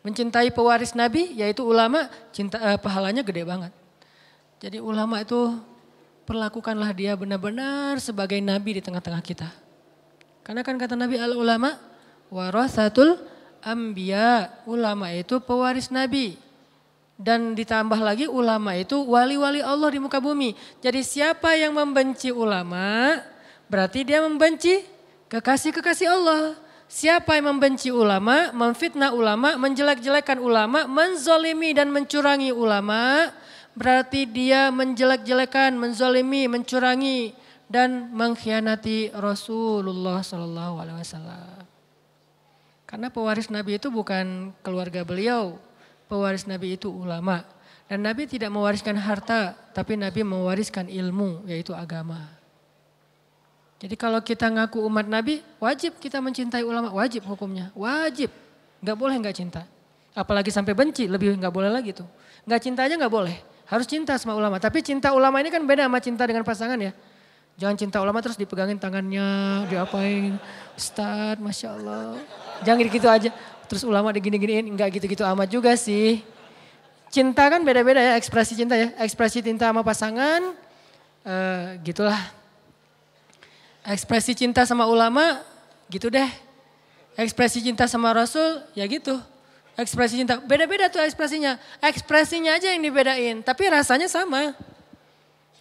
Mencintai 0.01 0.49
pewaris 0.53 0.97
Nabi 0.97 1.37
yaitu 1.37 1.65
ulama, 1.65 2.09
cinta 2.33 2.57
eh, 2.61 2.79
pahalanya 2.81 3.21
gede 3.21 3.45
banget. 3.45 3.73
Jadi 4.61 4.81
ulama 4.81 5.21
itu 5.21 5.57
perlakukanlah 6.29 6.93
dia 6.93 7.17
benar-benar 7.17 7.97
sebagai 8.05 8.37
nabi 8.45 8.77
di 8.77 8.83
tengah-tengah 8.85 9.23
kita. 9.25 9.49
Karena 10.45 10.61
kan 10.61 10.77
kata 10.77 10.93
Nabi 10.93 11.17
al 11.17 11.33
ulama 11.33 11.77
warasatul 12.29 13.17
ambia, 13.65 14.53
ulama 14.69 15.09
itu 15.15 15.41
pewaris 15.41 15.89
nabi. 15.89 16.37
Dan 17.19 17.59
ditambah 17.59 17.99
lagi 17.99 18.31
ulama 18.31 18.79
itu 18.79 18.95
wali-wali 19.03 19.59
Allah 19.59 19.91
di 19.91 19.99
muka 19.99 20.23
bumi. 20.23 20.55
Jadi 20.79 21.03
siapa 21.03 21.59
yang 21.59 21.75
membenci 21.75 22.31
ulama 22.31 23.19
berarti 23.67 24.07
dia 24.07 24.23
membenci 24.23 24.87
kekasih-kekasih 25.27 26.09
Allah. 26.15 26.55
Siapa 26.89 27.37
yang 27.37 27.53
membenci 27.53 27.93
ulama, 27.93 28.49
memfitnah 28.57 29.13
ulama, 29.13 29.61
menjelek-jelekan 29.61 30.41
ulama, 30.41 30.89
menzolimi 30.89 31.77
dan 31.77 31.93
mencurangi 31.93 32.49
ulama, 32.49 33.29
berarti 33.77 34.25
dia 34.25 34.73
menjelek-jelekan, 34.73 35.77
menzolimi, 35.77 36.49
mencurangi 36.49 37.37
dan 37.69 38.09
mengkhianati 38.17 39.13
Rasulullah 39.13 40.25
Sallallahu 40.25 40.75
Alaihi 40.81 40.99
Wasallam. 41.05 41.61
Karena 42.89 43.13
pewaris 43.13 43.53
Nabi 43.53 43.77
itu 43.77 43.93
bukan 43.93 44.57
keluarga 44.65 45.05
beliau, 45.05 45.61
pewaris 46.09 46.49
Nabi 46.49 46.75
itu 46.81 46.89
ulama. 46.89 47.45
Dan 47.89 48.05
Nabi 48.05 48.29
tidak 48.29 48.53
mewariskan 48.53 48.97
harta, 49.01 49.57
tapi 49.73 49.97
Nabi 49.97 50.21
mewariskan 50.21 50.93
ilmu, 50.93 51.49
yaitu 51.49 51.73
agama. 51.73 52.21
Jadi 53.81 53.95
kalau 53.97 54.21
kita 54.21 54.51
ngaku 54.51 54.83
umat 54.91 55.09
Nabi, 55.09 55.41
wajib 55.57 55.97
kita 55.97 56.21
mencintai 56.21 56.67
ulama, 56.67 56.93
wajib 56.93 57.25
hukumnya, 57.25 57.73
wajib. 57.73 58.29
Gak 58.85 58.97
boleh 58.99 59.17
gak 59.25 59.39
cinta. 59.41 59.65
Apalagi 60.13 60.53
sampai 60.53 60.77
benci, 60.77 61.09
lebih 61.09 61.39
gak 61.41 61.55
boleh 61.55 61.73
lagi 61.73 61.97
tuh. 61.97 62.05
Gak 62.45 62.61
cinta 62.61 62.85
aja 62.85 62.99
gak 62.99 63.09
boleh, 63.09 63.41
harus 63.65 63.87
cinta 63.89 64.19
sama 64.21 64.37
ulama. 64.37 64.61
Tapi 64.61 64.85
cinta 64.85 65.15
ulama 65.17 65.41
ini 65.41 65.49
kan 65.49 65.65
beda 65.65 65.89
sama 65.89 65.99
cinta 66.03 66.29
dengan 66.29 66.45
pasangan 66.45 66.77
ya. 66.77 66.93
Jangan 67.59 67.75
cinta 67.75 67.99
ulama 67.99 68.23
terus 68.23 68.39
dipegangin 68.39 68.79
tangannya, 68.79 69.65
diapain. 69.67 70.39
Ustadz, 70.79 71.43
Masya 71.43 71.75
Allah. 71.75 72.21
Jangan 72.63 72.87
gitu 72.87 73.09
aja. 73.11 73.31
Terus 73.69 73.85
ulama 73.85 74.09
digini-giniin, 74.17 74.73
enggak 74.73 74.97
gitu-gitu 74.97 75.23
amat 75.29 75.53
juga 75.53 75.77
sih. 75.77 76.25
Cinta 77.13 77.49
kan 77.53 77.61
beda-beda 77.61 78.01
ya, 78.01 78.13
ekspresi 78.17 78.57
cinta 78.57 78.75
ya. 78.77 78.93
Ekspresi 79.01 79.45
cinta 79.45 79.69
sama 79.69 79.85
pasangan, 79.85 80.57
uh, 81.29 81.77
gitulah. 81.85 82.21
Ekspresi 83.85 84.33
cinta 84.33 84.65
sama 84.65 84.89
ulama, 84.89 85.45
gitu 85.93 86.09
deh. 86.09 86.29
Ekspresi 87.17 87.61
cinta 87.65 87.85
sama 87.85 88.13
Rasul, 88.17 88.65
ya 88.73 88.89
gitu. 88.89 89.21
Ekspresi 89.79 90.19
cinta, 90.21 90.41
beda-beda 90.43 90.91
tuh 90.91 91.05
ekspresinya. 91.05 91.61
Ekspresinya 91.85 92.57
aja 92.57 92.73
yang 92.73 92.83
dibedain, 92.83 93.45
tapi 93.45 93.69
rasanya 93.69 94.09
sama. 94.09 94.57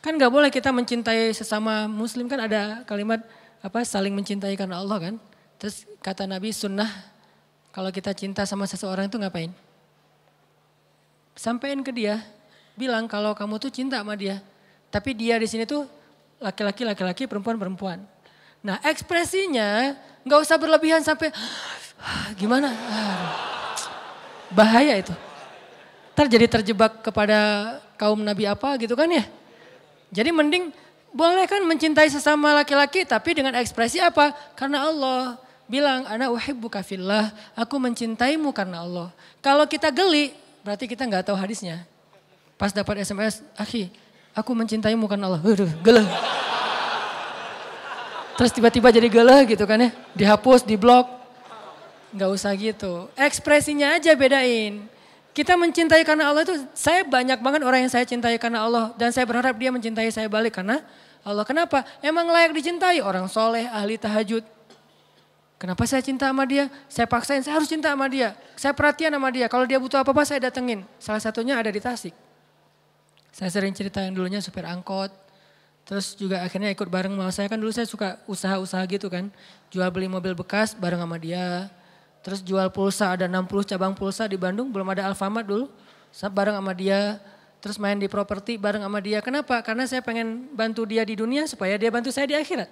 Kan 0.01 0.16
gak 0.16 0.32
boleh 0.32 0.47
kita 0.47 0.72
mencintai 0.72 1.36
sesama 1.36 1.86
muslim 1.86 2.32
kan 2.32 2.39
ada 2.39 2.88
kalimat 2.88 3.20
apa 3.60 3.84
saling 3.84 4.16
mencintai 4.16 4.55
karena 4.55 4.80
Allah 4.80 4.97
kan. 4.97 5.16
Terus 5.58 5.84
kata 5.99 6.30
Nabi 6.30 6.53
sunnah 6.53 6.88
kalau 7.78 7.93
kita 7.93 8.09
cinta 8.17 8.41
sama 8.41 8.65
seseorang 8.65 9.05
itu 9.05 9.21
ngapain? 9.21 9.53
Sampaikan 11.38 11.86
ke 11.86 11.93
dia, 11.93 12.25
bilang 12.73 13.05
kalau 13.05 13.38
kamu 13.38 13.61
tuh 13.61 13.69
cinta 13.69 14.01
sama 14.01 14.17
dia. 14.17 14.41
Tapi 14.89 15.13
dia 15.13 15.38
di 15.38 15.45
sini 15.45 15.61
tuh 15.69 15.86
laki-laki, 16.41 16.82
laki-laki, 16.82 17.30
perempuan, 17.30 17.53
perempuan. 17.61 18.01
Nah 18.65 18.82
ekspresinya 18.82 19.93
nggak 20.25 20.39
usah 20.41 20.57
berlebihan 20.57 21.05
sampai 21.05 21.30
gimana. 22.34 22.73
Bahaya 24.49 24.97
itu. 24.97 25.13
Ntar 26.17 26.34
jadi 26.34 26.49
terjebak 26.49 27.05
kepada 27.05 27.38
kaum 27.93 28.17
nabi 28.25 28.49
apa 28.49 28.73
gitu 28.82 28.97
kan 28.97 29.05
ya. 29.05 29.21
Jadi 30.09 30.34
mending 30.34 30.73
boleh 31.13 31.45
kan 31.45 31.61
mencintai 31.61 32.09
sesama 32.09 32.57
laki-laki 32.57 33.05
tapi 33.05 33.38
dengan 33.38 33.53
ekspresi 33.53 34.01
apa? 34.01 34.34
Karena 34.57 34.89
Allah 34.89 35.45
bilang 35.68 36.07
anak 36.07 36.32
uhibbuka 36.32 36.82
fillah, 36.82 37.30
aku 37.53 37.76
mencintaimu 37.78 38.49
karena 38.55 38.82
Allah. 38.88 39.07
Kalau 39.43 39.68
kita 39.68 39.91
geli, 39.91 40.34
berarti 40.63 40.88
kita 40.88 41.03
nggak 41.03 41.28
tahu 41.28 41.38
hadisnya. 41.38 41.84
Pas 42.57 42.74
dapat 42.74 43.03
SMS, 43.05 43.45
akhi, 43.53 43.91
aku 44.34 44.51
mencintaimu 44.55 45.05
karena 45.05 45.30
Allah. 45.30 45.41
Aduh, 45.43 45.70
geleh. 45.84 46.07
Terus 48.38 48.51
tiba-tiba 48.53 48.89
jadi 48.89 49.09
geleh 49.11 49.49
gitu 49.53 49.68
kan 49.68 49.78
ya, 49.78 49.89
dihapus, 50.18 50.65
diblok. 50.65 51.05
Nggak 52.15 52.30
usah 52.34 52.51
gitu. 52.55 53.11
Ekspresinya 53.13 53.93
aja 53.99 54.15
bedain. 54.15 54.88
Kita 55.38 55.53
mencintai 55.53 56.01
karena 56.01 56.34
Allah 56.34 56.41
itu, 56.49 56.65
saya 56.74 57.05
banyak 57.05 57.38
banget 57.45 57.61
orang 57.61 57.86
yang 57.86 57.93
saya 57.93 58.01
cintai 58.09 58.41
karena 58.41 58.65
Allah. 58.65 58.89
Dan 58.97 59.13
saya 59.13 59.22
berharap 59.30 59.53
dia 59.53 59.70
mencintai 59.70 60.09
saya 60.09 60.26
balik 60.26 60.57
karena 60.57 60.82
Allah. 61.22 61.45
Kenapa? 61.45 61.86
Emang 62.01 62.26
layak 62.26 62.57
dicintai. 62.57 63.05
Orang 63.05 63.30
soleh, 63.30 63.70
ahli 63.70 64.01
tahajud. 64.01 64.57
Kenapa 65.58 65.89
saya 65.89 66.05
cinta 66.05 66.30
sama 66.30 66.45
dia? 66.45 66.70
Saya 66.86 67.10
paksain, 67.10 67.41
saya 67.41 67.58
harus 67.58 67.66
cinta 67.66 67.89
sama 67.89 68.05
dia. 68.05 68.38
Saya 68.53 68.78
perhatian 68.78 69.10
sama 69.10 69.34
dia. 69.34 69.49
Kalau 69.49 69.66
dia 69.66 69.82
butuh 69.82 70.05
apa-apa 70.05 70.22
saya 70.22 70.38
datengin. 70.38 70.86
Salah 71.01 71.18
satunya 71.18 71.58
ada 71.58 71.74
di 71.74 71.82
Tasik. 71.82 72.14
Saya 73.34 73.49
sering 73.49 73.74
cerita 73.74 74.05
yang 74.05 74.14
dulunya 74.14 74.38
supir 74.38 74.66
angkot. 74.70 75.10
Terus 75.88 76.14
juga 76.14 76.45
akhirnya 76.45 76.70
ikut 76.70 76.86
bareng 76.86 77.16
sama 77.16 77.34
saya 77.34 77.47
kan 77.49 77.58
dulu 77.58 77.74
saya 77.74 77.89
suka 77.89 78.22
usaha-usaha 78.30 78.86
gitu 78.86 79.10
kan. 79.10 79.34
Jual 79.74 79.89
beli 79.89 80.05
mobil 80.05 80.38
bekas 80.38 80.78
bareng 80.78 81.01
sama 81.01 81.18
dia. 81.18 81.74
Terus 82.22 82.43
jual 82.43 82.68
pulsa, 82.70 83.16
ada 83.16 83.26
60 83.26 83.47
cabang 83.72 83.95
pulsa 83.95 84.28
di 84.28 84.36
Bandung, 84.36 84.68
belum 84.70 84.93
ada 84.93 85.08
Alfamart 85.10 85.47
dulu. 85.47 85.72
Bareng 86.34 86.60
sama 86.60 86.74
dia, 86.76 87.24
terus 87.64 87.80
main 87.80 87.95
di 87.95 88.05
properti 88.12 88.60
bareng 88.60 88.84
sama 88.84 88.99
dia. 88.99 89.24
Kenapa? 89.24 89.64
Karena 89.64 89.88
saya 89.88 90.03
pengen 90.03 90.49
bantu 90.51 90.84
dia 90.84 91.08
di 91.08 91.16
dunia 91.16 91.47
supaya 91.47 91.80
dia 91.80 91.88
bantu 91.88 92.12
saya 92.12 92.28
di 92.28 92.36
akhirat. 92.36 92.68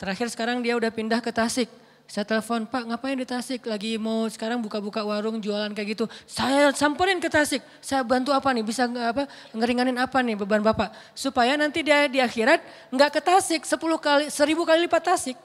Terakhir 0.00 0.32
sekarang 0.32 0.64
dia 0.64 0.80
udah 0.80 0.88
pindah 0.88 1.20
ke 1.20 1.28
Tasik. 1.28 1.68
Saya 2.08 2.24
telepon, 2.24 2.64
Pak 2.64 2.88
ngapain 2.88 3.20
di 3.20 3.28
Tasik? 3.28 3.68
Lagi 3.68 4.00
mau 4.00 4.24
sekarang 4.32 4.56
buka-buka 4.64 5.04
warung 5.04 5.36
jualan 5.44 5.68
kayak 5.76 5.92
gitu. 5.92 6.08
Saya 6.24 6.72
samperin 6.72 7.20
ke 7.20 7.28
Tasik. 7.28 7.60
Saya 7.84 8.00
bantu 8.00 8.32
apa 8.32 8.48
nih? 8.56 8.64
Bisa 8.64 8.88
apa 8.88 9.28
ngeringanin 9.52 10.00
apa 10.00 10.24
nih 10.24 10.40
beban 10.40 10.64
Bapak? 10.64 10.88
Supaya 11.12 11.52
nanti 11.60 11.84
dia 11.84 12.08
di 12.08 12.16
akhirat 12.16 12.64
nggak 12.88 13.10
ke 13.12 13.20
Tasik 13.20 13.62
10 13.68 13.76
kali, 14.00 14.24
1000 14.32 14.64
kali 14.64 14.88
lipat 14.88 15.04
Tasik. 15.04 15.36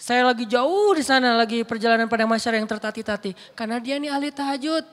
Saya 0.00 0.24
lagi 0.24 0.48
jauh 0.48 0.96
di 0.96 1.04
sana, 1.04 1.36
lagi 1.36 1.60
perjalanan 1.60 2.08
pada 2.08 2.24
masyarakat 2.24 2.56
yang 2.56 2.72
tertati-tati. 2.72 3.36
Karena 3.52 3.76
dia 3.76 4.00
ini 4.00 4.08
ahli 4.08 4.32
tahajud, 4.32 4.88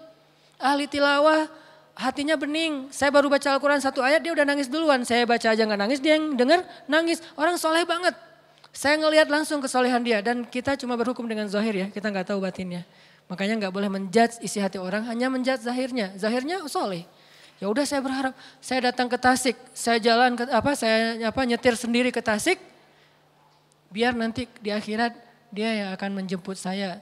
ahli 0.59 0.91
tilawah, 0.91 1.47
hatinya 1.95 2.35
bening. 2.35 2.91
Saya 2.91 3.15
baru 3.15 3.31
baca 3.31 3.47
Al-Quran 3.47 3.79
satu 3.79 4.03
ayat, 4.03 4.19
dia 4.19 4.35
udah 4.35 4.43
nangis 4.43 4.67
duluan. 4.67 5.07
Saya 5.07 5.23
baca 5.23 5.55
aja 5.55 5.63
nggak 5.63 5.79
nangis, 5.79 6.03
dia 6.03 6.19
yang 6.19 6.35
denger 6.35 6.67
nangis. 6.91 7.23
Orang 7.39 7.55
soleh 7.55 7.87
banget. 7.87 8.32
Saya 8.73 8.97
ngelihat 8.97 9.29
langsung 9.29 9.61
kesolehan 9.61 10.01
dia 10.01 10.17
dan 10.25 10.41
kita 10.49 10.73
cuma 10.81 10.97
berhukum 10.97 11.29
dengan 11.29 11.45
zahir 11.45 11.77
ya, 11.77 11.87
kita 11.93 12.09
nggak 12.09 12.33
tahu 12.33 12.41
batinnya. 12.41 12.81
Makanya 13.29 13.61
nggak 13.61 13.73
boleh 13.73 13.85
menjudge 13.85 14.41
isi 14.41 14.57
hati 14.57 14.81
orang, 14.81 15.05
hanya 15.05 15.29
menjudge 15.29 15.61
zahirnya. 15.61 16.17
Zahirnya 16.17 16.65
soleh. 16.65 17.05
Ya 17.61 17.69
udah 17.69 17.85
saya 17.85 18.01
berharap, 18.01 18.33
saya 18.57 18.89
datang 18.89 19.05
ke 19.07 19.15
Tasik, 19.15 19.55
saya 19.77 20.01
jalan 20.01 20.33
ke 20.33 20.49
apa, 20.49 20.73
saya 20.73 21.21
apa 21.21 21.41
nyetir 21.45 21.77
sendiri 21.77 22.09
ke 22.09 22.19
Tasik, 22.19 22.57
biar 23.93 24.17
nanti 24.17 24.49
di 24.57 24.73
akhirat 24.73 25.13
dia 25.53 25.69
yang 25.85 25.89
akan 25.93 26.25
menjemput 26.25 26.57
saya 26.57 26.97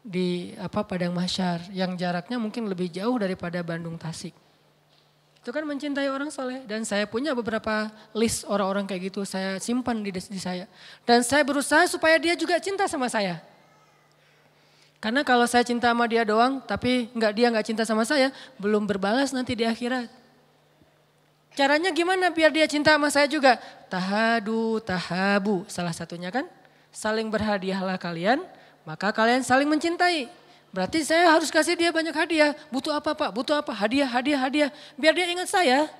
di 0.00 0.56
apa 0.56 0.88
Padang 0.88 1.12
Masyar 1.12 1.68
yang 1.68 1.92
jaraknya 2.00 2.40
mungkin 2.40 2.64
lebih 2.64 2.88
jauh 2.88 3.20
daripada 3.20 3.60
Bandung 3.60 4.00
Tasik. 4.00 4.32
Itu 5.50 5.58
kan 5.58 5.66
mencintai 5.66 6.06
orang 6.06 6.30
soleh 6.30 6.62
dan 6.62 6.86
saya 6.86 7.10
punya 7.10 7.34
beberapa 7.34 7.90
list 8.14 8.46
orang-orang 8.46 8.86
kayak 8.86 9.10
gitu 9.10 9.26
saya 9.26 9.58
simpan 9.58 9.98
di, 9.98 10.14
di 10.14 10.38
saya. 10.38 10.70
Dan 11.02 11.26
saya 11.26 11.42
berusaha 11.42 11.90
supaya 11.90 12.22
dia 12.22 12.38
juga 12.38 12.54
cinta 12.62 12.86
sama 12.86 13.10
saya. 13.10 13.42
Karena 15.02 15.26
kalau 15.26 15.50
saya 15.50 15.66
cinta 15.66 15.90
sama 15.90 16.06
dia 16.06 16.22
doang 16.22 16.62
tapi 16.62 17.10
nggak 17.18 17.32
dia 17.34 17.50
nggak 17.50 17.66
cinta 17.66 17.82
sama 17.82 18.06
saya 18.06 18.30
belum 18.62 18.86
berbalas 18.86 19.34
nanti 19.34 19.58
di 19.58 19.66
akhirat. 19.66 20.06
Caranya 21.58 21.90
gimana 21.90 22.30
biar 22.30 22.54
dia 22.54 22.70
cinta 22.70 22.94
sama 22.94 23.10
saya 23.10 23.26
juga? 23.26 23.58
Tahadu, 23.90 24.78
tahabu. 24.86 25.66
Salah 25.66 25.90
satunya 25.90 26.30
kan 26.30 26.46
saling 26.94 27.26
berhadiahlah 27.26 27.98
kalian, 27.98 28.38
maka 28.86 29.10
kalian 29.10 29.42
saling 29.42 29.66
mencintai. 29.66 30.30
Berarti 30.70 31.02
saya 31.02 31.34
harus 31.34 31.50
kasih 31.50 31.74
dia 31.74 31.90
banyak 31.90 32.14
hadiah. 32.14 32.54
Butuh 32.70 32.94
apa 32.94 33.10
pak? 33.10 33.30
Butuh 33.34 33.58
apa? 33.58 33.74
Hadiah, 33.74 34.06
hadiah, 34.06 34.38
hadiah. 34.38 34.70
Biar 34.94 35.10
dia 35.14 35.26
ingat 35.26 35.50
saya. 35.50 35.90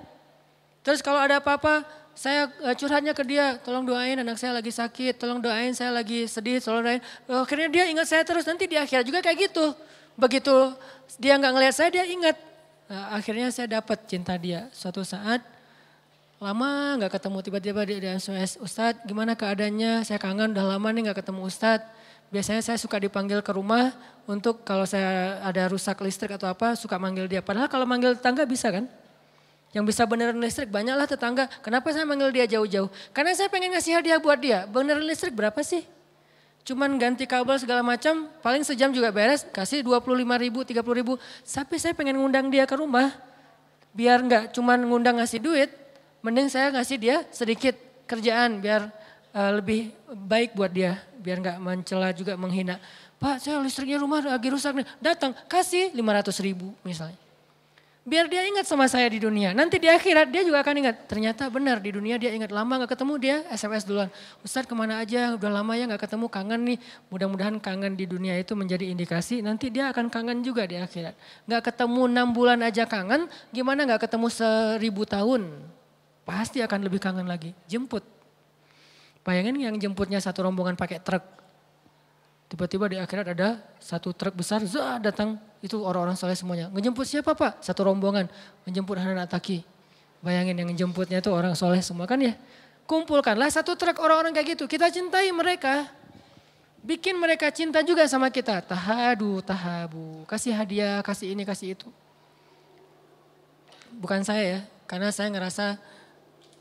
Terus 0.86 1.02
kalau 1.02 1.18
ada 1.18 1.42
apa-apa, 1.42 1.82
saya 2.14 2.46
eh, 2.62 2.74
curhatnya 2.78 3.10
ke 3.12 3.26
dia, 3.26 3.58
tolong 3.60 3.82
doain 3.82 4.16
anak 4.16 4.38
saya 4.38 4.56
lagi 4.56 4.70
sakit, 4.70 5.18
tolong 5.18 5.42
doain 5.42 5.74
saya 5.74 5.90
lagi 5.90 6.24
sedih, 6.30 6.62
tolong 6.62 6.86
doain. 6.86 7.02
Oh, 7.26 7.42
akhirnya 7.42 7.68
dia 7.68 7.84
ingat 7.90 8.06
saya 8.06 8.22
terus, 8.22 8.46
nanti 8.46 8.70
di 8.70 8.78
akhir 8.78 9.02
juga 9.02 9.20
kayak 9.20 9.50
gitu. 9.50 9.74
Begitu 10.14 10.56
dia 11.18 11.34
nggak 11.36 11.52
ngelihat 11.52 11.74
saya, 11.74 11.88
dia 11.90 12.06
ingat. 12.06 12.38
Nah, 12.86 13.18
akhirnya 13.18 13.50
saya 13.50 13.82
dapat 13.82 13.98
cinta 14.06 14.38
dia. 14.38 14.70
Suatu 14.70 15.02
saat 15.02 15.42
lama 16.40 16.96
nggak 16.96 17.20
ketemu 17.20 17.38
tiba-tiba 17.44 17.80
dia, 17.84 17.98
dia 18.00 18.12
SOS 18.16 18.56
Ustadz 18.64 19.04
gimana 19.04 19.36
keadaannya 19.36 20.08
saya 20.08 20.16
kangen 20.16 20.56
udah 20.56 20.72
lama 20.72 20.88
nih 20.88 21.04
nggak 21.04 21.20
ketemu 21.20 21.44
Ustadz 21.44 21.84
biasanya 22.30 22.62
saya 22.62 22.78
suka 22.78 22.96
dipanggil 22.96 23.42
ke 23.42 23.50
rumah 23.50 23.92
untuk 24.24 24.62
kalau 24.62 24.86
saya 24.86 25.42
ada 25.42 25.66
rusak 25.66 25.98
listrik 26.00 26.38
atau 26.38 26.46
apa 26.46 26.78
suka 26.78 26.96
manggil 26.96 27.26
dia. 27.26 27.42
Padahal 27.42 27.66
kalau 27.66 27.84
manggil 27.84 28.14
tetangga 28.14 28.46
bisa 28.46 28.70
kan? 28.70 28.86
Yang 29.70 29.94
bisa 29.94 30.02
benerin 30.06 30.38
listrik 30.38 30.70
banyaklah 30.70 31.06
tetangga. 31.06 31.46
Kenapa 31.62 31.90
saya 31.94 32.02
manggil 32.02 32.30
dia 32.34 32.46
jauh-jauh? 32.46 32.90
Karena 33.14 33.34
saya 33.34 33.46
pengen 33.46 33.74
ngasih 33.74 34.02
hadiah 34.02 34.18
buat 34.18 34.38
dia. 34.38 34.66
Benerin 34.66 35.06
listrik 35.06 35.34
berapa 35.34 35.58
sih? 35.62 35.86
Cuman 36.66 36.98
ganti 36.98 37.26
kabel 37.26 37.56
segala 37.58 37.80
macam, 37.80 38.28
paling 38.44 38.62
sejam 38.62 38.92
juga 38.92 39.10
beres, 39.10 39.46
kasih 39.48 39.80
25 39.82 40.36
ribu, 40.38 40.60
30 40.62 40.82
ribu. 40.92 41.18
Tapi 41.42 41.76
saya 41.80 41.96
pengen 41.96 42.20
ngundang 42.20 42.52
dia 42.52 42.68
ke 42.68 42.76
rumah, 42.76 43.10
biar 43.96 44.20
nggak 44.22 44.44
cuman 44.54 44.78
ngundang 44.84 45.18
ngasih 45.18 45.40
duit, 45.40 45.70
mending 46.20 46.52
saya 46.52 46.68
ngasih 46.70 46.96
dia 47.00 47.16
sedikit 47.32 47.74
kerjaan 48.04 48.60
biar 48.60 48.92
uh, 49.34 49.52
lebih 49.58 49.94
baik 50.10 50.54
buat 50.54 50.70
dia, 50.70 51.00
biar 51.18 51.38
nggak 51.40 51.58
mencela 51.58 52.10
juga 52.14 52.34
menghina. 52.34 52.78
Pak 53.20 53.44
saya 53.44 53.60
listriknya 53.60 54.00
rumah 54.00 54.24
lagi 54.24 54.48
rusak 54.48 54.72
nih, 54.72 54.86
datang 54.96 55.36
kasih 55.44 55.92
500 55.92 56.46
ribu 56.46 56.72
misalnya. 56.80 57.18
Biar 58.00 58.32
dia 58.32 58.48
ingat 58.48 58.64
sama 58.64 58.88
saya 58.88 59.12
di 59.12 59.20
dunia. 59.20 59.52
Nanti 59.52 59.76
di 59.76 59.84
akhirat 59.84 60.32
dia 60.32 60.40
juga 60.40 60.64
akan 60.64 60.72
ingat. 60.82 61.04
Ternyata 61.04 61.52
benar 61.52 61.84
di 61.84 61.92
dunia 61.92 62.16
dia 62.16 62.32
ingat 62.32 62.48
lama 62.48 62.80
gak 62.80 62.96
ketemu 62.96 63.14
dia 63.20 63.36
SMS 63.52 63.84
duluan. 63.84 64.08
Ustadz 64.40 64.64
ke 64.64 64.72
mana 64.72 65.04
aja 65.04 65.36
udah 65.36 65.50
lama 65.52 65.76
ya 65.76 65.84
gak 65.84 66.08
ketemu 66.08 66.26
kangen 66.32 66.60
nih. 66.64 66.78
Mudah-mudahan 67.12 67.60
kangen 67.60 67.92
di 68.00 68.08
dunia 68.08 68.40
itu 68.40 68.56
menjadi 68.56 68.88
indikasi 68.88 69.44
nanti 69.44 69.68
dia 69.68 69.92
akan 69.92 70.08
kangen 70.08 70.40
juga 70.40 70.64
di 70.64 70.80
akhirat. 70.80 71.12
Gak 71.44 71.62
ketemu 71.70 72.08
enam 72.08 72.32
bulan 72.32 72.64
aja 72.64 72.88
kangen 72.88 73.28
gimana 73.52 73.84
gak 73.84 74.08
ketemu 74.08 74.26
seribu 74.32 75.04
tahun. 75.04 75.46
Pasti 76.24 76.64
akan 76.64 76.80
lebih 76.88 77.04
kangen 77.04 77.28
lagi. 77.28 77.52
Jemput. 77.68 78.19
Bayangin 79.20 79.56
yang 79.60 79.76
jemputnya 79.76 80.16
satu 80.18 80.44
rombongan 80.48 80.74
pakai 80.76 81.00
truk. 81.00 81.22
Tiba-tiba 82.50 82.90
di 82.90 82.98
akhirat 82.98 83.26
ada 83.30 83.62
satu 83.78 84.10
truk 84.10 84.34
besar, 84.34 84.58
zah 84.66 84.98
datang 84.98 85.38
itu 85.62 85.78
orang-orang 85.78 86.18
soleh 86.18 86.34
semuanya. 86.34 86.66
Ngejemput 86.74 87.06
siapa 87.06 87.30
pak? 87.36 87.62
Satu 87.62 87.86
rombongan. 87.86 88.26
Menjemput 88.66 88.98
Hanan 88.98 89.22
Ataki. 89.22 89.62
Bayangin 90.18 90.58
yang 90.58 90.68
ngejemputnya 90.72 91.22
itu 91.22 91.30
orang 91.30 91.54
soleh 91.54 91.78
semua 91.78 92.10
kan 92.10 92.18
ya. 92.18 92.34
Kumpulkanlah 92.90 93.54
satu 93.54 93.78
truk 93.78 94.02
orang-orang 94.02 94.34
kayak 94.34 94.58
gitu. 94.58 94.66
Kita 94.66 94.90
cintai 94.90 95.30
mereka. 95.30 95.86
Bikin 96.82 97.14
mereka 97.14 97.52
cinta 97.54 97.86
juga 97.86 98.02
sama 98.10 98.32
kita. 98.34 98.64
Tahadu, 98.66 99.38
tahabu. 99.46 100.26
Kasih 100.26 100.50
hadiah, 100.50 100.98
kasih 101.06 101.36
ini, 101.36 101.46
kasih 101.46 101.78
itu. 101.78 101.86
Bukan 103.94 104.26
saya 104.26 104.42
ya. 104.42 104.60
Karena 104.90 105.14
saya 105.14 105.30
ngerasa 105.30 105.78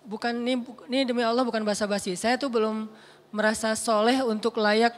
bukan 0.10 0.34
ini, 0.42 0.58
ini 0.90 1.00
demi 1.06 1.22
Allah 1.22 1.46
bukan 1.46 1.62
basa-basi. 1.62 2.18
Saya 2.18 2.42
tuh 2.42 2.50
belum 2.50 2.90
merasa 3.30 3.78
soleh 3.78 4.26
untuk 4.26 4.58
layak 4.58 4.98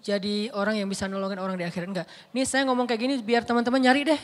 jadi 0.00 0.48
orang 0.54 0.78
yang 0.80 0.88
bisa 0.88 1.10
nolongin 1.10 1.42
orang 1.42 1.58
di 1.58 1.66
akhirat. 1.66 1.88
Enggak. 1.90 2.06
Nih 2.30 2.46
saya 2.46 2.62
ngomong 2.70 2.86
kayak 2.86 3.00
gini 3.02 3.14
biar 3.18 3.42
teman-teman 3.42 3.82
nyari 3.82 4.06
deh. 4.06 4.20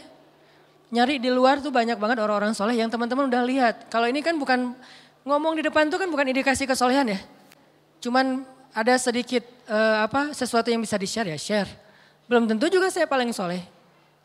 Nyari 0.94 1.18
di 1.18 1.34
luar 1.34 1.58
tuh 1.58 1.74
banyak 1.74 1.98
banget 1.98 2.22
orang-orang 2.22 2.54
soleh 2.54 2.78
yang 2.78 2.86
teman-teman 2.86 3.26
udah 3.26 3.42
lihat. 3.42 3.90
Kalau 3.90 4.06
ini 4.06 4.22
kan 4.22 4.38
bukan 4.38 4.78
ngomong 5.26 5.58
di 5.58 5.66
depan 5.66 5.90
tuh 5.90 5.98
kan 5.98 6.06
bukan 6.06 6.30
indikasi 6.30 6.64
kesolehan 6.70 7.10
ya. 7.10 7.20
cuman 7.96 8.44
ada 8.76 8.94
sedikit 9.00 9.42
uh, 9.66 10.04
apa 10.04 10.30
sesuatu 10.36 10.68
yang 10.68 10.78
bisa 10.78 10.94
di-share 10.94 11.32
ya 11.32 11.38
share. 11.40 11.70
Belum 12.30 12.46
tentu 12.46 12.70
juga 12.70 12.86
saya 12.92 13.08
paling 13.08 13.34
soleh. 13.34 13.64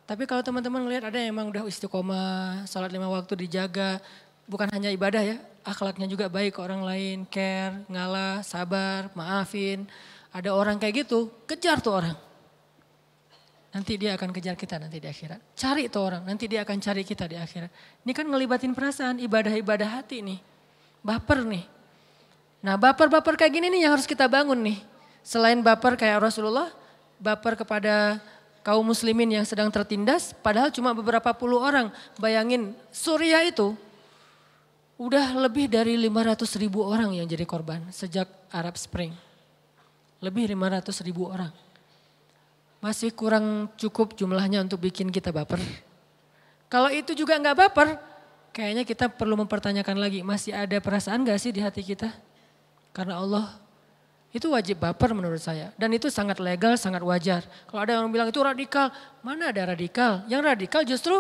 Tapi 0.06 0.28
kalau 0.28 0.44
teman-teman 0.44 0.84
ngelihat 0.84 1.08
ada 1.08 1.18
yang 1.18 1.32
emang 1.32 1.50
udah 1.50 1.64
istiqomah, 1.66 2.68
sholat 2.68 2.92
lima 2.92 3.08
waktu 3.08 3.48
dijaga, 3.48 4.04
bukan 4.46 4.70
hanya 4.74 4.90
ibadah 4.94 5.22
ya, 5.26 5.38
akhlaknya 5.62 6.10
juga 6.10 6.30
baik 6.30 6.58
ke 6.58 6.60
orang 6.62 6.82
lain, 6.82 7.18
care, 7.30 7.86
ngalah, 7.90 8.42
sabar, 8.42 9.14
maafin. 9.14 9.86
Ada 10.32 10.56
orang 10.56 10.80
kayak 10.80 11.06
gitu, 11.06 11.28
kejar 11.44 11.84
tuh 11.84 12.00
orang. 12.00 12.18
Nanti 13.72 13.96
dia 13.96 14.20
akan 14.20 14.36
kejar 14.36 14.60
kita 14.60 14.80
nanti 14.80 15.00
di 15.00 15.08
akhirat. 15.08 15.56
Cari 15.56 15.88
tuh 15.88 16.04
orang, 16.04 16.24
nanti 16.28 16.48
dia 16.48 16.64
akan 16.68 16.78
cari 16.80 17.04
kita 17.08 17.24
di 17.28 17.40
akhirat. 17.40 17.72
Ini 18.04 18.12
kan 18.12 18.28
ngelibatin 18.28 18.76
perasaan, 18.76 19.20
ibadah-ibadah 19.24 20.04
hati 20.04 20.20
nih. 20.20 20.40
Baper 21.00 21.48
nih. 21.48 21.64
Nah 22.62 22.76
baper-baper 22.78 23.40
kayak 23.40 23.58
gini 23.58 23.68
nih 23.72 23.88
yang 23.88 23.96
harus 23.96 24.06
kita 24.06 24.28
bangun 24.28 24.60
nih. 24.60 24.78
Selain 25.24 25.58
baper 25.64 25.96
kayak 25.96 26.20
Rasulullah, 26.20 26.68
baper 27.18 27.56
kepada 27.58 28.20
kaum 28.62 28.86
muslimin 28.86 29.40
yang 29.40 29.46
sedang 29.48 29.72
tertindas, 29.74 30.36
padahal 30.38 30.70
cuma 30.70 30.94
beberapa 30.94 31.32
puluh 31.34 31.58
orang. 31.58 31.90
Bayangin 32.20 32.78
Suriah 32.94 33.42
itu 33.48 33.74
udah 35.02 35.34
lebih 35.50 35.66
dari 35.66 35.98
500 35.98 36.62
ribu 36.62 36.86
orang 36.86 37.18
yang 37.18 37.26
jadi 37.26 37.42
korban 37.42 37.82
sejak 37.90 38.30
Arab 38.54 38.78
Spring. 38.78 39.10
Lebih 40.22 40.54
500 40.54 40.94
ribu 41.02 41.26
orang. 41.26 41.50
Masih 42.78 43.10
kurang 43.10 43.66
cukup 43.82 44.14
jumlahnya 44.14 44.62
untuk 44.62 44.78
bikin 44.78 45.10
kita 45.10 45.34
baper. 45.34 45.58
Kalau 46.70 46.94
itu 46.94 47.18
juga 47.18 47.34
nggak 47.42 47.58
baper, 47.58 47.98
kayaknya 48.54 48.86
kita 48.86 49.10
perlu 49.10 49.34
mempertanyakan 49.42 49.98
lagi, 49.98 50.22
masih 50.22 50.54
ada 50.54 50.78
perasaan 50.78 51.26
gak 51.26 51.42
sih 51.42 51.50
di 51.50 51.66
hati 51.66 51.82
kita? 51.82 52.14
Karena 52.94 53.18
Allah 53.18 53.58
itu 54.30 54.54
wajib 54.54 54.86
baper 54.86 55.18
menurut 55.18 55.42
saya. 55.42 55.74
Dan 55.82 55.98
itu 55.98 56.14
sangat 56.14 56.38
legal, 56.38 56.78
sangat 56.78 57.02
wajar. 57.02 57.42
Kalau 57.66 57.82
ada 57.82 57.98
yang 57.98 58.08
bilang 58.14 58.30
itu 58.30 58.38
radikal, 58.38 58.94
mana 59.26 59.50
ada 59.50 59.74
radikal? 59.74 60.22
Yang 60.30 60.42
radikal 60.46 60.82
justru 60.86 61.16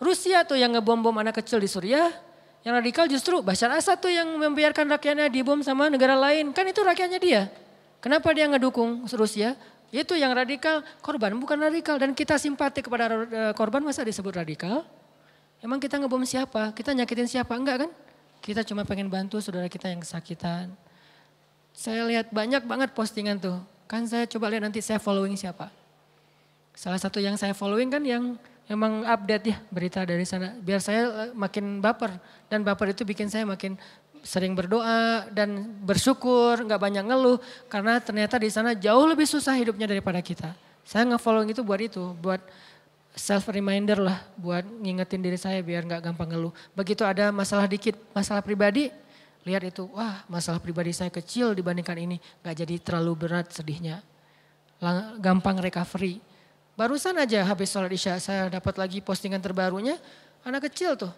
Rusia 0.00 0.48
tuh 0.48 0.56
yang 0.56 0.72
ngebom-bom 0.72 1.12
anak 1.20 1.44
kecil 1.44 1.60
di 1.60 1.68
Suriah. 1.68 2.29
Yang 2.60 2.74
radikal 2.84 3.04
justru 3.08 3.34
Bashar 3.40 3.72
Assad 3.72 3.96
tuh 4.00 4.12
yang 4.12 4.28
membiarkan 4.36 4.84
rakyatnya 4.84 5.32
dibom 5.32 5.64
sama 5.64 5.88
negara 5.88 6.12
lain. 6.14 6.52
Kan 6.52 6.68
itu 6.68 6.80
rakyatnya 6.84 7.20
dia. 7.20 7.42
Kenapa 8.04 8.32
dia 8.36 8.48
ngedukung 8.48 9.08
Rusia? 9.08 9.56
Itu 9.90 10.14
yang 10.14 10.30
radikal, 10.36 10.84
korban 11.00 11.34
bukan 11.40 11.56
radikal. 11.56 11.96
Dan 11.96 12.12
kita 12.12 12.36
simpati 12.36 12.84
kepada 12.84 13.10
eh, 13.26 13.52
korban 13.56 13.80
masa 13.80 14.04
disebut 14.04 14.36
radikal? 14.36 14.84
Emang 15.60 15.80
kita 15.80 15.96
ngebom 16.00 16.24
siapa? 16.24 16.72
Kita 16.76 16.92
nyakitin 16.92 17.28
siapa? 17.28 17.52
Enggak 17.56 17.88
kan? 17.88 17.90
Kita 18.40 18.64
cuma 18.64 18.84
pengen 18.88 19.08
bantu 19.08 19.40
saudara 19.40 19.68
kita 19.68 19.88
yang 19.88 20.00
kesakitan 20.00 20.72
saya 21.80 22.04
lihat 22.06 22.28
banyak 22.28 22.62
banget 22.66 22.90
postingan 22.92 23.38
tuh. 23.38 23.58
Kan 23.88 24.06
saya 24.06 24.26
coba 24.28 24.52
lihat 24.52 24.62
nanti 24.68 24.84
saya 24.84 25.02
following 25.02 25.34
siapa. 25.34 25.70
Salah 26.76 27.00
satu 27.00 27.18
yang 27.18 27.34
saya 27.34 27.56
following 27.56 27.90
kan 27.90 28.02
yang 28.04 28.38
emang 28.70 29.02
update 29.02 29.44
ya 29.50 29.56
berita 29.66 30.06
dari 30.06 30.22
sana. 30.22 30.54
Biar 30.62 30.78
saya 30.78 31.26
eh, 31.26 31.30
makin 31.34 31.82
baper. 31.82 32.14
Dan 32.46 32.62
baper 32.62 32.94
itu 32.94 33.02
bikin 33.02 33.26
saya 33.26 33.42
makin 33.42 33.74
sering 34.22 34.54
berdoa 34.54 35.26
dan 35.34 35.74
bersyukur, 35.82 36.62
nggak 36.62 36.78
banyak 36.78 37.04
ngeluh. 37.04 37.42
Karena 37.66 37.98
ternyata 37.98 38.38
di 38.38 38.46
sana 38.46 38.78
jauh 38.78 39.04
lebih 39.10 39.26
susah 39.26 39.58
hidupnya 39.58 39.90
daripada 39.90 40.22
kita. 40.22 40.54
Saya 40.86 41.04
nge-following 41.10 41.50
itu 41.50 41.66
buat 41.66 41.80
itu, 41.82 42.14
buat 42.22 42.40
self 43.14 43.50
reminder 43.50 43.98
lah, 43.98 44.22
buat 44.38 44.62
ngingetin 44.62 45.20
diri 45.20 45.38
saya 45.38 45.58
biar 45.60 45.82
nggak 45.82 46.02
gampang 46.06 46.30
ngeluh. 46.30 46.54
Begitu 46.72 47.02
ada 47.02 47.34
masalah 47.34 47.66
dikit, 47.66 47.98
masalah 48.14 48.42
pribadi, 48.42 48.90
lihat 49.42 49.66
itu, 49.66 49.88
wah 49.90 50.22
masalah 50.30 50.62
pribadi 50.62 50.94
saya 50.94 51.10
kecil 51.10 51.56
dibandingkan 51.56 51.96
ini, 51.98 52.16
gak 52.44 52.54
jadi 52.64 52.74
terlalu 52.80 53.26
berat 53.26 53.50
sedihnya. 53.50 54.04
Gampang 55.20 55.60
recovery. 55.60 56.29
Barusan 56.80 57.12
aja 57.20 57.44
habis 57.44 57.68
sholat 57.68 57.92
isya 57.92 58.16
saya 58.16 58.48
dapat 58.48 58.80
lagi 58.80 59.04
postingan 59.04 59.36
terbarunya, 59.36 60.00
anak 60.40 60.72
kecil 60.72 60.96
tuh. 60.96 61.12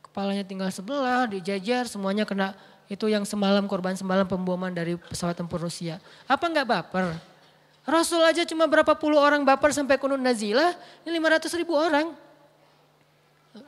Kepalanya 0.00 0.40
tinggal 0.40 0.72
sebelah, 0.72 1.28
dijajar, 1.28 1.84
semuanya 1.84 2.24
kena 2.24 2.56
itu 2.88 3.04
yang 3.04 3.28
semalam 3.28 3.68
korban 3.68 3.92
semalam 3.92 4.24
pemboman 4.24 4.72
dari 4.72 4.96
pesawat 4.96 5.36
tempur 5.36 5.60
Rusia. 5.60 6.00
Apa 6.24 6.48
nggak 6.48 6.64
baper? 6.64 7.12
Rasul 7.84 8.24
aja 8.24 8.40
cuma 8.48 8.64
berapa 8.64 8.96
puluh 8.96 9.20
orang 9.20 9.44
baper 9.44 9.68
sampai 9.76 10.00
kunun 10.00 10.16
nazilah, 10.16 10.72
ini 11.04 11.20
500 11.20 11.60
ribu 11.60 11.76
orang. 11.76 12.16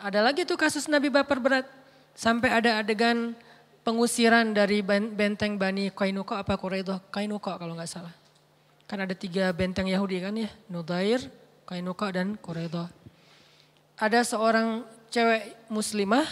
Ada 0.01 0.24
lagi 0.24 0.49
tuh 0.49 0.57
kasus 0.57 0.89
Nabi 0.89 1.12
baper 1.12 1.45
berat. 1.45 1.68
Sampai 2.16 2.49
ada 2.57 2.81
adegan 2.81 3.37
pengusiran 3.85 4.57
dari 4.57 4.81
benteng 5.12 5.61
Bani 5.61 5.93
Kainuka 5.93 6.41
apa 6.41 6.57
Quraidah? 6.57 7.05
Kainuka 7.12 7.61
kalau 7.61 7.76
nggak 7.76 7.85
salah. 8.01 8.28
Kan 8.89 9.05
ada 9.05 9.12
tiga 9.12 9.53
benteng 9.53 9.84
Yahudi 9.84 10.16
kan 10.24 10.32
ya, 10.32 10.49
Nudair, 10.72 11.20
Kainuka 11.68 12.09
dan 12.09 12.41
Quraidah. 12.41 12.89
Ada 14.01 14.24
seorang 14.24 14.80
cewek 15.12 15.68
muslimah 15.68 16.24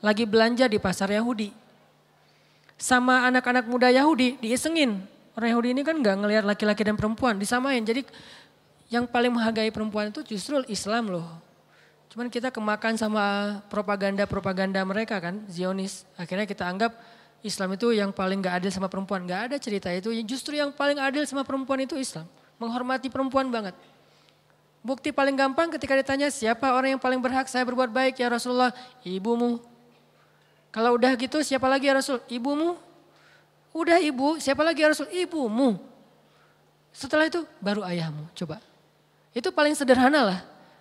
lagi 0.00 0.24
belanja 0.24 0.64
di 0.64 0.80
pasar 0.80 1.12
Yahudi. 1.12 1.52
Sama 2.80 3.28
anak-anak 3.28 3.68
muda 3.68 3.92
Yahudi 3.92 4.40
diisengin. 4.40 4.96
Orang 5.36 5.52
Yahudi 5.52 5.76
ini 5.76 5.84
kan 5.84 6.00
nggak 6.00 6.16
ngelihat 6.24 6.44
laki-laki 6.48 6.88
dan 6.88 6.96
perempuan, 6.96 7.36
disamain. 7.36 7.84
Jadi 7.84 8.08
yang 8.88 9.04
paling 9.04 9.36
menghargai 9.36 9.68
perempuan 9.68 10.08
itu 10.08 10.24
justru 10.24 10.64
Islam 10.72 11.12
loh. 11.12 11.28
Cuman 12.08 12.32
kita 12.32 12.48
kemakan 12.48 12.96
sama 12.96 13.60
propaganda-propaganda 13.68 14.80
mereka 14.88 15.20
kan, 15.20 15.44
Zionis. 15.52 16.08
Akhirnya 16.16 16.48
kita 16.48 16.64
anggap 16.64 16.96
Islam 17.40 17.72
itu 17.76 17.92
yang 17.96 18.12
paling 18.12 18.44
gak 18.44 18.60
adil 18.60 18.70
sama 18.72 18.88
perempuan. 18.88 19.24
Gak 19.24 19.52
ada 19.52 19.56
cerita 19.56 19.88
itu, 19.88 20.12
justru 20.24 20.56
yang 20.56 20.72
paling 20.72 21.00
adil 21.00 21.24
sama 21.24 21.40
perempuan 21.44 21.80
itu 21.84 21.96
Islam. 21.96 22.28
Menghormati 22.60 23.08
perempuan 23.08 23.48
banget. 23.48 23.72
Bukti 24.80 25.12
paling 25.12 25.36
gampang 25.36 25.68
ketika 25.76 25.92
ditanya 25.92 26.32
siapa 26.32 26.72
orang 26.72 26.96
yang 26.96 27.02
paling 27.02 27.20
berhak 27.20 27.48
saya 27.48 27.64
berbuat 27.68 27.92
baik 27.92 28.16
ya 28.16 28.32
Rasulullah, 28.32 28.72
ibumu. 29.04 29.60
Kalau 30.70 30.96
udah 30.96 31.12
gitu 31.18 31.42
siapa 31.42 31.66
lagi 31.66 31.90
ya 31.90 31.98
Rasul? 31.98 32.22
Ibumu. 32.30 32.78
Udah 33.74 33.98
ibu, 33.98 34.38
siapa 34.38 34.62
lagi 34.62 34.86
ya 34.86 34.94
Rasul? 34.94 35.10
Ibumu. 35.10 35.78
Setelah 36.90 37.26
itu 37.26 37.42
baru 37.62 37.82
ayahmu, 37.86 38.30
coba. 38.34 38.58
Itu 39.34 39.50
paling 39.54 39.74
sederhana 39.74 40.20
lah. 40.26 40.40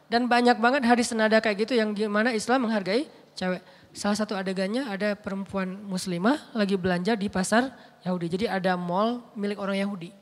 Dan 0.10 0.26
banyak 0.26 0.58
banget 0.58 0.82
hadis 0.90 1.14
senada 1.14 1.38
kayak 1.38 1.70
gitu 1.70 1.78
yang 1.78 1.94
gimana 1.94 2.34
Islam 2.34 2.66
menghargai 2.66 3.06
cewek. 3.38 3.62
Salah 3.90 4.18
satu 4.18 4.38
adegannya 4.38 4.86
ada 4.86 5.18
perempuan 5.18 5.74
muslimah 5.82 6.38
lagi 6.54 6.78
belanja 6.78 7.18
di 7.18 7.26
pasar 7.26 7.74
Yahudi. 8.06 8.28
Jadi 8.30 8.46
ada 8.46 8.78
mall 8.78 9.26
milik 9.34 9.58
orang 9.58 9.82
Yahudi. 9.82 10.14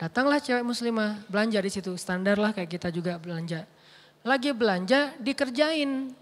Datanglah 0.00 0.40
cewek 0.40 0.64
muslimah 0.64 1.20
belanja 1.28 1.58
di 1.60 1.70
situ. 1.70 1.92
Standar 2.00 2.40
lah 2.40 2.56
kayak 2.56 2.70
kita 2.70 2.88
juga 2.88 3.20
belanja. 3.20 3.68
Lagi 4.24 4.54
belanja 4.56 5.12
dikerjain. 5.20 6.14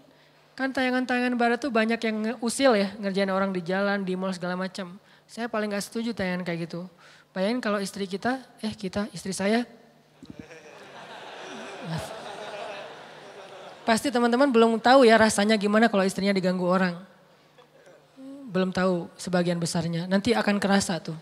Kan 0.57 0.73
tayangan-tayangan 0.73 1.37
barat 1.37 1.61
tuh 1.61 1.69
banyak 1.69 2.01
yang 2.01 2.17
usil 2.41 2.73
ya 2.73 2.89
ngerjain 2.97 3.29
orang 3.29 3.53
di 3.53 3.61
jalan, 3.61 4.01
di 4.01 4.17
mall 4.17 4.33
segala 4.33 4.57
macam. 4.57 4.97
Saya 5.29 5.45
paling 5.45 5.69
gak 5.69 5.85
setuju 5.85 6.17
tayangan 6.17 6.41
kayak 6.41 6.67
gitu. 6.67 6.89
Bayangin 7.29 7.61
kalau 7.61 7.77
istri 7.77 8.09
kita, 8.09 8.41
eh 8.65 8.73
kita, 8.73 9.05
istri 9.13 9.31
saya. 9.31 9.61
Pasti 13.87 14.11
teman-teman 14.11 14.51
belum 14.51 14.83
tahu 14.83 15.07
ya 15.07 15.15
rasanya 15.15 15.55
gimana 15.55 15.87
kalau 15.87 16.03
istrinya 16.03 16.35
diganggu 16.35 16.67
orang. 16.67 16.99
Belum 18.51 18.67
tahu 18.67 19.07
sebagian 19.15 19.55
besarnya. 19.55 20.03
Nanti 20.11 20.35
akan 20.35 20.59
kerasa 20.59 20.99
tuh. 20.99 21.15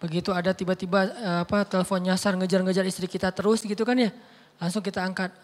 Begitu 0.00 0.32
ada 0.32 0.56
tiba-tiba 0.56 1.12
eh, 1.12 1.38
apa 1.44 1.68
telepon 1.68 2.00
nyasar 2.00 2.32
ngejar-ngejar 2.40 2.88
istri 2.88 3.04
kita 3.04 3.28
terus 3.28 3.60
gitu 3.60 3.84
kan 3.84 3.92
ya. 3.92 4.08
Langsung 4.56 4.80
kita 4.80 5.04
angkat. 5.04 5.36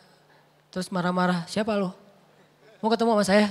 Terus 0.73 0.89
marah-marah, 0.89 1.45
siapa 1.53 1.77
lo? 1.77 1.93
Mau 2.81 2.89
ketemu 2.89 3.21
sama 3.21 3.25
saya? 3.29 3.47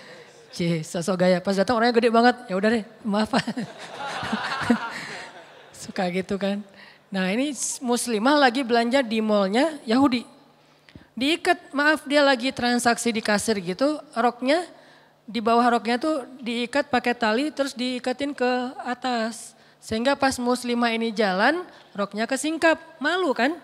Cie, 0.56 0.80
sosok 0.88 1.20
gaya. 1.20 1.44
Pas 1.44 1.52
datang 1.52 1.76
orangnya 1.76 2.00
gede 2.00 2.08
banget. 2.08 2.36
Ya 2.48 2.56
udah 2.56 2.80
deh, 2.80 2.84
maaf. 3.04 3.28
Suka 5.84 6.08
gitu 6.08 6.40
kan. 6.40 6.64
Nah 7.12 7.28
ini 7.28 7.52
muslimah 7.84 8.40
lagi 8.40 8.64
belanja 8.64 9.04
di 9.04 9.20
mallnya 9.20 9.76
Yahudi 9.84 10.35
diikat, 11.16 11.72
maaf 11.72 12.04
dia 12.04 12.20
lagi 12.20 12.52
transaksi 12.52 13.10
di 13.10 13.24
kasir 13.24 13.56
gitu, 13.58 13.98
roknya 14.12 14.68
di 15.26 15.42
bawah 15.42 15.64
roknya 15.66 15.98
tuh 15.98 16.28
diikat 16.38 16.86
pakai 16.92 17.16
tali 17.16 17.50
terus 17.50 17.74
diikatin 17.74 18.36
ke 18.36 18.50
atas. 18.84 19.56
Sehingga 19.80 20.14
pas 20.14 20.36
muslimah 20.36 20.92
ini 20.92 21.10
jalan, 21.10 21.64
roknya 21.96 22.28
kesingkap, 22.28 22.78
malu 23.00 23.32
kan? 23.32 23.56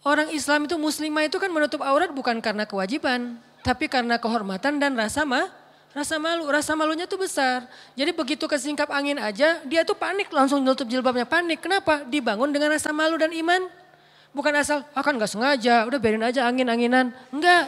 Orang 0.00 0.32
Islam 0.32 0.64
itu 0.64 0.80
muslimah 0.80 1.28
itu 1.28 1.36
kan 1.36 1.52
menutup 1.52 1.84
aurat 1.84 2.08
bukan 2.08 2.40
karena 2.40 2.64
kewajiban, 2.64 3.36
tapi 3.60 3.90
karena 3.90 4.16
kehormatan 4.16 4.80
dan 4.80 4.96
rasa 4.96 5.28
mah 5.28 5.60
Rasa 5.90 6.22
malu, 6.22 6.46
rasa 6.46 6.78
malunya 6.78 7.02
tuh 7.02 7.18
besar. 7.18 7.66
Jadi 7.98 8.14
begitu 8.14 8.46
kesingkap 8.46 8.86
angin 8.94 9.18
aja, 9.18 9.58
dia 9.66 9.82
tuh 9.82 9.98
panik 9.98 10.30
langsung 10.30 10.62
nutup 10.62 10.86
jilbabnya. 10.86 11.26
Panik, 11.26 11.66
kenapa? 11.66 12.06
Dibangun 12.06 12.54
dengan 12.54 12.70
rasa 12.70 12.94
malu 12.94 13.18
dan 13.18 13.34
iman. 13.34 13.66
Bukan 14.30 14.54
asal, 14.54 14.86
ah 14.94 15.02
kan 15.02 15.18
gak 15.18 15.30
sengaja, 15.30 15.82
udah 15.90 15.98
biarin 15.98 16.22
aja 16.22 16.46
angin-anginan. 16.46 17.10
Enggak. 17.34 17.66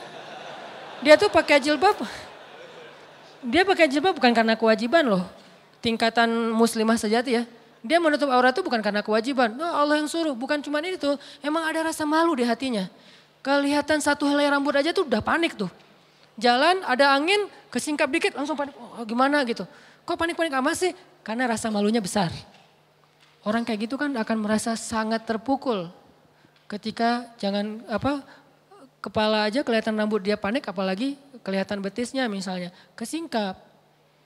Dia 1.02 1.18
tuh 1.18 1.26
pakai 1.26 1.58
jilbab. 1.58 1.98
Dia 3.42 3.66
pakai 3.66 3.90
jilbab 3.90 4.14
bukan 4.14 4.30
karena 4.30 4.54
kewajiban 4.54 5.02
loh. 5.02 5.26
tingkatan 5.82 6.54
muslimah 6.54 6.94
sejati 6.94 7.42
ya. 7.42 7.42
Dia 7.82 7.98
menutup 7.98 8.30
aurat 8.30 8.54
itu 8.54 8.62
bukan 8.62 8.78
karena 8.78 9.02
kewajiban. 9.02 9.58
Oh, 9.58 9.66
Allah 9.66 9.98
yang 9.98 10.06
suruh, 10.06 10.38
bukan 10.38 10.62
cuma 10.62 10.78
itu. 10.78 11.18
Emang 11.42 11.66
ada 11.66 11.82
rasa 11.82 12.06
malu 12.06 12.38
di 12.38 12.46
hatinya. 12.46 12.86
Kelihatan 13.42 13.98
satu 13.98 14.30
helai 14.30 14.46
rambut 14.46 14.70
aja 14.78 14.94
tuh 14.94 15.02
udah 15.02 15.18
panik 15.18 15.58
tuh. 15.58 15.66
Jalan 16.38 16.78
ada 16.86 17.10
angin, 17.18 17.50
kesingkap 17.74 18.06
dikit 18.06 18.38
langsung 18.38 18.54
panik. 18.54 18.70
Oh, 18.78 19.02
gimana 19.02 19.42
gitu. 19.42 19.66
Kok 20.06 20.14
panik-panik 20.14 20.54
amat 20.62 20.78
sih? 20.78 20.92
Karena 21.26 21.50
rasa 21.50 21.74
malunya 21.74 21.98
besar. 21.98 22.30
Orang 23.42 23.66
kayak 23.66 23.90
gitu 23.90 23.98
kan 23.98 24.14
akan 24.14 24.38
merasa 24.38 24.78
sangat 24.78 25.26
terpukul. 25.26 25.90
Ketika 26.72 27.28
jangan 27.36 27.84
apa 27.84 28.24
kepala 29.04 29.44
aja 29.44 29.60
kelihatan 29.60 29.92
rambut 29.92 30.24
dia 30.24 30.40
panik 30.40 30.64
apalagi 30.64 31.20
kelihatan 31.44 31.84
betisnya 31.84 32.24
misalnya. 32.32 32.72
Kesingkap. 32.96 33.60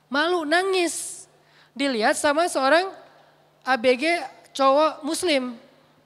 Malu, 0.07 0.47
nangis. 0.47 1.26
Dilihat 1.74 2.14
sama 2.14 2.47
seorang 2.47 2.86
ABG 3.66 4.22
cowok 4.55 5.03
muslim. 5.03 5.59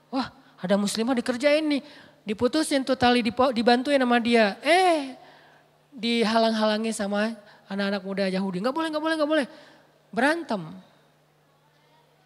Wah 0.09 0.33
ada 0.57 0.81
muslimah 0.81 1.13
dikerjain 1.13 1.61
nih. 1.61 1.85
Diputusin 2.25 2.89
tuh 2.89 2.97
tali 2.97 3.21
dibantuin 3.53 4.01
sama 4.01 4.17
dia. 4.17 4.57
Eh 4.65 5.13
dihalang-halangi 5.93 6.97
sama 6.97 7.37
anak-anak 7.69 8.01
muda 8.01 8.25
Yahudi. 8.33 8.65
Gak 8.65 8.73
boleh, 8.73 8.89
gak 8.89 9.03
boleh, 9.05 9.15
gak 9.21 9.31
boleh. 9.31 9.47
Berantem. 10.09 10.63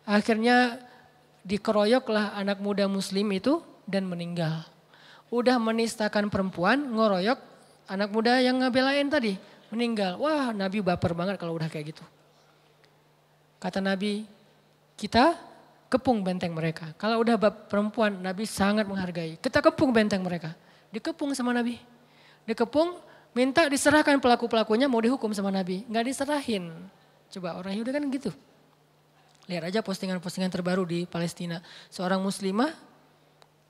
Akhirnya 0.06 0.78
dikeroyoklah 1.42 2.38
anak 2.38 2.62
muda 2.62 2.86
muslim 2.86 3.26
itu 3.34 3.73
dan 3.84 4.08
meninggal. 4.08 4.64
Udah 5.32 5.56
menistakan 5.58 6.28
perempuan, 6.28 6.80
ngoroyok 6.92 7.38
anak 7.88 8.08
muda 8.12 8.40
yang 8.40 8.60
ngebelain 8.60 9.08
tadi. 9.08 9.36
Meninggal. 9.72 10.20
Wah 10.20 10.54
Nabi 10.54 10.84
baper 10.84 11.12
banget 11.16 11.36
kalau 11.40 11.56
udah 11.56 11.66
kayak 11.66 11.96
gitu. 11.96 12.04
Kata 13.58 13.80
Nabi, 13.80 14.28
kita 14.94 15.34
kepung 15.88 16.20
benteng 16.20 16.52
mereka. 16.52 16.92
Kalau 17.00 17.22
udah 17.24 17.38
bab 17.40 17.66
perempuan, 17.66 18.20
Nabi 18.20 18.44
sangat 18.44 18.84
menghargai. 18.84 19.40
Kita 19.40 19.64
kepung 19.64 19.90
benteng 19.90 20.20
mereka. 20.20 20.52
Dikepung 20.92 21.34
sama 21.34 21.50
Nabi. 21.50 21.80
Dikepung, 22.44 23.00
minta 23.34 23.66
diserahkan 23.66 24.20
pelaku-pelakunya 24.20 24.86
mau 24.86 25.00
dihukum 25.00 25.32
sama 25.32 25.50
Nabi. 25.50 25.82
Nggak 25.88 26.04
diserahin. 26.06 26.70
Coba 27.32 27.58
orang 27.58 27.74
Yahudi 27.74 27.90
kan 27.90 28.04
gitu. 28.12 28.30
Lihat 29.50 29.74
aja 29.74 29.80
postingan-postingan 29.82 30.48
terbaru 30.48 30.86
di 30.86 31.04
Palestina. 31.04 31.60
Seorang 31.90 32.22
muslimah 32.22 32.72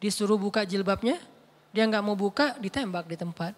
disuruh 0.05 0.36
buka 0.36 0.68
jilbabnya, 0.68 1.16
dia 1.72 1.88
nggak 1.88 2.05
mau 2.05 2.12
buka, 2.12 2.52
ditembak 2.61 3.09
di 3.09 3.16
tempat. 3.16 3.57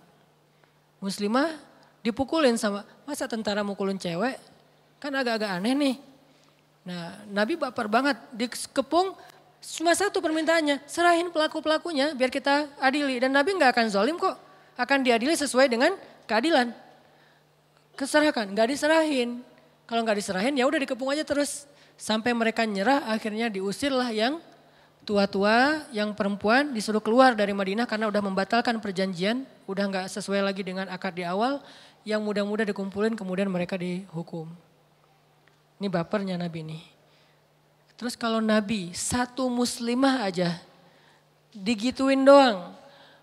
Muslimah 1.02 1.58
dipukulin 2.06 2.54
sama, 2.54 2.86
masa 3.02 3.26
tentara 3.26 3.66
mukulin 3.66 3.98
cewek? 3.98 4.38
Kan 5.02 5.10
agak-agak 5.10 5.58
aneh 5.58 5.74
nih. 5.74 5.96
Nah 6.86 7.18
Nabi 7.34 7.58
baper 7.58 7.90
banget, 7.90 8.14
dikepung 8.30 9.18
cuma 9.58 9.90
satu 9.98 10.22
permintaannya, 10.22 10.86
serahin 10.86 11.34
pelaku-pelakunya 11.34 12.14
biar 12.14 12.30
kita 12.30 12.70
adili. 12.78 13.18
Dan 13.18 13.34
Nabi 13.34 13.58
nggak 13.58 13.74
akan 13.74 13.86
zolim 13.90 14.14
kok, 14.14 14.38
akan 14.78 15.02
diadili 15.02 15.34
sesuai 15.34 15.66
dengan 15.66 15.98
keadilan. 16.30 16.70
Keserahkan, 17.98 18.54
nggak 18.54 18.70
diserahin. 18.70 19.42
Kalau 19.90 20.06
nggak 20.06 20.22
diserahin 20.22 20.54
ya 20.54 20.62
udah 20.62 20.78
dikepung 20.78 21.10
aja 21.10 21.26
terus. 21.26 21.66
Sampai 21.98 22.30
mereka 22.36 22.62
nyerah 22.62 23.02
akhirnya 23.10 23.50
diusirlah 23.50 24.14
yang 24.14 24.38
tua-tua, 25.06 25.86
yang 25.94 26.10
perempuan 26.12 26.74
disuruh 26.74 26.98
keluar 26.98 27.38
dari 27.38 27.54
Madinah 27.54 27.86
karena 27.86 28.10
udah 28.10 28.18
membatalkan 28.18 28.82
perjanjian. 28.82 29.46
Udah 29.70 29.86
nggak 29.86 30.06
sesuai 30.10 30.42
lagi 30.42 30.66
dengan 30.66 30.90
akad 30.90 31.14
di 31.14 31.22
awal. 31.22 31.62
Yang 32.02 32.20
muda-muda 32.26 32.66
dikumpulin 32.66 33.14
kemudian 33.14 33.46
mereka 33.46 33.78
dihukum. 33.78 34.50
Ini 35.78 35.86
bapernya 35.86 36.34
Nabi 36.34 36.66
nih. 36.66 36.82
Terus 37.96 38.18
kalau 38.18 38.42
Nabi 38.42 38.92
satu 38.92 39.46
muslimah 39.46 40.26
aja 40.26 40.58
digituin 41.54 42.26
doang. 42.26 42.74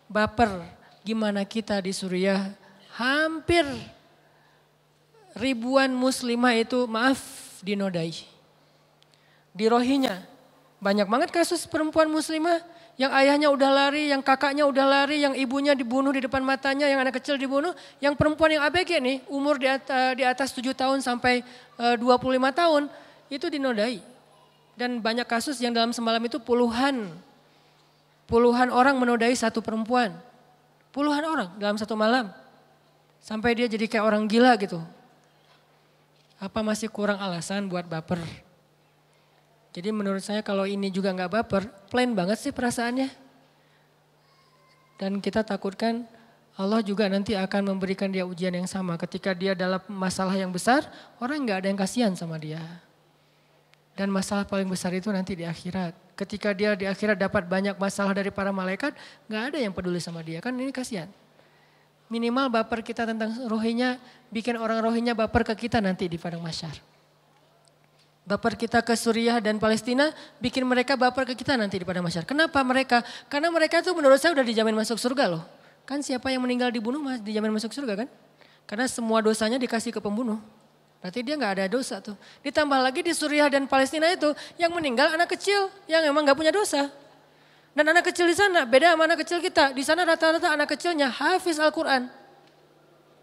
Baper 0.07 0.63
gimana 1.03 1.43
kita 1.43 1.79
di 1.81 1.91
Suriah 1.91 2.53
hampir 2.95 3.65
ribuan 5.33 5.89
muslimah 5.93 6.53
itu 6.57 6.85
maaf 6.85 7.21
dinodai. 7.65 8.13
Di 9.53 9.65
Rohinya 9.69 10.32
banyak 10.83 11.07
banget 11.07 11.29
kasus 11.31 11.63
perempuan 11.63 12.11
muslimah 12.11 12.59
yang 12.99 13.09
ayahnya 13.15 13.47
udah 13.49 13.71
lari, 13.71 14.11
yang 14.11 14.19
kakaknya 14.19 14.67
udah 14.67 14.85
lari, 14.85 15.23
yang 15.23 15.33
ibunya 15.33 15.71
dibunuh 15.73 16.11
di 16.11 16.21
depan 16.21 16.43
matanya, 16.43 16.85
yang 16.85 16.99
anak 17.01 17.23
kecil 17.23 17.39
dibunuh, 17.39 17.71
yang 18.03 18.13
perempuan 18.13 18.53
yang 18.53 18.63
ABG 18.67 18.99
nih, 18.99 19.17
umur 19.31 19.57
di 19.57 19.65
atas, 19.65 20.13
di 20.13 20.21
atas 20.27 20.49
7 20.51 20.75
tahun 20.75 20.99
sampai 20.99 21.41
eh, 21.79 21.95
uh, 21.95 22.19
25 22.19 22.37
tahun, 22.53 22.91
itu 23.31 23.47
dinodai. 23.47 24.03
Dan 24.75 24.99
banyak 24.99 25.25
kasus 25.25 25.57
yang 25.63 25.73
dalam 25.73 25.95
semalam 25.95 26.21
itu 26.21 26.37
puluhan, 26.37 27.09
puluhan 28.27 28.69
orang 28.69 28.99
menodai 28.99 29.33
satu 29.33 29.63
perempuan. 29.63 30.13
Puluhan 30.93 31.25
orang 31.25 31.49
dalam 31.57 31.79
satu 31.79 31.97
malam. 31.97 32.29
Sampai 33.23 33.57
dia 33.57 33.65
jadi 33.65 33.89
kayak 33.89 34.05
orang 34.05 34.29
gila 34.29 34.53
gitu. 34.59 34.77
Apa 36.37 36.61
masih 36.61 36.91
kurang 36.91 37.17
alasan 37.17 37.65
buat 37.71 37.87
baper? 37.87 38.21
Jadi 39.73 39.89
menurut 39.89 40.21
saya 40.21 40.45
kalau 40.45 40.69
ini 40.69 40.93
juga 40.93 41.09
nggak 41.09 41.31
baper, 41.33 41.65
plain 41.89 42.13
banget 42.13 42.37
sih 42.37 42.53
perasaannya. 42.53 43.09
Dan 45.01 45.17
kita 45.17 45.41
takutkan 45.41 46.05
Allah 46.53 46.85
juga 46.85 47.09
nanti 47.09 47.33
akan 47.33 47.73
memberikan 47.73 48.13
dia 48.13 48.21
ujian 48.21 48.53
yang 48.53 48.69
sama. 48.69 48.93
Ketika 49.01 49.33
dia 49.33 49.57
dalam 49.57 49.81
masalah 49.89 50.37
yang 50.37 50.53
besar, 50.53 50.85
orang 51.17 51.41
nggak 51.41 51.65
ada 51.65 51.67
yang 51.73 51.79
kasihan 51.81 52.13
sama 52.13 52.37
dia. 52.37 52.61
Dan 53.97 54.13
masalah 54.13 54.45
paling 54.45 54.69
besar 54.69 54.93
itu 54.93 55.09
nanti 55.09 55.33
di 55.33 55.45
akhirat. 55.45 55.97
Ketika 56.13 56.53
dia 56.53 56.77
di 56.77 56.85
akhirat 56.85 57.17
dapat 57.17 57.49
banyak 57.49 57.73
masalah 57.81 58.13
dari 58.13 58.29
para 58.29 58.53
malaikat, 58.53 58.93
nggak 59.25 59.43
ada 59.49 59.57
yang 59.57 59.73
peduli 59.73 59.97
sama 59.97 60.21
dia. 60.21 60.37
Kan 60.45 60.53
ini 60.53 60.69
kasihan. 60.69 61.09
Minimal 62.13 62.53
baper 62.53 62.85
kita 62.85 63.09
tentang 63.09 63.33
rohinya, 63.49 63.97
bikin 64.29 64.53
orang 64.61 64.85
rohinya 64.85 65.17
baper 65.17 65.41
ke 65.41 65.65
kita 65.65 65.81
nanti 65.81 66.05
di 66.05 66.21
padang 66.21 66.45
masyar. 66.45 66.92
Baper 68.23 68.55
kita 68.55 68.79
ke 68.79 68.95
Suriah 68.95 69.43
dan 69.43 69.59
Palestina 69.59 70.15
bikin 70.39 70.63
mereka 70.63 70.95
baper 70.95 71.27
ke 71.27 71.35
kita 71.35 71.59
nanti 71.59 71.75
pada 71.83 71.99
masyarakat. 71.99 72.23
Kenapa 72.23 72.63
mereka? 72.63 73.03
Karena 73.27 73.51
mereka 73.51 73.83
tuh 73.83 73.91
menurut 73.91 74.15
saya 74.15 74.31
udah 74.31 74.47
dijamin 74.47 74.71
masuk 74.71 74.95
surga 74.95 75.27
loh. 75.27 75.43
Kan 75.83 75.99
siapa 75.99 76.31
yang 76.31 76.39
meninggal 76.39 76.71
dibunuh 76.71 77.03
mas 77.03 77.19
dijamin 77.19 77.51
masuk 77.51 77.75
surga 77.75 78.05
kan? 78.05 78.07
Karena 78.63 78.87
semua 78.87 79.19
dosanya 79.19 79.59
dikasih 79.59 79.91
ke 79.91 79.99
pembunuh. 79.99 80.39
Berarti 81.03 81.19
dia 81.19 81.35
nggak 81.35 81.51
ada 81.59 81.65
dosa 81.67 81.99
tuh. 81.99 82.15
Ditambah 82.47 82.79
lagi 82.79 83.03
di 83.03 83.11
Suriah 83.11 83.51
dan 83.51 83.67
Palestina 83.67 84.07
itu 84.07 84.31
yang 84.55 84.71
meninggal 84.71 85.19
anak 85.19 85.35
kecil 85.35 85.67
yang 85.83 86.07
emang 86.07 86.23
nggak 86.23 86.39
punya 86.39 86.55
dosa. 86.55 86.87
Dan 87.75 87.91
anak 87.91 88.07
kecil 88.07 88.23
di 88.23 88.39
sana 88.39 88.63
beda 88.63 88.95
sama 88.95 89.03
anak 89.11 89.27
kecil 89.27 89.43
kita. 89.43 89.75
Di 89.75 89.83
sana 89.83 90.07
rata-rata 90.07 90.47
anak 90.55 90.79
kecilnya 90.79 91.11
hafiz 91.11 91.59
Al-Quran. 91.59 92.07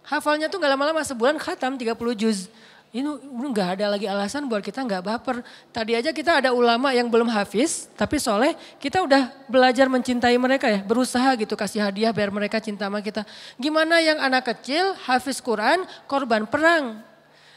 Hafalnya 0.05 0.53
tuh 0.53 0.61
nggak 0.61 0.72
lama-lama 0.76 1.01
sebulan 1.01 1.40
khatam 1.40 1.80
30 1.80 1.96
juz. 2.20 2.53
Ini 2.91 3.07
nggak 3.30 3.78
ada 3.78 3.86
lagi 3.95 4.11
alasan 4.11 4.51
buat 4.51 4.66
kita 4.66 4.82
nggak 4.82 5.07
baper. 5.07 5.47
Tadi 5.70 5.95
aja 5.95 6.11
kita 6.11 6.43
ada 6.43 6.51
ulama 6.51 6.91
yang 6.91 7.07
belum 7.07 7.30
hafiz, 7.30 7.86
tapi 7.95 8.18
soleh 8.18 8.59
kita 8.82 8.99
udah 9.07 9.30
belajar 9.47 9.86
mencintai 9.86 10.34
mereka 10.34 10.66
ya, 10.66 10.82
berusaha 10.82 11.38
gitu 11.38 11.55
kasih 11.55 11.86
hadiah 11.86 12.11
biar 12.11 12.34
mereka 12.34 12.59
cinta 12.59 12.91
sama 12.91 12.99
kita. 12.99 13.22
Gimana 13.62 14.03
yang 14.03 14.18
anak 14.18 14.43
kecil 14.51 14.99
hafiz 15.07 15.38
Quran 15.38 15.86
korban 16.11 16.51
perang, 16.51 16.99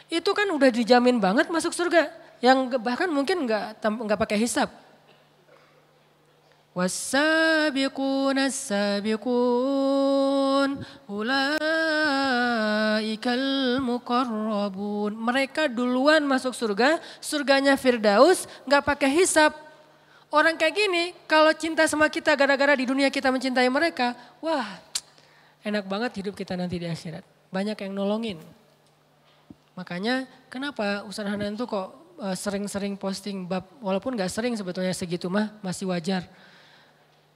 itu 0.06 0.30
kan 0.38 0.46
udah 0.54 0.70
dijamin 0.70 1.18
banget 1.18 1.50
masuk 1.50 1.74
surga, 1.74 2.14
yang 2.38 2.70
bahkan 2.78 3.10
mungkin 3.10 3.50
nggak 3.50 3.82
nggak 3.82 4.20
pakai 4.22 4.38
hisap. 4.38 4.70
Wasabiqun 6.78 8.38
asabiqun 8.50 9.30
ulai 11.10 11.63
ulaikal 13.04 13.80
muqarrabun. 13.84 15.12
Mereka 15.14 15.68
duluan 15.68 16.24
masuk 16.24 16.56
surga, 16.56 16.98
surganya 17.20 17.76
Firdaus, 17.76 18.48
nggak 18.66 18.84
pakai 18.84 19.10
hisap. 19.12 19.52
Orang 20.34 20.58
kayak 20.58 20.74
gini, 20.74 21.04
kalau 21.30 21.54
cinta 21.54 21.86
sama 21.86 22.10
kita 22.10 22.34
gara-gara 22.34 22.74
di 22.74 22.90
dunia 22.90 23.14
kita 23.14 23.30
mencintai 23.30 23.70
mereka, 23.70 24.18
wah 24.42 24.66
enak 25.62 25.86
banget 25.86 26.26
hidup 26.26 26.34
kita 26.34 26.58
nanti 26.58 26.82
di 26.82 26.90
akhirat. 26.90 27.22
Banyak 27.54 27.78
yang 27.78 27.94
nolongin. 27.94 28.42
Makanya 29.78 30.26
kenapa 30.50 31.06
Ustaz 31.06 31.30
Hanan 31.30 31.54
itu 31.54 31.70
kok 31.70 32.18
e, 32.18 32.34
sering-sering 32.34 32.98
posting 32.98 33.46
bab, 33.46 33.66
walaupun 33.78 34.18
gak 34.18 34.34
sering 34.34 34.58
sebetulnya 34.58 34.94
segitu 34.94 35.30
mah, 35.30 35.54
masih 35.62 35.86
wajar. 35.86 36.26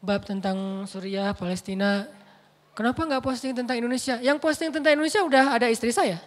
Bab 0.01 0.25
tentang 0.25 0.85
Suriah, 0.89 1.37
Palestina, 1.37 2.09
Kenapa 2.77 3.09
nggak 3.09 3.25
posting 3.25 3.57
tentang 3.57 3.73
Indonesia? 3.81 4.21
Yang 4.21 4.37
posting 4.37 4.69
tentang 4.69 4.93
Indonesia 4.93 5.25
udah 5.25 5.57
ada 5.57 5.65
istri 5.65 5.89
saya. 5.89 6.21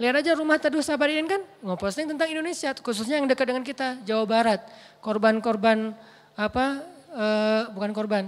Lihat 0.00 0.24
aja 0.24 0.32
rumah 0.32 0.56
teduh 0.56 0.80
Sabarin 0.80 1.28
kan, 1.28 1.44
nggak 1.60 1.76
posting 1.76 2.08
tentang 2.08 2.24
Indonesia, 2.32 2.72
khususnya 2.72 3.20
yang 3.20 3.28
dekat 3.28 3.52
dengan 3.52 3.60
kita, 3.60 4.00
Jawa 4.08 4.24
Barat. 4.24 4.64
Korban-korban 5.04 5.92
apa, 6.40 6.80
uh, 7.12 7.62
bukan 7.76 7.92
korban, 7.92 8.24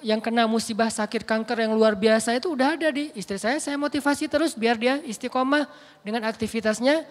yang 0.00 0.24
kena 0.24 0.48
musibah 0.48 0.88
sakit 0.88 1.28
kanker 1.28 1.68
yang 1.68 1.76
luar 1.76 1.92
biasa 1.92 2.32
itu 2.32 2.56
udah 2.56 2.80
ada 2.80 2.88
di 2.88 3.12
istri 3.12 3.36
saya. 3.36 3.60
Saya 3.60 3.76
motivasi 3.76 4.24
terus 4.24 4.56
biar 4.56 4.80
dia 4.80 5.04
istiqomah 5.04 5.68
dengan 6.00 6.24
aktivitasnya 6.24 7.04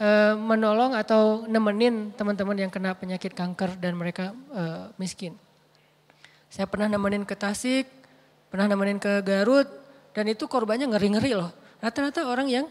uh, 0.00 0.34
menolong 0.40 0.96
atau 0.96 1.44
nemenin 1.44 2.16
teman-teman 2.16 2.56
yang 2.56 2.72
kena 2.72 2.96
penyakit 2.96 3.36
kanker 3.36 3.76
dan 3.76 3.92
mereka 4.00 4.32
uh, 4.56 4.88
miskin. 4.96 5.36
Saya 6.48 6.64
pernah 6.64 6.88
nemenin 6.88 7.28
ke 7.28 7.36
Tasik, 7.36 8.01
pernah 8.52 8.68
nemenin 8.68 9.00
ke 9.00 9.24
Garut, 9.24 9.64
dan 10.12 10.28
itu 10.28 10.44
korbannya 10.44 10.84
ngeri-ngeri 10.92 11.32
loh. 11.32 11.48
Rata-rata 11.80 12.28
orang 12.28 12.52
yang 12.52 12.68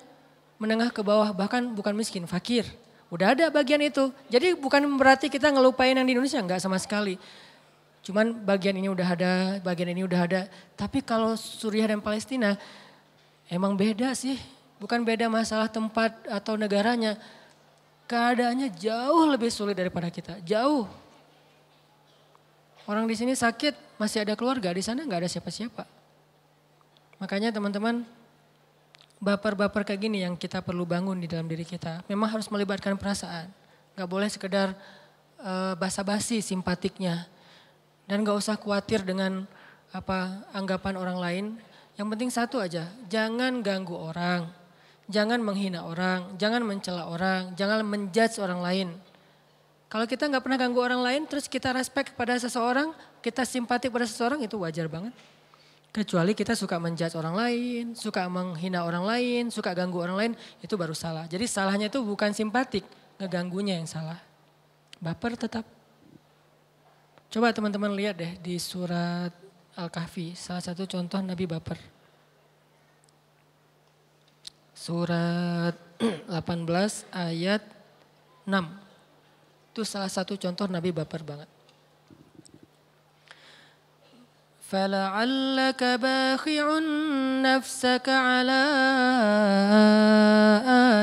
menengah 0.61 0.93
ke 0.93 1.01
bawah, 1.01 1.33
bahkan 1.33 1.73
bukan 1.73 1.97
miskin, 1.97 2.29
fakir. 2.29 2.69
Udah 3.09 3.33
ada 3.33 3.49
bagian 3.49 3.81
itu. 3.81 4.13
Jadi 4.29 4.53
bukan 4.53 4.85
berarti 4.95 5.27
kita 5.27 5.49
ngelupain 5.49 5.97
yang 5.97 6.05
di 6.05 6.13
Indonesia, 6.13 6.37
enggak 6.37 6.61
sama 6.61 6.77
sekali. 6.77 7.17
Cuman 8.05 8.45
bagian 8.45 8.77
ini 8.77 8.87
udah 8.93 9.07
ada, 9.09 9.33
bagian 9.65 9.89
ini 9.89 10.05
udah 10.05 10.21
ada. 10.21 10.41
Tapi 10.77 11.01
kalau 11.01 11.33
Suriah 11.33 11.89
dan 11.89 11.99
Palestina 11.99 12.55
emang 13.49 13.73
beda 13.73 14.13
sih. 14.13 14.37
Bukan 14.77 15.01
beda 15.01 15.29
masalah 15.29 15.69
tempat 15.69 16.13
atau 16.29 16.57
negaranya. 16.57 17.17
Keadaannya 18.05 18.73
jauh 18.77 19.29
lebih 19.29 19.49
sulit 19.49 19.77
daripada 19.77 20.09
kita. 20.13 20.37
Jauh. 20.45 21.00
Orang 22.91 23.07
di 23.07 23.15
sini 23.15 23.31
sakit 23.31 23.95
masih 23.95 24.27
ada 24.27 24.35
keluarga, 24.35 24.75
di 24.75 24.83
sana 24.83 25.07
nggak 25.07 25.23
ada 25.23 25.29
siapa-siapa. 25.31 25.87
Makanya 27.23 27.55
teman-teman 27.55 28.03
baper-baper 29.23 29.87
kayak 29.87 30.01
gini 30.11 30.27
yang 30.27 30.35
kita 30.35 30.59
perlu 30.59 30.83
bangun 30.83 31.15
di 31.15 31.31
dalam 31.31 31.47
diri 31.47 31.63
kita. 31.63 32.03
Memang 32.11 32.35
harus 32.35 32.51
melibatkan 32.51 32.99
perasaan. 32.99 33.47
Gak 33.95 34.09
boleh 34.11 34.27
sekedar 34.27 34.75
uh, 35.39 35.71
basa-basi 35.79 36.43
simpatiknya. 36.43 37.31
Dan 38.11 38.27
gak 38.27 38.35
usah 38.35 38.59
khawatir 38.59 39.07
dengan 39.07 39.47
apa 39.95 40.43
anggapan 40.51 40.99
orang 40.99 41.17
lain. 41.21 41.45
Yang 41.95 42.07
penting 42.11 42.29
satu 42.33 42.59
aja, 42.59 42.91
jangan 43.07 43.63
ganggu 43.63 43.95
orang. 43.95 44.51
Jangan 45.07 45.39
menghina 45.39 45.87
orang, 45.87 46.35
jangan 46.35 46.59
mencela 46.67 47.07
orang, 47.07 47.55
jangan 47.55 47.87
menjudge 47.87 48.35
orang 48.43 48.59
lain. 48.59 48.89
Kalau 49.91 50.07
kita 50.07 50.23
nggak 50.31 50.39
pernah 50.39 50.55
ganggu 50.55 50.79
orang 50.79 51.03
lain, 51.03 51.21
terus 51.27 51.51
kita 51.51 51.75
respect 51.75 52.15
pada 52.15 52.39
seseorang, 52.39 52.95
kita 53.19 53.43
simpati 53.43 53.91
pada 53.91 54.07
seseorang, 54.07 54.39
itu 54.39 54.55
wajar 54.55 54.87
banget. 54.87 55.11
Kecuali 55.91 56.31
kita 56.31 56.55
suka 56.55 56.79
menjudge 56.79 57.11
orang 57.19 57.35
lain, 57.35 57.91
suka 57.91 58.23
menghina 58.31 58.87
orang 58.87 59.03
lain, 59.03 59.51
suka 59.51 59.75
ganggu 59.75 59.99
orang 59.99 60.15
lain, 60.15 60.31
itu 60.63 60.79
baru 60.79 60.95
salah. 60.95 61.27
Jadi 61.27 61.43
salahnya 61.43 61.91
itu 61.91 61.99
bukan 61.99 62.31
simpatik, 62.31 62.87
ngeganggunya 63.19 63.75
yang 63.75 63.83
salah. 63.83 64.15
Baper 65.03 65.35
tetap. 65.35 65.67
Coba 67.27 67.51
teman-teman 67.51 67.91
lihat 67.91 68.15
deh 68.15 68.39
di 68.39 68.55
surat 68.63 69.35
Al-Kahfi, 69.75 70.39
salah 70.39 70.63
satu 70.63 70.87
contoh 70.87 71.19
Nabi 71.19 71.43
baper. 71.43 71.75
Surat 74.71 75.75
18 76.31 76.31
ayat 77.11 77.59
6. 78.47 78.90
Itu 79.72 79.84
salah 79.84 80.08
satu 80.08 80.40
contoh 80.40 80.66
Nabi 80.70 80.90
baper 80.94 81.20
banget. 81.20 81.50
فلعلك 84.66 85.78
باخع 85.78 86.66
نفسك 87.46 88.06
على 88.08 88.62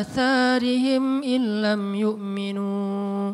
آثارهم 0.03 1.23
إن 1.23 1.41
لم 1.61 1.95
يؤمنوا 1.95 3.33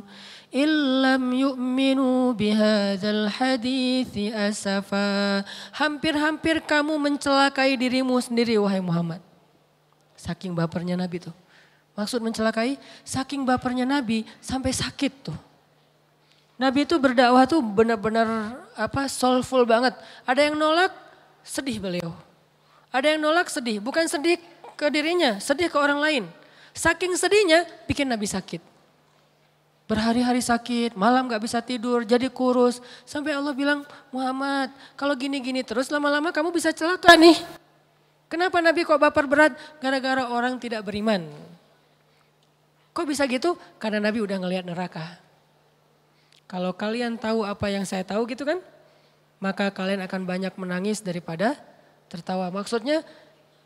إن 0.56 0.70
لم 1.02 1.24
يؤمنوا 1.34 2.34
بهذا 2.34 3.10
الحديث 3.10 4.14
أسفا 4.34 5.42
Hampir-hampir 5.74 6.62
kamu 6.62 6.94
mencelakai 7.02 7.74
dirimu 7.74 8.14
sendiri 8.22 8.62
wahai 8.62 8.86
Muhammad. 8.86 9.22
Saking 10.14 10.54
bapernya 10.54 10.94
Nabi 10.94 11.26
tuh. 11.26 11.34
Maksud 11.95 12.19
mencelakai, 12.19 12.75
saking 13.07 13.47
bapernya 13.47 13.87
Nabi 13.87 14.27
sampai 14.43 14.75
sakit 14.75 15.13
tuh. 15.31 15.39
Nabi 16.59 16.87
itu 16.87 16.99
berdakwah 16.99 17.47
tuh 17.47 17.63
benar-benar 17.63 18.59
apa 18.75 19.07
soulful 19.11 19.67
banget. 19.67 19.95
Ada 20.27 20.51
yang 20.51 20.59
nolak, 20.59 20.91
sedih 21.43 21.79
beliau. 21.79 22.11
Ada 22.95 23.15
yang 23.15 23.23
nolak 23.23 23.51
sedih, 23.51 23.83
bukan 23.83 24.07
sedih 24.07 24.39
ke 24.75 24.87
dirinya, 24.91 25.39
sedih 25.43 25.71
ke 25.71 25.79
orang 25.79 25.99
lain. 25.99 26.25
Saking 26.75 27.15
sedihnya 27.15 27.67
bikin 27.87 28.07
Nabi 28.07 28.27
sakit. 28.27 28.63
Berhari-hari 29.87 30.41
sakit, 30.43 30.97
malam 30.99 31.29
gak 31.31 31.43
bisa 31.43 31.63
tidur, 31.63 32.03
jadi 32.03 32.27
kurus. 32.33 32.83
Sampai 33.07 33.37
Allah 33.37 33.55
bilang, 33.55 33.87
Muhammad 34.11 34.75
kalau 34.99 35.15
gini-gini 35.15 35.63
terus 35.63 35.91
lama-lama 35.91 36.35
kamu 36.35 36.51
bisa 36.51 36.75
celaka 36.75 37.15
nih. 37.15 37.39
Kenapa 38.27 38.59
Nabi 38.59 38.83
kok 38.83 38.99
baper 38.99 39.27
berat? 39.31 39.53
Gara-gara 39.79 40.27
orang 40.27 40.59
tidak 40.59 40.83
beriman. 40.83 41.54
Kok 42.95 43.11
bisa 43.11 43.27
gitu? 43.27 43.59
Karena 43.83 43.99
Nabi 43.99 44.23
udah 44.23 44.39
ngelihat 44.39 44.65
neraka. 44.65 45.19
Kalau 46.47 46.71
kalian 46.71 47.19
tahu 47.19 47.43
apa 47.43 47.67
yang 47.67 47.83
saya 47.83 48.07
tahu 48.07 48.31
gitu 48.31 48.47
kan, 48.47 48.63
maka 49.43 49.75
kalian 49.75 50.07
akan 50.07 50.23
banyak 50.23 50.55
menangis 50.55 51.03
daripada 51.03 51.59
tertawa. 52.07 52.55
Maksudnya 52.55 53.03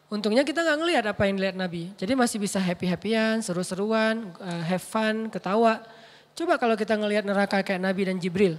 untungnya 0.08 0.42
kita 0.48 0.64
nggak 0.64 0.78
ngelihat 0.80 1.04
apa 1.12 1.22
yang 1.28 1.36
dilihat 1.36 1.56
Nabi. 1.60 1.92
Jadi 2.00 2.12
masih 2.16 2.40
bisa 2.40 2.56
happy-happyan, 2.56 3.44
seru-seruan, 3.44 4.32
uh, 4.40 4.62
have 4.64 4.80
fun, 4.80 5.28
ketawa. 5.28 5.84
Coba 6.32 6.56
kalau 6.56 6.78
kita 6.78 6.96
ngelihat 6.96 7.28
neraka 7.28 7.60
kayak 7.60 7.82
Nabi 7.84 8.08
dan 8.08 8.16
Jibril. 8.16 8.56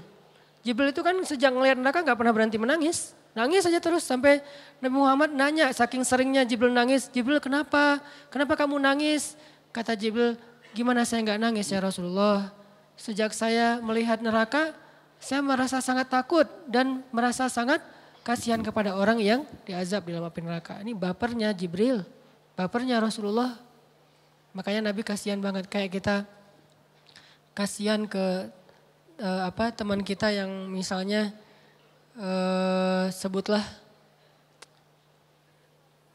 Jibril 0.61 0.93
itu 0.93 1.01
kan 1.01 1.15
sejak 1.25 1.49
ngelihat 1.49 1.81
neraka 1.81 2.05
nggak 2.05 2.17
pernah 2.19 2.33
berhenti 2.35 2.61
menangis. 2.61 3.17
Nangis 3.33 3.65
saja 3.65 3.79
terus 3.81 4.03
sampai 4.05 4.43
Nabi 4.83 4.95
Muhammad 4.99 5.31
nanya 5.33 5.71
saking 5.73 6.05
seringnya 6.05 6.45
Jibril 6.45 6.75
nangis. 6.75 7.07
Jibril 7.09 7.41
kenapa? 7.41 8.03
Kenapa 8.29 8.53
kamu 8.59 8.77
nangis? 8.77 9.39
Kata 9.71 9.95
Jibril, 9.95 10.35
gimana 10.73 11.05
saya 11.05 11.25
nggak 11.25 11.41
nangis 11.41 11.69
ya 11.69 11.79
Rasulullah? 11.81 12.53
Sejak 12.99 13.31
saya 13.31 13.79
melihat 13.79 14.19
neraka, 14.19 14.75
saya 15.19 15.39
merasa 15.39 15.79
sangat 15.79 16.11
takut 16.11 16.47
dan 16.67 17.03
merasa 17.15 17.47
sangat 17.47 17.79
kasihan 18.23 18.59
kepada 18.59 18.93
orang 18.93 19.17
yang 19.23 19.41
diazab 19.63 20.05
di 20.05 20.13
dalam 20.13 20.27
api 20.27 20.41
neraka. 20.43 20.79
Ini 20.83 20.93
bapernya 20.93 21.49
Jibril, 21.55 22.03
bapernya 22.53 22.99
Rasulullah. 22.99 23.55
Makanya 24.53 24.91
Nabi 24.91 25.01
kasihan 25.05 25.39
banget 25.39 25.69
kayak 25.71 25.93
kita 25.95 26.27
kasihan 27.55 28.07
ke 28.07 28.49
uh, 29.19 29.41
apa 29.47 29.71
teman 29.75 30.01
kita 30.01 30.31
yang 30.31 30.71
misalnya 30.71 31.31
uh, 32.15 33.11
sebutlah 33.11 33.61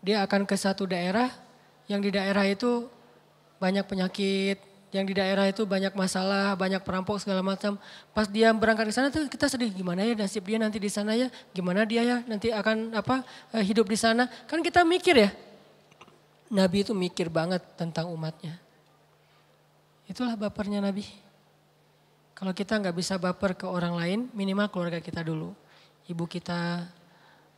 dia 0.04 0.20
akan 0.24 0.44
ke 0.44 0.56
satu 0.56 0.84
daerah 0.84 1.32
yang 1.88 2.00
di 2.00 2.12
daerah 2.12 2.44
itu 2.48 2.88
banyak 3.64 3.84
penyakit, 3.88 4.60
yang 4.92 5.08
di 5.08 5.16
daerah 5.16 5.48
itu 5.48 5.64
banyak 5.64 5.96
masalah, 5.96 6.52
banyak 6.54 6.84
perampok 6.84 7.16
segala 7.16 7.40
macam. 7.40 7.80
Pas 8.12 8.28
dia 8.28 8.52
berangkat 8.52 8.86
ke 8.86 8.94
sana 8.94 9.08
tuh 9.08 9.24
kita 9.26 9.48
sedih 9.48 9.72
gimana 9.72 10.04
ya 10.04 10.12
nasib 10.12 10.44
dia 10.44 10.60
nanti 10.60 10.76
di 10.76 10.86
sana 10.92 11.16
ya, 11.16 11.32
gimana 11.56 11.88
dia 11.88 12.04
ya 12.04 12.16
nanti 12.28 12.52
akan 12.52 12.92
apa 12.92 13.24
eh, 13.56 13.64
hidup 13.64 13.88
di 13.88 13.96
sana. 13.96 14.28
Kan 14.44 14.60
kita 14.60 14.84
mikir 14.84 15.16
ya. 15.16 15.30
Nabi 16.52 16.84
itu 16.84 16.92
mikir 16.92 17.32
banget 17.32 17.64
tentang 17.74 18.12
umatnya. 18.12 18.54
Itulah 20.04 20.36
bapernya 20.36 20.84
Nabi. 20.84 21.08
Kalau 22.36 22.52
kita 22.54 22.78
nggak 22.78 22.94
bisa 22.94 23.18
baper 23.18 23.56
ke 23.58 23.66
orang 23.66 23.96
lain, 23.96 24.20
minimal 24.30 24.70
keluarga 24.70 25.00
kita 25.02 25.24
dulu. 25.24 25.56
Ibu 26.06 26.28
kita, 26.28 26.86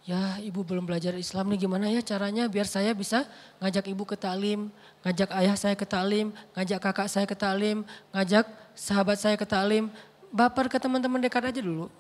ya 0.07 0.39
ibu 0.39 0.63
belum 0.63 0.87
belajar 0.87 1.19
Islam 1.19 1.51
nih 1.51 1.67
gimana 1.67 1.91
ya 1.91 1.99
caranya 1.99 2.47
biar 2.47 2.65
saya 2.65 2.95
bisa 2.95 3.27
ngajak 3.59 3.91
ibu 3.91 4.07
ke 4.07 4.15
talim, 4.15 4.71
ngajak 5.03 5.35
ayah 5.35 5.57
saya 5.59 5.75
ke 5.75 5.83
talim, 5.83 6.31
ngajak 6.55 6.79
kakak 6.79 7.09
saya 7.11 7.27
ke 7.27 7.35
talim, 7.35 7.83
ngajak 8.15 8.47
sahabat 8.79 9.19
saya 9.19 9.35
ke 9.35 9.43
talim. 9.43 9.91
Baper 10.31 10.71
ke 10.71 10.79
teman-teman 10.79 11.19
dekat 11.19 11.51
aja 11.51 11.59
dulu. 11.59 11.91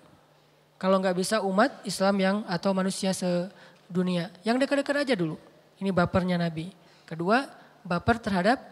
Kalau 0.78 1.02
nggak 1.02 1.18
bisa 1.18 1.42
umat 1.42 1.82
Islam 1.82 2.14
yang 2.22 2.36
atau 2.46 2.70
manusia 2.70 3.10
sedunia, 3.10 4.30
yang 4.46 4.54
dekat-dekat 4.54 5.02
aja 5.02 5.14
dulu. 5.18 5.34
Ini 5.82 5.90
bapernya 5.90 6.38
Nabi. 6.38 6.70
Kedua, 7.08 7.48
baper 7.82 8.22
terhadap 8.22 8.62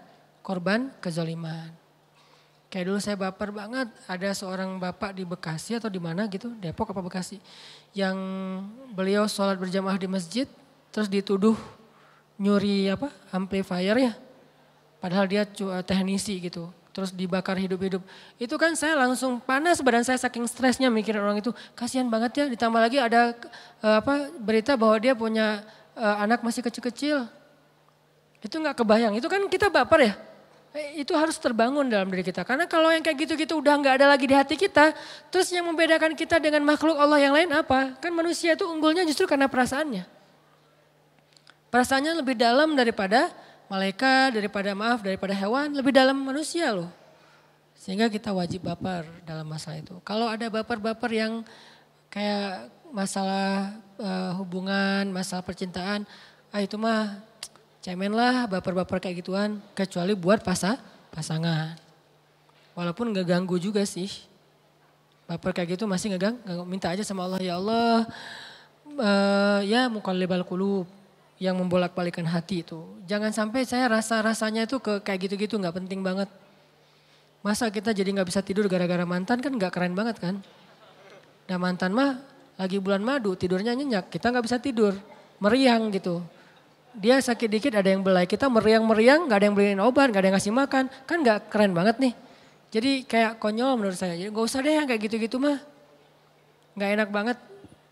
korban 0.44 0.94
kezaliman. 1.02 1.83
Kayak 2.74 2.90
dulu 2.90 2.98
saya 2.98 3.14
baper 3.14 3.54
banget, 3.54 3.86
ada 4.10 4.34
seorang 4.34 4.82
bapak 4.82 5.14
di 5.14 5.22
Bekasi 5.22 5.78
atau 5.78 5.86
di 5.86 6.02
mana 6.02 6.26
gitu, 6.26 6.50
Depok 6.58 6.90
apa 6.90 7.06
Bekasi. 7.06 7.38
Yang 7.94 8.18
beliau 8.90 9.30
sholat 9.30 9.62
berjamaah 9.62 9.94
di 9.94 10.10
masjid, 10.10 10.50
terus 10.90 11.06
dituduh 11.06 11.54
nyuri 12.34 12.90
apa 12.90 13.14
amplifier 13.30 14.10
ya. 14.10 14.12
Padahal 14.98 15.30
dia 15.30 15.46
teknisi 15.86 16.42
gitu, 16.42 16.66
terus 16.90 17.14
dibakar 17.14 17.54
hidup-hidup. 17.62 18.02
Itu 18.42 18.58
kan 18.58 18.74
saya 18.74 18.98
langsung 18.98 19.38
panas 19.38 19.78
badan 19.78 20.02
saya 20.02 20.18
saking 20.18 20.42
stresnya 20.50 20.90
mikirin 20.90 21.22
orang 21.22 21.38
itu. 21.38 21.54
Kasihan 21.78 22.10
banget 22.10 22.42
ya, 22.42 22.44
ditambah 22.50 22.80
lagi 22.82 22.98
ada 22.98 23.38
uh, 23.86 24.02
apa 24.02 24.34
berita 24.34 24.74
bahwa 24.74 24.98
dia 24.98 25.14
punya 25.14 25.62
uh, 25.94 26.26
anak 26.26 26.42
masih 26.42 26.66
kecil-kecil. 26.66 27.30
Itu 28.42 28.58
nggak 28.58 28.82
kebayang, 28.82 29.14
itu 29.14 29.30
kan 29.30 29.46
kita 29.46 29.70
baper 29.70 30.10
ya 30.10 30.33
Eh, 30.33 30.33
itu 30.74 31.14
harus 31.14 31.38
terbangun 31.38 31.86
dalam 31.86 32.10
diri 32.10 32.26
kita. 32.26 32.42
Karena 32.42 32.66
kalau 32.66 32.90
yang 32.90 32.98
kayak 32.98 33.14
gitu-gitu 33.22 33.62
udah 33.62 33.78
nggak 33.78 33.94
ada 34.02 34.06
lagi 34.10 34.26
di 34.26 34.34
hati 34.34 34.58
kita, 34.58 34.90
terus 35.30 35.46
yang 35.54 35.62
membedakan 35.70 36.18
kita 36.18 36.42
dengan 36.42 36.66
makhluk 36.66 36.98
Allah 36.98 37.22
yang 37.22 37.30
lain 37.30 37.50
apa? 37.54 37.94
Kan 38.02 38.10
manusia 38.10 38.58
itu 38.58 38.66
unggulnya 38.66 39.06
justru 39.06 39.30
karena 39.30 39.46
perasaannya. 39.46 40.02
Perasaannya 41.70 42.18
lebih 42.18 42.34
dalam 42.34 42.74
daripada 42.74 43.30
malaikat, 43.70 44.34
daripada 44.34 44.74
maaf, 44.74 44.98
daripada 45.02 45.34
hewan, 45.34 45.70
lebih 45.78 45.94
dalam 45.94 46.18
manusia 46.18 46.74
loh. 46.74 46.90
Sehingga 47.78 48.10
kita 48.10 48.34
wajib 48.34 48.66
baper 48.66 49.06
dalam 49.22 49.46
masalah 49.46 49.78
itu. 49.78 49.94
Kalau 50.02 50.26
ada 50.26 50.46
baper-baper 50.50 51.10
yang 51.14 51.46
kayak 52.10 52.70
masalah 52.94 53.74
uh, 53.98 54.38
hubungan, 54.38 55.10
masalah 55.10 55.42
percintaan, 55.42 56.06
ah 56.54 56.62
itu 56.62 56.78
mah 56.78 57.18
cemen 57.84 58.16
lah 58.16 58.48
baper-baper 58.48 58.96
kayak 58.96 59.20
gituan. 59.20 59.60
Kecuali 59.76 60.16
buat 60.16 60.40
pasa, 60.40 60.80
pasangan. 61.12 61.76
Walaupun 62.72 63.12
gak 63.12 63.28
ganggu 63.28 63.60
juga 63.60 63.84
sih. 63.84 64.08
Baper 65.28 65.52
kayak 65.52 65.76
gitu 65.76 65.84
masih 65.84 66.16
ngegang, 66.16 66.36
minta 66.68 66.92
aja 66.92 67.00
sama 67.00 67.24
Allah, 67.24 67.40
ya 67.40 67.56
Allah, 67.56 68.04
uh, 68.92 69.60
ya 69.64 69.88
mukallibal 69.88 70.44
kulub 70.44 70.84
yang 71.40 71.56
membolak-balikan 71.56 72.28
hati 72.28 72.60
itu. 72.60 72.84
Jangan 73.08 73.32
sampai 73.32 73.64
saya 73.64 73.88
rasa-rasanya 73.88 74.68
itu 74.68 74.76
ke 74.84 75.00
kayak 75.00 75.28
gitu-gitu 75.28 75.56
nggak 75.56 75.80
penting 75.80 76.04
banget. 76.04 76.28
Masa 77.40 77.72
kita 77.72 77.96
jadi 77.96 78.12
nggak 78.12 78.28
bisa 78.28 78.44
tidur 78.44 78.68
gara-gara 78.68 79.08
mantan 79.08 79.40
kan 79.40 79.52
nggak 79.52 79.72
keren 79.72 79.96
banget 79.96 80.20
kan? 80.20 80.44
Dan 81.48 81.56
mantan 81.56 81.96
mah 81.96 82.20
lagi 82.60 82.76
bulan 82.76 83.00
madu 83.00 83.32
tidurnya 83.32 83.72
nyenyak, 83.72 84.12
kita 84.12 84.28
nggak 84.28 84.44
bisa 84.44 84.60
tidur, 84.60 84.92
meriang 85.40 85.88
gitu. 85.88 86.20
Dia 86.94 87.18
sakit 87.18 87.50
dikit 87.50 87.72
ada 87.74 87.90
yang 87.90 88.06
belai, 88.06 88.22
kita 88.24 88.46
meriang-meriang 88.46 89.26
nggak 89.26 89.38
ada 89.42 89.46
yang 89.50 89.56
beliin 89.56 89.82
obat, 89.82 90.14
nggak 90.14 90.22
ada 90.22 90.28
yang 90.30 90.36
ngasih 90.38 90.54
makan, 90.54 90.84
kan 91.06 91.18
nggak 91.18 91.50
keren 91.50 91.74
banget 91.74 91.98
nih. 91.98 92.14
Jadi 92.70 93.02
kayak 93.02 93.42
konyol 93.42 93.74
menurut 93.74 93.98
saya, 93.98 94.14
jadi 94.14 94.30
nggak 94.30 94.46
usah 94.46 94.62
deh 94.62 94.74
yang 94.74 94.86
kayak 94.86 95.02
gitu-gitu 95.10 95.42
mah. 95.42 95.58
Nggak 96.78 96.90
enak 96.94 97.08
banget, 97.10 97.38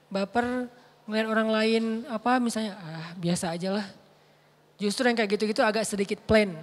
baper 0.06 0.70
ngeliat 1.06 1.26
orang 1.26 1.48
lain 1.50 1.84
apa 2.06 2.38
misalnya 2.38 2.78
ah 2.78 3.10
biasa 3.18 3.50
aja 3.50 3.74
lah. 3.74 3.86
Justru 4.78 5.06
yang 5.06 5.18
kayak 5.18 5.34
gitu-gitu 5.34 5.62
agak 5.66 5.82
sedikit 5.82 6.22
plain. 6.22 6.54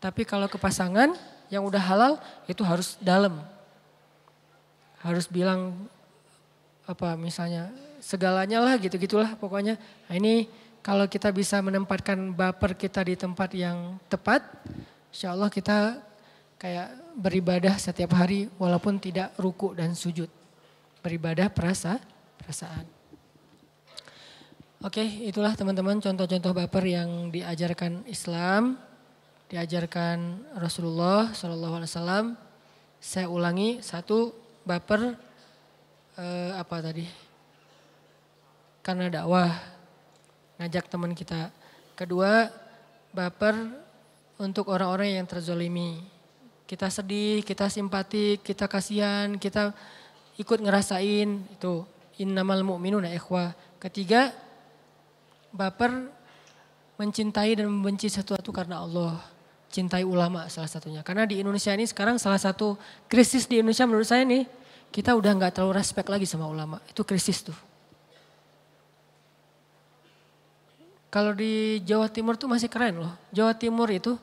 Tapi 0.00 0.24
kalau 0.24 0.48
ke 0.48 0.56
pasangan 0.56 1.12
yang 1.52 1.64
udah 1.64 1.80
halal 1.80 2.12
itu 2.48 2.64
harus 2.64 2.96
dalam. 3.04 3.40
Harus 5.04 5.28
bilang 5.28 5.76
apa 6.88 7.14
misalnya 7.20 7.68
segalanya 8.00 8.58
lah 8.60 8.74
gitu-gitulah 8.80 9.36
pokoknya. 9.36 9.76
Nah 10.08 10.14
ini 10.16 10.48
kalau 10.82 11.06
kita 11.06 11.30
bisa 11.30 11.62
menempatkan 11.62 12.34
baper 12.34 12.74
kita 12.74 13.06
di 13.06 13.14
tempat 13.14 13.54
yang 13.54 14.02
tepat, 14.10 14.42
insya 15.14 15.30
Allah 15.30 15.46
kita 15.46 16.02
kayak 16.58 16.90
beribadah 17.14 17.78
setiap 17.78 18.18
hari 18.18 18.50
walaupun 18.58 18.98
tidak 18.98 19.30
ruku 19.38 19.78
dan 19.78 19.94
sujud. 19.94 20.26
Beribadah 20.98 21.46
perasa, 21.54 22.02
perasaan. 22.42 22.82
Oke, 24.82 25.06
itulah 25.22 25.54
teman-teman 25.54 26.02
contoh-contoh 26.02 26.50
baper 26.50 26.82
yang 26.90 27.30
diajarkan 27.30 28.02
Islam, 28.10 28.74
diajarkan 29.46 30.42
Rasulullah 30.58 31.30
Wasallam. 31.30 32.34
Saya 32.98 33.30
ulangi 33.30 33.78
satu 33.78 34.34
baper 34.66 35.14
eh, 36.18 36.50
apa 36.58 36.82
tadi? 36.82 37.06
Karena 38.82 39.06
dakwah 39.06 39.71
ngajak 40.62 40.86
teman 40.86 41.10
kita. 41.10 41.50
Kedua, 41.98 42.46
baper 43.10 43.58
untuk 44.38 44.70
orang-orang 44.70 45.18
yang 45.18 45.26
terzolimi. 45.26 45.98
Kita 46.70 46.86
sedih, 46.86 47.42
kita 47.42 47.66
simpatik, 47.66 48.46
kita 48.46 48.70
kasihan, 48.70 49.34
kita 49.36 49.74
ikut 50.38 50.58
ngerasain 50.62 51.28
itu 51.58 51.82
innamal 52.22 52.62
mu'minuna 52.62 53.10
ikhwah. 53.10 53.52
Ketiga, 53.82 54.30
baper 55.50 56.06
mencintai 56.94 57.58
dan 57.58 57.66
membenci 57.66 58.06
sesuatu 58.06 58.54
karena 58.54 58.80
Allah. 58.86 59.18
Cintai 59.72 60.04
ulama 60.06 60.46
salah 60.52 60.68
satunya. 60.68 61.02
Karena 61.02 61.24
di 61.26 61.40
Indonesia 61.42 61.72
ini 61.74 61.88
sekarang 61.88 62.20
salah 62.20 62.38
satu 62.38 62.78
krisis 63.08 63.48
di 63.48 63.58
Indonesia 63.58 63.88
menurut 63.88 64.06
saya 64.06 64.22
nih, 64.22 64.46
kita 64.92 65.16
udah 65.16 65.32
nggak 65.32 65.58
terlalu 65.58 65.80
respect 65.80 66.12
lagi 66.12 66.28
sama 66.28 66.44
ulama. 66.44 66.76
Itu 66.86 67.02
krisis 67.02 67.40
tuh. 67.40 67.71
Kalau 71.12 71.36
di 71.36 71.84
Jawa 71.84 72.08
Timur 72.08 72.40
tuh 72.40 72.48
masih 72.48 72.72
keren 72.72 73.04
loh. 73.04 73.12
Jawa 73.28 73.52
Timur 73.52 73.84
itu 73.92 74.16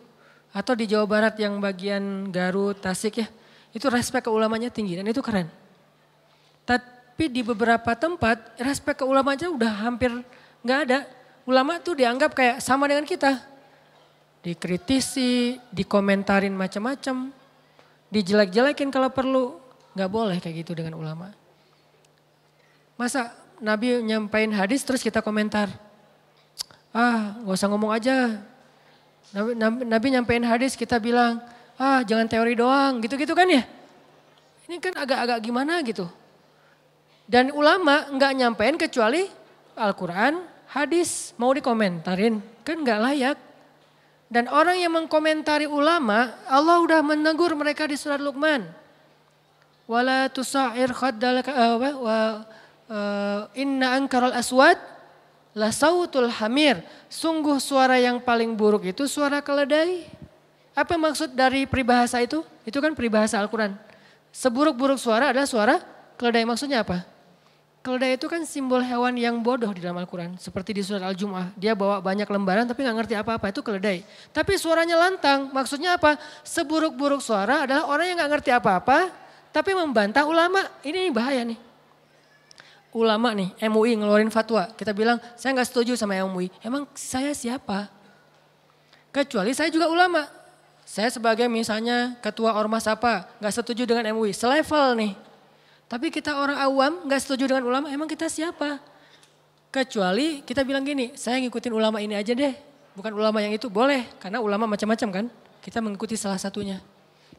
atau 0.49 0.73
di 0.73 0.89
Jawa 0.89 1.05
Barat 1.05 1.37
yang 1.37 1.61
bagian 1.61 2.33
Garut, 2.33 2.81
Tasik 2.81 3.21
ya, 3.21 3.27
itu 3.69 3.85
respect 3.93 4.25
ke 4.25 4.31
ulamanya 4.33 4.73
tinggi 4.73 4.97
dan 4.97 5.05
itu 5.05 5.21
keren. 5.21 5.45
Tapi 6.65 7.29
di 7.29 7.45
beberapa 7.45 7.93
tempat 7.93 8.57
respect 8.57 8.99
ke 9.01 9.05
ulamanya 9.05 9.53
udah 9.53 9.85
hampir 9.85 10.09
nggak 10.65 10.79
ada 10.89 11.05
ulama 11.45 11.77
tuh 11.77 11.93
dianggap 11.93 12.33
kayak 12.33 12.57
sama 12.57 12.89
dengan 12.89 13.05
kita. 13.05 13.37
Dikritisi, 14.41 15.61
dikomentarin 15.69 16.57
macam-macam, 16.57 17.29
dijelek-jelekin 18.09 18.89
kalau 18.89 19.13
perlu. 19.13 19.45
Gak 19.97 20.09
boleh 20.09 20.37
kayak 20.39 20.63
gitu 20.63 20.77
dengan 20.77 20.95
ulama. 20.95 21.33
Masa 22.95 23.35
Nabi 23.59 23.99
nyampain 23.99 24.47
hadis 24.53 24.85
terus 24.85 25.03
kita 25.03 25.19
komentar. 25.19 25.88
Ah 26.89 27.37
gak 27.45 27.55
usah 27.55 27.69
ngomong 27.69 27.93
aja. 27.93 28.41
Nabi, 29.29 29.53
Nabi, 29.53 29.79
Nabi 29.85 30.07
nyampein 30.09 30.41
hadis 30.41 30.73
kita 30.73 30.97
bilang, 30.97 31.37
ah 31.77 32.01
jangan 32.01 32.25
teori 32.25 32.57
doang 32.57 32.97
gitu-gitu 33.03 33.37
kan 33.37 33.45
ya. 33.45 33.61
Ini 34.65 34.81
kan 34.81 34.97
agak-agak 34.97 35.37
gimana 35.45 35.81
gitu. 35.85 36.09
Dan 37.29 37.53
ulama 37.53 38.09
nggak 38.09 38.31
nyampein 38.41 38.73
kecuali 38.73 39.29
Al-Quran, 39.77 40.41
hadis 40.73 41.37
mau 41.37 41.53
dikomentarin 41.53 42.41
kan 42.65 42.77
nggak 42.81 42.99
layak. 43.05 43.37
Dan 44.29 44.49
orang 44.49 44.77
yang 44.77 44.93
mengkomentari 44.93 45.65
ulama, 45.65 46.33
Allah 46.45 46.81
udah 46.81 47.01
menegur 47.01 47.53
mereka 47.57 47.85
di 47.89 47.97
surat 47.97 48.21
Luqman. 48.21 48.65
Wala 49.89 50.29
tusa'ir 50.29 50.93
khaddalaka 50.93 51.53
wa 51.97 52.45
uh, 52.89 53.41
inna 53.57 53.97
ankaral 53.97 54.33
aswad 54.33 54.77
la 55.59 55.75
sautul 55.75 56.31
hamir. 56.31 56.79
Sungguh 57.11 57.59
suara 57.59 57.99
yang 57.99 58.23
paling 58.23 58.55
buruk 58.55 58.87
itu 58.87 59.03
suara 59.11 59.43
keledai. 59.43 60.07
Apa 60.71 60.95
maksud 60.95 61.35
dari 61.35 61.67
peribahasa 61.67 62.23
itu? 62.23 62.39
Itu 62.63 62.79
kan 62.79 62.95
peribahasa 62.95 63.35
Al-Quran. 63.35 63.75
Seburuk-buruk 64.31 64.95
suara 64.95 65.35
adalah 65.35 65.43
suara 65.43 65.75
keledai. 66.15 66.47
Maksudnya 66.47 66.87
apa? 66.87 67.03
Keledai 67.83 68.15
itu 68.15 68.31
kan 68.31 68.43
simbol 68.47 68.79
hewan 68.79 69.15
yang 69.19 69.35
bodoh 69.43 69.67
di 69.75 69.83
dalam 69.83 69.99
Al-Quran. 69.99 70.39
Seperti 70.39 70.79
di 70.79 70.83
surat 70.83 71.03
Al-Jum'ah. 71.03 71.51
Dia 71.59 71.75
bawa 71.75 71.99
banyak 71.99 72.27
lembaran 72.31 72.63
tapi 72.63 72.87
gak 72.87 72.95
ngerti 72.95 73.15
apa-apa. 73.19 73.51
Itu 73.51 73.59
keledai. 73.59 74.07
Tapi 74.31 74.55
suaranya 74.55 74.95
lantang. 74.95 75.51
Maksudnya 75.51 75.99
apa? 75.99 76.15
Seburuk-buruk 76.47 77.19
suara 77.19 77.67
adalah 77.67 77.91
orang 77.91 78.15
yang 78.15 78.17
gak 78.23 78.31
ngerti 78.39 78.51
apa-apa. 78.55 79.11
Tapi 79.51 79.75
membantah 79.75 80.23
ulama. 80.23 80.63
Ini 80.79 81.11
bahaya 81.11 81.43
nih. 81.43 81.68
Ulama 82.89 83.37
nih, 83.37 83.53
MUI 83.69 84.01
ngeluarin 84.01 84.33
fatwa. 84.33 84.65
Kita 84.73 84.93
bilang, 84.95 85.21
saya 85.37 85.53
gak 85.53 85.69
setuju 85.69 85.93
sama 85.93 86.17
MUI. 86.25 86.49
Emang 86.65 86.89
saya 86.97 87.33
siapa? 87.37 87.85
Kecuali 89.13 89.53
saya 89.53 89.69
juga 89.69 89.89
ulama. 89.89 90.25
Saya 90.85 91.13
sebagai 91.13 91.45
misalnya 91.45 92.17
ketua 92.17 92.57
ormas 92.57 92.89
apa, 92.89 93.29
gak 93.37 93.53
setuju 93.53 93.85
dengan 93.85 94.09
MUI. 94.17 94.33
Selevel 94.33 94.97
nih 94.97 95.13
tapi 95.89 96.13
kita 96.13 96.37
orang 96.37 96.61
awam 96.61 97.09
gak 97.09 97.17
setuju 97.25 97.49
dengan 97.49 97.65
ulama, 97.65 97.89
emang 97.89 98.05
kita 98.05 98.29
siapa? 98.29 98.77
Kecuali 99.73 100.45
kita 100.45 100.61
bilang 100.61 100.85
gini, 100.85 101.17
saya 101.17 101.41
ngikutin 101.41 101.73
ulama 101.73 101.97
ini 101.97 102.13
aja 102.13 102.37
deh. 102.37 102.53
Bukan 102.93 103.09
ulama 103.09 103.41
yang 103.41 103.57
itu, 103.57 103.73
boleh. 103.73 104.05
Karena 104.21 104.37
ulama 104.37 104.69
macam-macam 104.69 105.09
kan. 105.09 105.25
Kita 105.65 105.81
mengikuti 105.81 106.13
salah 106.13 106.37
satunya. 106.37 106.77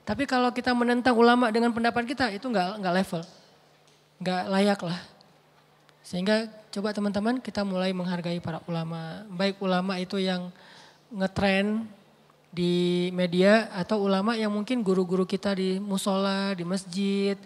Tapi 0.03 0.26
kalau 0.26 0.51
kita 0.51 0.74
menentang 0.74 1.14
ulama 1.14 1.55
dengan 1.55 1.70
pendapat 1.70 2.03
kita, 2.11 2.34
itu 2.34 2.51
gak, 2.51 2.82
nggak 2.82 2.94
level. 3.03 3.22
Gak 4.18 4.42
layak 4.51 4.80
lah. 4.82 4.98
Sehingga 6.11 6.50
coba 6.74 6.90
teman-teman 6.90 7.38
kita 7.38 7.62
mulai 7.62 7.94
menghargai 7.94 8.42
para 8.42 8.58
ulama. 8.66 9.22
Baik 9.30 9.62
ulama 9.62 9.94
itu 9.94 10.18
yang 10.18 10.50
ngetren 11.14 11.86
di 12.50 13.06
media 13.14 13.70
atau 13.70 14.02
ulama 14.02 14.34
yang 14.34 14.50
mungkin 14.50 14.82
guru-guru 14.82 15.22
kita 15.22 15.54
di 15.54 15.78
musola, 15.78 16.50
di 16.58 16.66
masjid, 16.66 17.38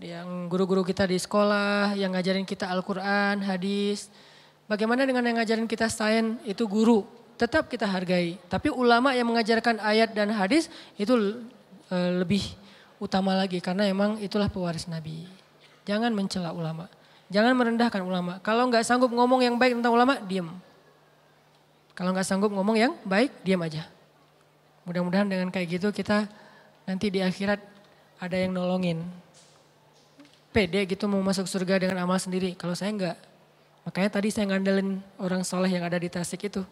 yang 0.00 0.48
guru-guru 0.48 0.80
kita 0.88 1.04
di 1.04 1.20
sekolah, 1.20 1.92
yang 2.00 2.16
ngajarin 2.16 2.48
kita 2.48 2.72
Al-Quran, 2.72 3.44
hadis. 3.44 4.08
Bagaimana 4.64 5.04
dengan 5.04 5.28
yang 5.28 5.36
ngajarin 5.44 5.68
kita 5.68 5.92
sains, 5.92 6.40
itu 6.48 6.64
guru. 6.64 7.04
Tetap 7.36 7.68
kita 7.68 7.84
hargai. 7.84 8.40
Tapi 8.48 8.72
ulama 8.72 9.12
yang 9.12 9.28
mengajarkan 9.28 9.84
ayat 9.84 10.16
dan 10.16 10.32
hadis 10.32 10.72
itu 10.96 11.44
e, 11.92 11.96
lebih 12.24 12.40
utama 12.96 13.36
lagi. 13.36 13.60
Karena 13.60 13.84
emang 13.84 14.16
itulah 14.24 14.48
pewaris 14.48 14.88
Nabi. 14.88 15.28
Jangan 15.84 16.10
mencela 16.16 16.56
ulama. 16.56 16.97
Jangan 17.28 17.52
merendahkan 17.52 18.00
ulama. 18.00 18.40
Kalau 18.40 18.68
nggak 18.68 18.84
sanggup 18.84 19.12
ngomong 19.12 19.44
yang 19.44 19.60
baik 19.60 19.76
tentang 19.76 19.92
ulama, 19.92 20.16
diam. 20.24 20.56
Kalau 21.92 22.16
nggak 22.16 22.24
sanggup 22.24 22.48
ngomong 22.48 22.76
yang 22.78 22.92
baik, 23.04 23.44
diam 23.44 23.60
aja. 23.60 23.84
Mudah-mudahan 24.88 25.28
dengan 25.28 25.52
kayak 25.52 25.76
gitu 25.76 25.92
kita 25.92 26.24
nanti 26.88 27.12
di 27.12 27.20
akhirat 27.20 27.60
ada 28.16 28.36
yang 28.40 28.56
nolongin 28.56 29.04
pede 30.48 30.88
gitu 30.88 31.04
mau 31.06 31.20
masuk 31.20 31.44
surga 31.44 31.84
dengan 31.84 32.00
amal 32.02 32.16
sendiri. 32.16 32.56
Kalau 32.56 32.72
saya 32.72 32.90
enggak. 32.90 33.16
Makanya 33.84 34.10
tadi 34.10 34.28
saya 34.32 34.48
ngandelin 34.48 35.00
orang 35.20 35.44
soleh 35.44 35.68
yang 35.68 35.84
ada 35.84 36.00
di 36.00 36.08
Tasik 36.08 36.48
itu. 36.48 36.64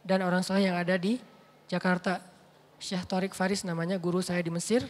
dan 0.00 0.24
orang 0.24 0.40
soleh 0.40 0.64
yang 0.64 0.80
ada 0.80 0.96
di 0.96 1.20
Jakarta. 1.68 2.24
Syekh 2.80 3.04
Torik 3.04 3.36
Faris 3.36 3.68
namanya 3.68 4.00
guru 4.00 4.24
saya 4.24 4.40
di 4.40 4.48
Mesir. 4.48 4.80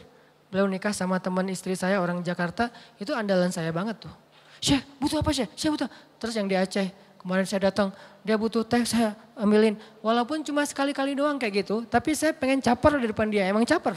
Beliau 0.47 0.71
nikah 0.71 0.95
sama 0.95 1.19
teman 1.19 1.43
istri 1.51 1.75
saya 1.75 1.99
orang 1.99 2.23
Jakarta. 2.23 2.71
Itu 2.95 3.11
andalan 3.19 3.51
saya 3.51 3.75
banget 3.75 4.07
tuh. 4.07 4.15
Syekh 4.61 4.85
butuh 5.01 5.25
apa 5.25 5.31
Syekh? 5.33 5.51
Syekh 5.57 5.71
butuh. 5.75 5.89
Terus 6.21 6.35
yang 6.37 6.47
di 6.47 6.57
Aceh 6.57 6.89
kemarin 7.21 7.45
saya 7.49 7.73
datang 7.73 7.93
dia 8.21 8.37
butuh 8.37 8.61
teh 8.65 8.85
saya 8.85 9.17
ambilin. 9.37 9.77
Walaupun 10.05 10.45
cuma 10.45 10.65
sekali-kali 10.69 11.17
doang 11.17 11.41
kayak 11.41 11.65
gitu. 11.65 11.89
Tapi 11.89 12.13
saya 12.13 12.37
pengen 12.37 12.61
caper 12.61 13.01
di 13.01 13.09
depan 13.09 13.27
dia. 13.33 13.49
Emang 13.49 13.65
caper. 13.65 13.97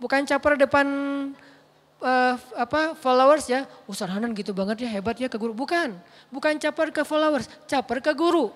Bukan 0.00 0.24
caper 0.24 0.56
depan 0.56 0.86
uh, 2.02 2.34
apa 2.58 2.98
followers 2.98 3.46
ya, 3.46 3.68
Ustaz 3.86 4.10
Hanan 4.10 4.34
gitu 4.34 4.50
banget 4.50 4.82
ya 4.82 4.88
hebat 4.90 5.14
ya 5.20 5.30
ke 5.30 5.38
guru. 5.38 5.54
Bukan, 5.54 5.94
bukan 6.32 6.58
caper 6.58 6.90
ke 6.90 7.02
followers, 7.06 7.46
caper 7.70 8.02
ke 8.02 8.12
guru. 8.16 8.50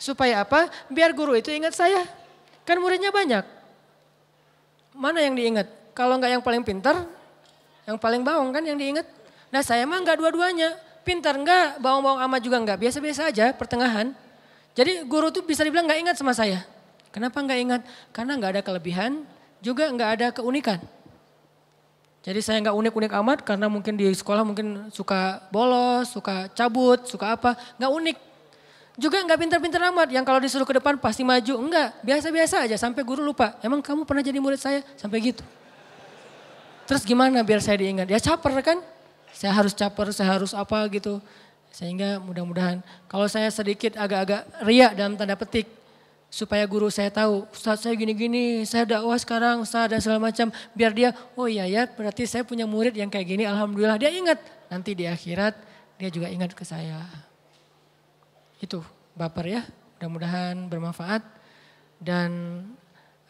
Supaya 0.00 0.42
apa? 0.42 0.66
Biar 0.90 1.14
guru 1.14 1.38
itu 1.38 1.54
ingat 1.54 1.78
saya. 1.78 2.02
Kan 2.66 2.82
muridnya 2.82 3.14
banyak. 3.14 3.46
Mana 4.98 5.22
yang 5.22 5.38
diingat? 5.38 5.70
Kalau 5.94 6.18
nggak 6.18 6.40
yang 6.40 6.42
paling 6.42 6.66
pintar, 6.66 7.06
yang 7.86 7.96
paling 8.00 8.26
bawang 8.26 8.50
kan 8.50 8.64
yang 8.66 8.74
diingat. 8.74 9.06
Nah 9.52 9.60
saya 9.60 9.84
mah 9.84 10.00
nggak 10.00 10.16
dua-duanya. 10.16 10.72
Pintar 11.02 11.34
nggak, 11.34 11.82
bawang-bawang 11.82 12.24
amat 12.30 12.40
juga 12.40 12.56
nggak. 12.62 12.78
Biasa-biasa 12.78 13.28
aja 13.28 13.52
pertengahan. 13.52 14.14
Jadi 14.72 15.04
guru 15.04 15.28
tuh 15.28 15.44
bisa 15.44 15.60
dibilang 15.60 15.84
nggak 15.84 16.00
ingat 16.08 16.16
sama 16.16 16.32
saya. 16.32 16.64
Kenapa 17.12 17.36
nggak 17.44 17.58
ingat? 17.60 17.80
Karena 18.14 18.40
nggak 18.40 18.50
ada 18.56 18.62
kelebihan, 18.64 19.28
juga 19.60 19.92
nggak 19.92 20.10
ada 20.16 20.26
keunikan. 20.32 20.80
Jadi 22.22 22.38
saya 22.38 22.62
nggak 22.62 22.72
unik-unik 22.72 23.12
amat 23.18 23.38
karena 23.42 23.66
mungkin 23.66 23.98
di 23.98 24.06
sekolah 24.14 24.46
mungkin 24.46 24.88
suka 24.94 25.42
bolos, 25.50 26.14
suka 26.14 26.48
cabut, 26.54 27.04
suka 27.04 27.34
apa, 27.34 27.58
nggak 27.76 27.92
unik. 27.92 28.16
Juga 28.94 29.18
nggak 29.26 29.38
pintar-pintar 29.42 29.82
amat 29.90 30.08
yang 30.14 30.22
kalau 30.22 30.38
disuruh 30.38 30.64
ke 30.64 30.78
depan 30.78 30.96
pasti 31.02 31.26
maju, 31.26 31.58
enggak, 31.58 31.98
biasa-biasa 32.06 32.64
aja 32.64 32.76
sampai 32.78 33.02
guru 33.02 33.26
lupa. 33.26 33.58
Emang 33.58 33.82
kamu 33.82 34.06
pernah 34.06 34.22
jadi 34.22 34.38
murid 34.38 34.62
saya? 34.62 34.86
Sampai 34.94 35.18
gitu. 35.18 35.42
Terus 36.86 37.02
gimana 37.02 37.42
biar 37.42 37.58
saya 37.58 37.82
diingat? 37.82 38.06
Ya 38.06 38.22
caper 38.22 38.54
kan? 38.62 38.78
Saya 39.32 39.52
harus 39.56 39.72
caper, 39.72 40.12
saya 40.12 40.30
harus 40.36 40.52
apa 40.52 40.78
gitu. 40.92 41.18
Sehingga 41.72 42.20
mudah-mudahan 42.20 42.84
kalau 43.08 43.24
saya 43.26 43.48
sedikit 43.48 43.96
agak-agak 43.96 44.44
riak 44.64 44.92
dalam 44.92 45.16
tanda 45.16 45.32
petik, 45.34 45.64
supaya 46.32 46.64
guru 46.64 46.88
saya 46.88 47.12
tahu, 47.12 47.44
Ustaz 47.52 47.84
saya 47.84 47.92
gini-gini, 47.92 48.64
saya 48.64 48.88
dakwah 48.88 49.20
sekarang, 49.20 49.60
Ustaz 49.60 49.92
dan 49.92 50.00
segala 50.00 50.32
macam. 50.32 50.48
Biar 50.72 50.92
dia, 50.96 51.12
oh 51.36 51.44
iya 51.44 51.68
ya 51.68 51.84
berarti 51.84 52.24
saya 52.24 52.40
punya 52.40 52.64
murid 52.64 52.96
yang 52.96 53.12
kayak 53.12 53.28
gini, 53.28 53.44
Alhamdulillah 53.44 54.00
dia 54.00 54.08
ingat. 54.08 54.40
Nanti 54.72 54.96
di 54.96 55.04
akhirat 55.04 55.52
dia 56.00 56.08
juga 56.08 56.32
ingat 56.32 56.56
ke 56.56 56.64
saya. 56.64 57.04
Itu 58.56 58.80
baper 59.12 59.60
ya, 59.60 59.62
mudah-mudahan 60.00 60.72
bermanfaat. 60.72 61.22
Dan 62.02 62.30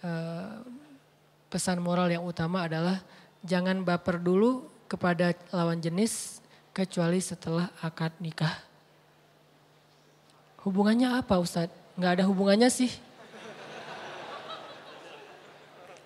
uh, 0.01 0.63
pesan 1.51 1.83
moral 1.83 2.09
yang 2.09 2.25
utama 2.25 2.65
adalah 2.71 3.03
jangan 3.45 3.83
baper 3.83 4.23
dulu 4.23 4.72
kepada 4.93 5.33
lawan 5.49 5.81
jenis 5.81 6.45
kecuali 6.77 7.17
setelah 7.25 7.73
akad 7.81 8.13
nikah. 8.21 8.61
Hubungannya 10.61 11.17
apa 11.17 11.41
Ustadz? 11.41 11.81
nggak 11.97 12.13
ada 12.21 12.25
hubungannya 12.29 12.69
sih. 12.69 12.93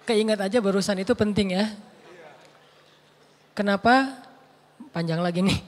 Keingat 0.06 0.38
aja 0.38 0.62
barusan 0.62 1.02
itu 1.02 1.14
penting 1.18 1.58
ya. 1.58 1.66
Kenapa? 3.58 4.22
Panjang 4.94 5.18
lagi 5.18 5.42
nih. 5.42 5.58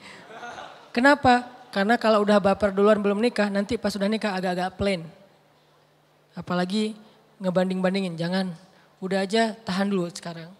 Kenapa? 0.95 1.47
Karena 1.75 1.99
kalau 1.99 2.23
udah 2.23 2.39
baper 2.39 2.71
duluan 2.71 3.03
belum 3.03 3.19
nikah, 3.19 3.51
nanti 3.51 3.75
pas 3.75 3.91
sudah 3.91 4.07
nikah 4.07 4.35
agak-agak 4.39 4.79
plain. 4.79 5.03
Apalagi 6.39 6.95
ngebanding-bandingin, 7.43 8.14
jangan. 8.14 8.55
Udah 9.03 9.27
aja 9.27 9.59
tahan 9.66 9.91
dulu 9.91 10.07
sekarang. 10.11 10.51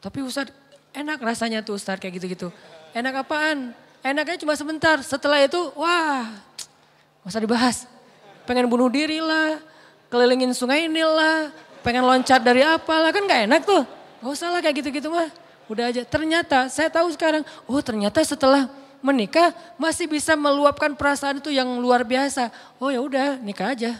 Tapi 0.00 0.18
Ustadz 0.24 0.61
enak 0.92 1.18
rasanya 1.20 1.64
tuh 1.64 1.76
Ustadz 1.76 2.00
kayak 2.00 2.20
gitu-gitu. 2.20 2.48
Enak 2.92 3.24
apaan? 3.24 3.72
Enaknya 4.04 4.36
cuma 4.40 4.52
sebentar, 4.58 4.98
setelah 5.00 5.40
itu 5.40 5.58
wah, 5.78 6.26
masa 7.22 7.38
dibahas 7.38 7.86
pengen 8.42 8.66
bunuh 8.66 8.90
diri 8.90 9.22
lah, 9.22 9.62
kelilingin 10.10 10.50
sungai 10.52 10.90
ini 10.90 11.02
lah, 11.06 11.54
pengen 11.86 12.02
loncat 12.02 12.42
dari 12.42 12.66
apa 12.66 12.94
lah, 12.98 13.10
kan 13.14 13.22
gak 13.24 13.42
enak 13.46 13.62
tuh. 13.62 13.82
Gak 14.22 14.30
usah 14.30 14.48
lah 14.50 14.60
kayak 14.62 14.82
gitu-gitu 14.82 15.08
mah. 15.10 15.30
Udah 15.70 15.88
aja. 15.88 16.02
Ternyata 16.04 16.66
saya 16.68 16.90
tahu 16.90 17.10
sekarang, 17.14 17.46
oh 17.66 17.80
ternyata 17.80 18.20
setelah 18.26 18.68
menikah 19.02 19.50
masih 19.78 20.06
bisa 20.06 20.38
meluapkan 20.38 20.94
perasaan 20.94 21.42
itu 21.42 21.50
yang 21.50 21.66
luar 21.78 22.06
biasa. 22.06 22.50
Oh 22.78 22.90
ya 22.90 23.02
udah 23.02 23.38
nikah 23.38 23.74
aja. 23.74 23.98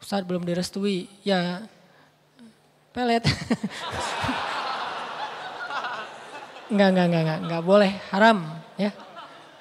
Saat 0.00 0.24
belum 0.24 0.44
direstui, 0.44 1.08
ya 1.20 1.64
pelet. 2.96 3.24
enggak, 6.70 6.88
enggak, 6.94 7.06
enggak, 7.06 7.22
enggak, 7.22 7.40
enggak 7.44 7.62
boleh, 7.66 7.92
haram 8.14 8.38
ya. 8.78 8.90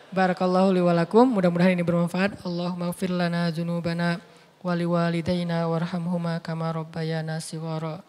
Barakallahu 0.09 0.73
li 0.73 0.81
walakum. 0.81 1.29
Mudah-mudahan 1.29 1.77
ini 1.77 1.85
bermanfaat. 1.85 2.41
Allahumma 2.41 2.89
gfir 2.89 3.13
lana 3.13 3.53
dzunubana 3.53 4.17
wali 4.65 4.85
walidayna 4.89 5.69
warhamhuma 5.69 6.41
kama 6.41 6.73
rabbayana 6.73 7.37
sighara. 7.37 8.01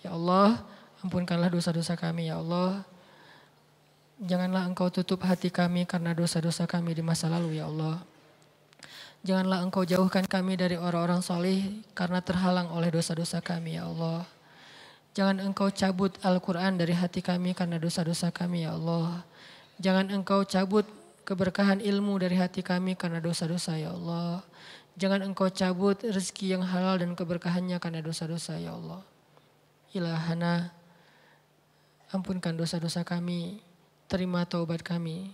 Ya 0.00 0.16
Allah, 0.16 0.64
ampunkanlah 1.04 1.52
dosa-dosa 1.52 1.92
kami 1.92 2.32
ya 2.32 2.40
Allah. 2.40 2.80
Janganlah 4.22 4.64
engkau 4.64 4.88
tutup 4.88 5.26
hati 5.28 5.52
kami 5.52 5.84
karena 5.84 6.16
dosa-dosa 6.16 6.64
kami 6.64 6.96
di 6.96 7.02
masa 7.04 7.28
lalu 7.28 7.60
ya 7.60 7.68
Allah. 7.68 8.00
Janganlah 9.22 9.62
engkau 9.62 9.86
jauhkan 9.86 10.26
kami 10.26 10.58
dari 10.58 10.74
orang-orang 10.74 11.22
soleh 11.22 11.84
karena 11.94 12.18
terhalang 12.24 12.72
oleh 12.74 12.90
dosa-dosa 12.90 13.44
kami 13.44 13.76
ya 13.78 13.86
Allah. 13.86 14.24
Jangan 15.12 15.44
engkau 15.44 15.68
cabut 15.68 16.16
Al-Quran 16.24 16.80
dari 16.80 16.96
hati 16.96 17.20
kami 17.20 17.52
karena 17.52 17.76
dosa-dosa 17.76 18.32
kami 18.32 18.64
ya 18.64 18.72
Allah. 18.72 19.20
Jangan 19.76 20.08
engkau 20.08 20.40
cabut 20.48 20.88
keberkahan 21.28 21.84
ilmu 21.84 22.16
dari 22.16 22.40
hati 22.40 22.64
kami 22.64 22.96
karena 22.96 23.20
dosa-dosa 23.20 23.76
ya 23.76 23.92
Allah. 23.92 24.40
Jangan 24.96 25.20
engkau 25.20 25.52
cabut 25.52 26.00
rezeki 26.00 26.56
yang 26.56 26.64
halal 26.64 26.96
dan 26.96 27.12
keberkahannya 27.12 27.76
karena 27.76 28.00
dosa-dosa 28.00 28.56
ya 28.56 28.72
Allah. 28.72 29.04
Ilahana, 29.92 30.72
ampunkan 32.08 32.56
dosa-dosa 32.56 33.04
kami, 33.04 33.60
terima 34.08 34.48
taubat 34.48 34.80
kami. 34.80 35.28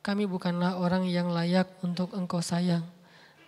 Kami 0.00 0.24
bukanlah 0.24 0.80
orang 0.80 1.04
yang 1.04 1.28
layak 1.28 1.68
untuk 1.84 2.16
engkau 2.16 2.40
sayang. 2.40 2.88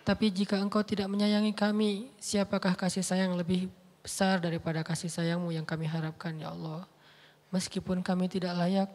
Tapi 0.05 0.29
jika 0.29 0.61
engkau 0.61 0.85
tidak 0.85 1.09
menyayangi 1.09 1.57
kami, 1.57 2.13
siapakah 2.21 2.77
kasih 2.77 3.01
sayang 3.01 3.33
lebih 3.33 3.69
besar 4.01 4.41
daripada 4.41 4.81
kasih 4.81 5.09
sayangmu 5.09 5.53
yang 5.53 5.65
kami 5.65 5.85
harapkan 5.85 6.33
ya 6.37 6.53
Allah. 6.53 6.89
Meskipun 7.53 8.01
kami 8.01 8.27
tidak 8.27 8.57
layak, 8.57 8.89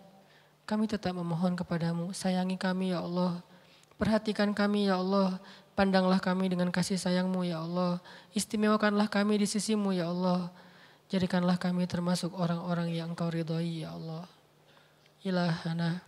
kami 0.66 0.90
tetap 0.90 1.14
memohon 1.14 1.54
kepadamu, 1.54 2.10
sayangi 2.10 2.58
kami 2.58 2.90
ya 2.90 3.00
Allah. 3.02 3.38
Perhatikan 3.96 4.52
kami 4.52 4.90
ya 4.90 4.98
Allah, 4.98 5.38
pandanglah 5.78 6.18
kami 6.18 6.50
dengan 6.50 6.68
kasih 6.74 6.98
sayangmu 6.98 7.46
ya 7.46 7.62
Allah. 7.62 8.02
Istimewakanlah 8.34 9.06
kami 9.06 9.40
di 9.40 9.46
sisimu 9.46 9.94
ya 9.94 10.10
Allah. 10.10 10.50
Jadikanlah 11.06 11.54
kami 11.56 11.86
termasuk 11.86 12.34
orang-orang 12.34 12.90
yang 12.90 13.14
engkau 13.14 13.30
ridhoi 13.30 13.86
ya 13.86 13.94
Allah. 13.94 14.26
Ilahana. 15.22 16.02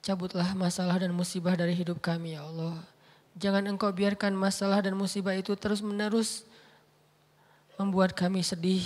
Cabutlah 0.00 0.56
masalah 0.56 0.96
dan 0.96 1.12
musibah 1.12 1.52
dari 1.52 1.76
hidup 1.76 2.00
kami 2.00 2.32
ya 2.32 2.48
Allah. 2.48 2.80
Jangan 3.38 3.66
engkau 3.70 3.90
biarkan 3.94 4.34
masalah 4.34 4.82
dan 4.82 4.98
musibah 4.98 5.36
itu 5.36 5.54
terus 5.54 5.84
menerus 5.84 6.42
membuat 7.78 8.12
kami 8.12 8.42
sedih, 8.42 8.84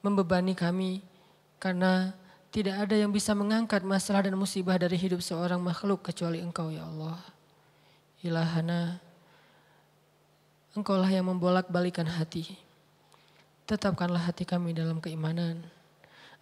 membebani 0.00 0.56
kami. 0.56 1.04
Karena 1.60 2.12
tidak 2.54 2.86
ada 2.86 2.94
yang 2.94 3.10
bisa 3.10 3.34
mengangkat 3.34 3.82
masalah 3.82 4.30
dan 4.30 4.38
musibah 4.38 4.78
dari 4.78 4.94
hidup 4.94 5.18
seorang 5.18 5.58
makhluk 5.58 6.06
kecuali 6.06 6.38
engkau 6.38 6.70
ya 6.70 6.86
Allah. 6.86 7.18
Ilahana, 8.24 9.02
engkaulah 10.78 11.10
yang 11.10 11.26
membolak 11.26 11.66
balikan 11.70 12.06
hati. 12.06 12.46
Tetapkanlah 13.64 14.28
hati 14.28 14.44
kami 14.44 14.76
dalam 14.76 15.00
keimanan. 15.00 15.64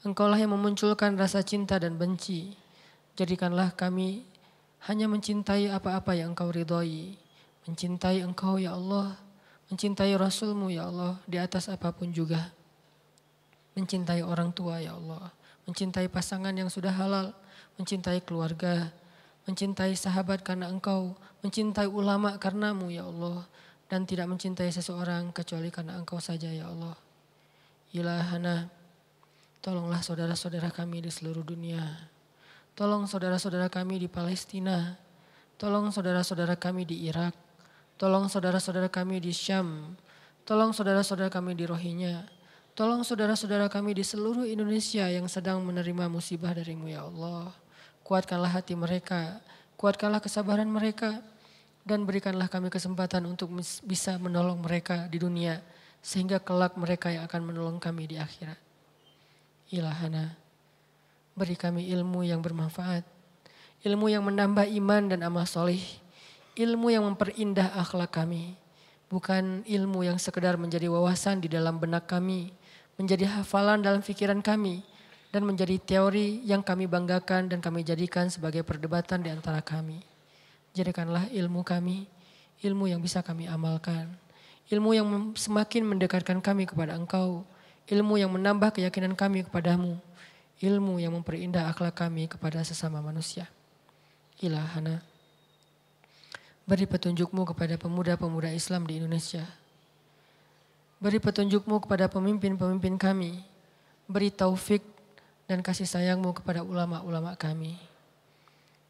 Engkaulah 0.03 0.35
yang 0.35 0.51
memunculkan 0.51 1.15
rasa 1.15 1.47
cinta 1.47 1.79
dan 1.79 1.95
benci. 1.95 2.59
Jadikanlah 3.15 3.71
kami 3.79 4.27
hanya 4.91 5.07
mencintai 5.07 5.71
apa-apa 5.71 6.19
yang 6.19 6.35
engkau 6.35 6.51
ridhoi. 6.51 7.22
Mencintai 7.69 8.23
engkau 8.23 8.59
ya 8.59 8.75
Allah. 8.75 9.19
Mencintai 9.71 10.13
Rasulmu 10.19 10.69
ya 10.69 10.89
Allah 10.89 11.19
di 11.25 11.41
atas 11.41 11.71
apa 11.71 11.95
pun 11.95 12.13
juga. 12.13 12.53
Mencintai 13.79 14.21
orang 14.21 14.53
tua 14.53 14.83
ya 14.83 14.99
Allah 14.99 15.33
mencintai 15.67 16.11
pasangan 16.11 16.55
yang 16.55 16.67
sudah 16.67 16.91
halal, 16.91 17.31
mencintai 17.79 18.23
keluarga, 18.27 18.91
mencintai 19.47 19.95
sahabat 19.95 20.43
karena 20.43 20.71
engkau, 20.71 21.15
mencintai 21.43 21.87
ulama 21.87 22.35
karenamu 22.39 22.91
ya 22.91 23.07
Allah, 23.07 23.47
dan 23.87 24.09
tidak 24.09 24.27
mencintai 24.31 24.71
seseorang 24.75 25.31
kecuali 25.31 25.71
karena 25.71 25.99
engkau 25.99 26.19
saja 26.19 26.51
ya 26.51 26.67
Allah. 26.71 26.97
Ilahana, 27.93 28.73
tolonglah 29.61 30.01
saudara-saudara 30.01 30.73
kami 30.73 31.05
di 31.05 31.11
seluruh 31.13 31.45
dunia. 31.45 32.11
Tolong 32.73 33.05
saudara-saudara 33.05 33.69
kami 33.69 34.01
di 34.01 34.09
Palestina. 34.09 34.97
Tolong 35.61 35.93
saudara-saudara 35.93 36.57
kami 36.57 36.89
di 36.89 37.05
Irak. 37.05 37.37
Tolong 38.01 38.27
saudara-saudara 38.29 38.89
kami 38.93 39.19
di 39.23 39.33
Syam. 39.33 39.97
Tolong 40.43 40.75
saudara-saudara 40.75 41.31
kami 41.31 41.55
di 41.55 41.65
Rohingya. 41.65 42.27
Tolong 42.73 43.05
saudara-saudara 43.05 43.69
kami 43.69 43.93
di 43.93 44.01
seluruh 44.01 44.49
Indonesia 44.49 45.05
yang 45.05 45.29
sedang 45.29 45.61
menerima 45.61 46.09
musibah 46.09 46.57
darimu 46.57 46.89
ya 46.89 47.05
Allah. 47.05 47.53
Kuatkanlah 48.01 48.49
hati 48.49 48.73
mereka, 48.73 49.45
kuatkanlah 49.77 50.25
kesabaran 50.25 50.67
mereka, 50.67 51.21
dan 51.85 52.09
berikanlah 52.09 52.49
kami 52.49 52.73
kesempatan 52.73 53.29
untuk 53.29 53.53
bisa 53.85 54.17
menolong 54.17 54.59
mereka 54.59 55.07
di 55.07 55.21
dunia, 55.21 55.61
sehingga 56.01 56.41
kelak 56.41 56.75
mereka 56.81 57.13
yang 57.13 57.29
akan 57.29 57.43
menolong 57.45 57.79
kami 57.79 58.09
di 58.09 58.17
akhirat. 58.19 58.59
Ilahana, 59.69 60.35
beri 61.37 61.55
kami 61.55 61.93
ilmu 61.93 62.25
yang 62.25 62.41
bermanfaat, 62.41 63.05
ilmu 63.85 64.11
yang 64.11 64.25
menambah 64.25 64.65
iman 64.81 65.13
dan 65.13 65.21
amal 65.23 65.45
soleh, 65.45 66.02
ilmu 66.57 66.93
yang 66.93 67.05
memperindah 67.09 67.73
akhlak 67.81 68.13
kami. 68.13 68.57
Bukan 69.09 69.65
ilmu 69.69 70.09
yang 70.09 70.17
sekedar 70.17 70.57
menjadi 70.57 70.89
wawasan 70.89 71.45
di 71.45 71.49
dalam 71.49 71.77
benak 71.77 72.09
kami, 72.09 72.53
menjadi 72.97 73.29
hafalan 73.29 73.85
dalam 73.85 74.01
pikiran 74.01 74.41
kami, 74.41 74.81
dan 75.33 75.45
menjadi 75.45 75.77
teori 75.81 76.45
yang 76.45 76.61
kami 76.65 76.89
banggakan 76.89 77.49
dan 77.49 77.61
kami 77.61 77.85
jadikan 77.85 78.29
sebagai 78.29 78.65
perdebatan 78.65 79.25
di 79.25 79.33
antara 79.33 79.61
kami. 79.61 80.01
Jadikanlah 80.73 81.29
ilmu 81.29 81.61
kami, 81.61 82.09
ilmu 82.65 82.89
yang 82.89 83.01
bisa 83.05 83.21
kami 83.21 83.49
amalkan, 83.49 84.09
ilmu 84.73 84.97
yang 84.97 85.09
semakin 85.37 85.85
mendekatkan 85.85 86.41
kami 86.41 86.65
kepada 86.65 86.97
Engkau, 86.97 87.45
ilmu 87.89 88.17
yang 88.17 88.33
menambah 88.33 88.81
keyakinan 88.81 89.13
kami 89.13 89.45
kepadamu, 89.45 90.01
ilmu 90.61 91.01
yang 91.01 91.13
memperindah 91.13 91.69
akhlak 91.69 91.97
kami 91.97 92.33
kepada 92.33 92.65
sesama 92.65 93.05
manusia. 93.05 93.45
Ilahana. 94.41 95.12
Beri 96.63 96.87
petunjukmu 96.87 97.43
kepada 97.43 97.75
pemuda-pemuda 97.75 98.55
Islam 98.55 98.87
di 98.87 99.03
Indonesia. 99.03 99.43
Beri 101.03 101.19
petunjukmu 101.19 101.83
kepada 101.83 102.07
pemimpin-pemimpin 102.07 102.95
kami. 102.95 103.43
Beri 104.07 104.31
taufik 104.31 104.87
dan 105.51 105.59
kasih 105.59 105.91
sayangmu 105.91 106.31
kepada 106.39 106.63
ulama-ulama 106.63 107.35
kami. 107.35 107.75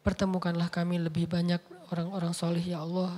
Pertemukanlah 0.05 0.69
kami 0.69 1.01
lebih 1.01 1.25
banyak 1.25 1.57
orang-orang 1.89 2.29
soleh 2.37 2.61
ya 2.61 2.85
Allah. 2.85 3.17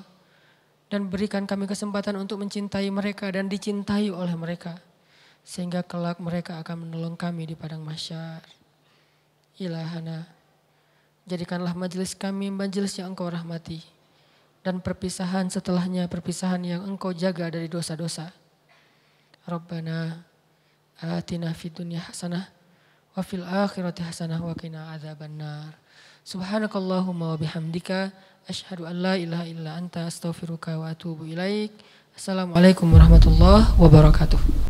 Dan 0.88 1.11
berikan 1.11 1.44
kami 1.44 1.68
kesempatan 1.68 2.15
untuk 2.15 2.40
mencintai 2.40 2.88
mereka 2.95 3.27
dan 3.27 3.52
dicintai 3.52 4.07
oleh 4.07 4.40
mereka. 4.40 4.80
Sehingga 5.44 5.84
kelak 5.84 6.23
mereka 6.23 6.64
akan 6.64 6.88
menolong 6.88 7.19
kami 7.19 7.52
di 7.52 7.60
padang 7.60 7.84
masyar. 7.84 8.40
Ilahana, 9.60 10.23
jadikanlah 11.27 11.76
majelis 11.76 12.15
kami 12.15 12.56
majelis 12.56 12.95
yang 12.95 13.11
engkau 13.11 13.27
rahmati 13.27 13.95
dan 14.66 14.82
perpisahan 14.82 15.46
setelahnya 15.46 16.10
perpisahan 16.10 16.66
yang 16.66 16.82
engkau 16.82 17.14
jaga 17.14 17.54
dari 17.54 17.70
dosa-dosa. 17.70 18.34
Rabbana 19.46 20.26
atina 20.98 21.54
fid 21.54 21.78
dunya 21.78 22.02
hasanah 22.02 22.50
wa 23.14 23.22
fil 23.22 23.46
akhirati 23.46 24.02
hasanah 24.02 24.42
wa 24.42 24.58
qina 24.58 24.90
adzabannar. 24.98 25.78
Subhanakallahumma 26.26 27.38
wa 27.38 27.38
bihamdika 27.38 28.10
asyhadu 28.50 28.90
an 28.90 29.06
la 29.06 29.14
ilaha 29.22 29.46
illa 29.46 29.78
anta 29.78 30.10
astaghfiruka 30.10 30.82
wa 30.82 30.90
atubu 30.90 31.30
ilaik. 31.30 31.70
Assalamualaikum 32.18 32.90
warahmatullahi 32.90 33.70
wabarakatuh. 33.78 34.65